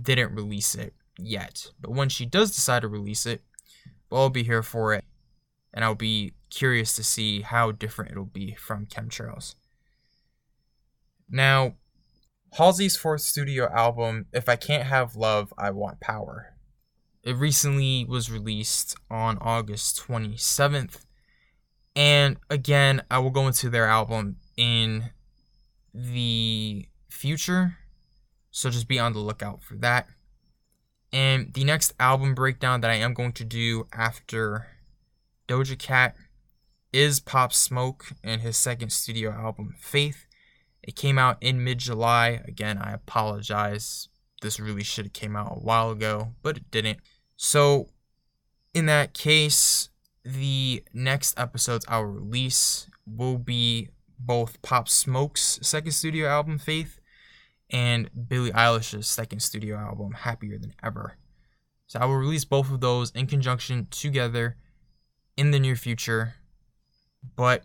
didn't 0.00 0.34
release 0.34 0.74
it 0.74 0.94
yet. 1.18 1.66
But 1.82 1.90
when 1.90 2.08
she 2.08 2.24
does 2.24 2.54
decide 2.54 2.80
to 2.80 2.88
release 2.88 3.26
it, 3.26 3.42
well, 4.08 4.22
I'll 4.22 4.30
be 4.30 4.42
here 4.42 4.62
for 4.62 4.94
it. 4.94 5.04
And 5.74 5.84
I'll 5.84 5.94
be 5.94 6.32
curious 6.48 6.96
to 6.96 7.04
see 7.04 7.42
how 7.42 7.72
different 7.72 8.10
it'll 8.10 8.24
be 8.24 8.54
from 8.54 8.86
Chemtrails. 8.86 9.56
Now, 11.34 11.76
Halsey's 12.58 12.98
fourth 12.98 13.22
studio 13.22 13.66
album, 13.72 14.26
If 14.34 14.50
I 14.50 14.56
Can't 14.56 14.82
Have 14.84 15.16
Love, 15.16 15.54
I 15.56 15.70
Want 15.70 15.98
Power. 15.98 16.54
It 17.22 17.36
recently 17.36 18.04
was 18.04 18.30
released 18.30 18.94
on 19.10 19.38
August 19.40 19.98
27th. 20.06 21.06
And 21.96 22.36
again, 22.50 23.02
I 23.10 23.18
will 23.18 23.30
go 23.30 23.46
into 23.46 23.70
their 23.70 23.86
album 23.86 24.36
in 24.58 25.10
the 25.94 26.86
future. 27.08 27.78
So 28.50 28.68
just 28.68 28.86
be 28.86 28.98
on 28.98 29.14
the 29.14 29.18
lookout 29.18 29.62
for 29.62 29.76
that. 29.76 30.08
And 31.14 31.54
the 31.54 31.64
next 31.64 31.94
album 31.98 32.34
breakdown 32.34 32.82
that 32.82 32.90
I 32.90 32.96
am 32.96 33.14
going 33.14 33.32
to 33.32 33.44
do 33.44 33.86
after 33.94 34.66
Doja 35.48 35.78
Cat 35.78 36.14
is 36.92 37.20
Pop 37.20 37.54
Smoke 37.54 38.12
and 38.22 38.42
his 38.42 38.58
second 38.58 38.92
studio 38.92 39.30
album, 39.30 39.74
Faith. 39.78 40.26
It 40.82 40.96
came 40.96 41.18
out 41.18 41.38
in 41.40 41.62
mid 41.62 41.78
July. 41.78 42.40
Again, 42.46 42.78
I 42.78 42.92
apologize. 42.92 44.08
This 44.40 44.58
really 44.58 44.82
should 44.82 45.06
have 45.06 45.12
came 45.12 45.36
out 45.36 45.56
a 45.56 45.60
while 45.60 45.90
ago, 45.90 46.34
but 46.42 46.56
it 46.56 46.70
didn't. 46.70 46.98
So, 47.36 47.88
in 48.74 48.86
that 48.86 49.14
case, 49.14 49.90
the 50.24 50.82
next 50.92 51.38
episodes 51.38 51.84
I'll 51.88 52.04
release 52.04 52.88
will 53.06 53.38
be 53.38 53.90
both 54.18 54.60
Pop 54.62 54.88
Smoke's 54.88 55.58
second 55.62 55.92
studio 55.92 56.28
album, 56.28 56.58
Faith, 56.58 57.00
and 57.70 58.10
Billie 58.28 58.52
Eilish's 58.52 59.08
second 59.08 59.40
studio 59.40 59.76
album, 59.76 60.12
Happier 60.12 60.58
Than 60.58 60.74
Ever. 60.82 61.16
So 61.86 61.98
I 62.00 62.04
will 62.06 62.16
release 62.16 62.44
both 62.44 62.70
of 62.70 62.80
those 62.80 63.10
in 63.10 63.26
conjunction 63.26 63.86
together 63.90 64.56
in 65.36 65.50
the 65.50 65.60
near 65.60 65.76
future. 65.76 66.34
But 67.36 67.64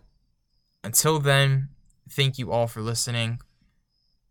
until 0.84 1.18
then, 1.18 1.68
thank 2.10 2.38
you 2.38 2.52
all 2.52 2.66
for 2.66 2.80
listening. 2.80 3.40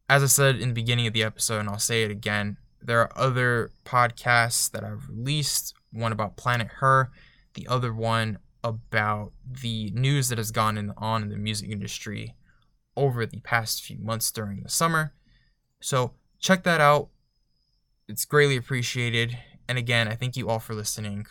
As 0.10 0.24
I 0.24 0.28
said 0.28 0.56
in 0.56 0.70
the 0.70 0.74
beginning 0.74 1.08
of 1.08 1.14
the 1.14 1.24
episode, 1.24 1.60
and 1.60 1.70
I'll 1.70 1.80
say 1.80 2.04
it 2.04 2.12
again, 2.12 2.58
there 2.82 3.02
are 3.02 3.12
other 3.18 3.72
podcasts 3.86 4.70
that 4.72 4.84
I've 4.84 5.10
released 5.10 5.74
one 5.92 6.12
about 6.12 6.38
Planet 6.38 6.68
Her, 6.80 7.12
the 7.54 7.68
other 7.68 7.94
one 7.94 8.38
about 8.64 9.32
the 9.46 9.92
news 9.92 10.30
that 10.30 10.38
has 10.38 10.52
gone 10.52 10.78
in, 10.78 10.94
on 10.98 11.24
in 11.24 11.30
the 11.30 11.38
music 11.38 11.70
industry 11.70 12.36
over 12.96 13.26
the 13.26 13.40
past 13.42 13.84
few 13.84 13.98
months 14.00 14.32
during 14.32 14.62
the 14.64 14.70
summer. 14.70 15.14
So 15.80 16.14
check 16.40 16.64
that 16.64 16.82
out. 16.82 17.10
It's 18.08 18.26
greatly 18.26 18.58
appreciated. 18.58 19.38
And 19.68 19.78
again, 19.78 20.08
I 20.08 20.16
thank 20.16 20.38
you 20.38 20.50
all 20.50 20.60
for 20.60 20.74
listening. 20.74 21.28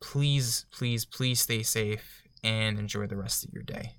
Please, 0.00 0.66
please, 0.72 1.04
please 1.04 1.40
stay 1.40 1.62
safe 1.62 2.22
and 2.42 2.78
enjoy 2.78 3.06
the 3.06 3.16
rest 3.16 3.44
of 3.44 3.52
your 3.52 3.62
day. 3.62 3.96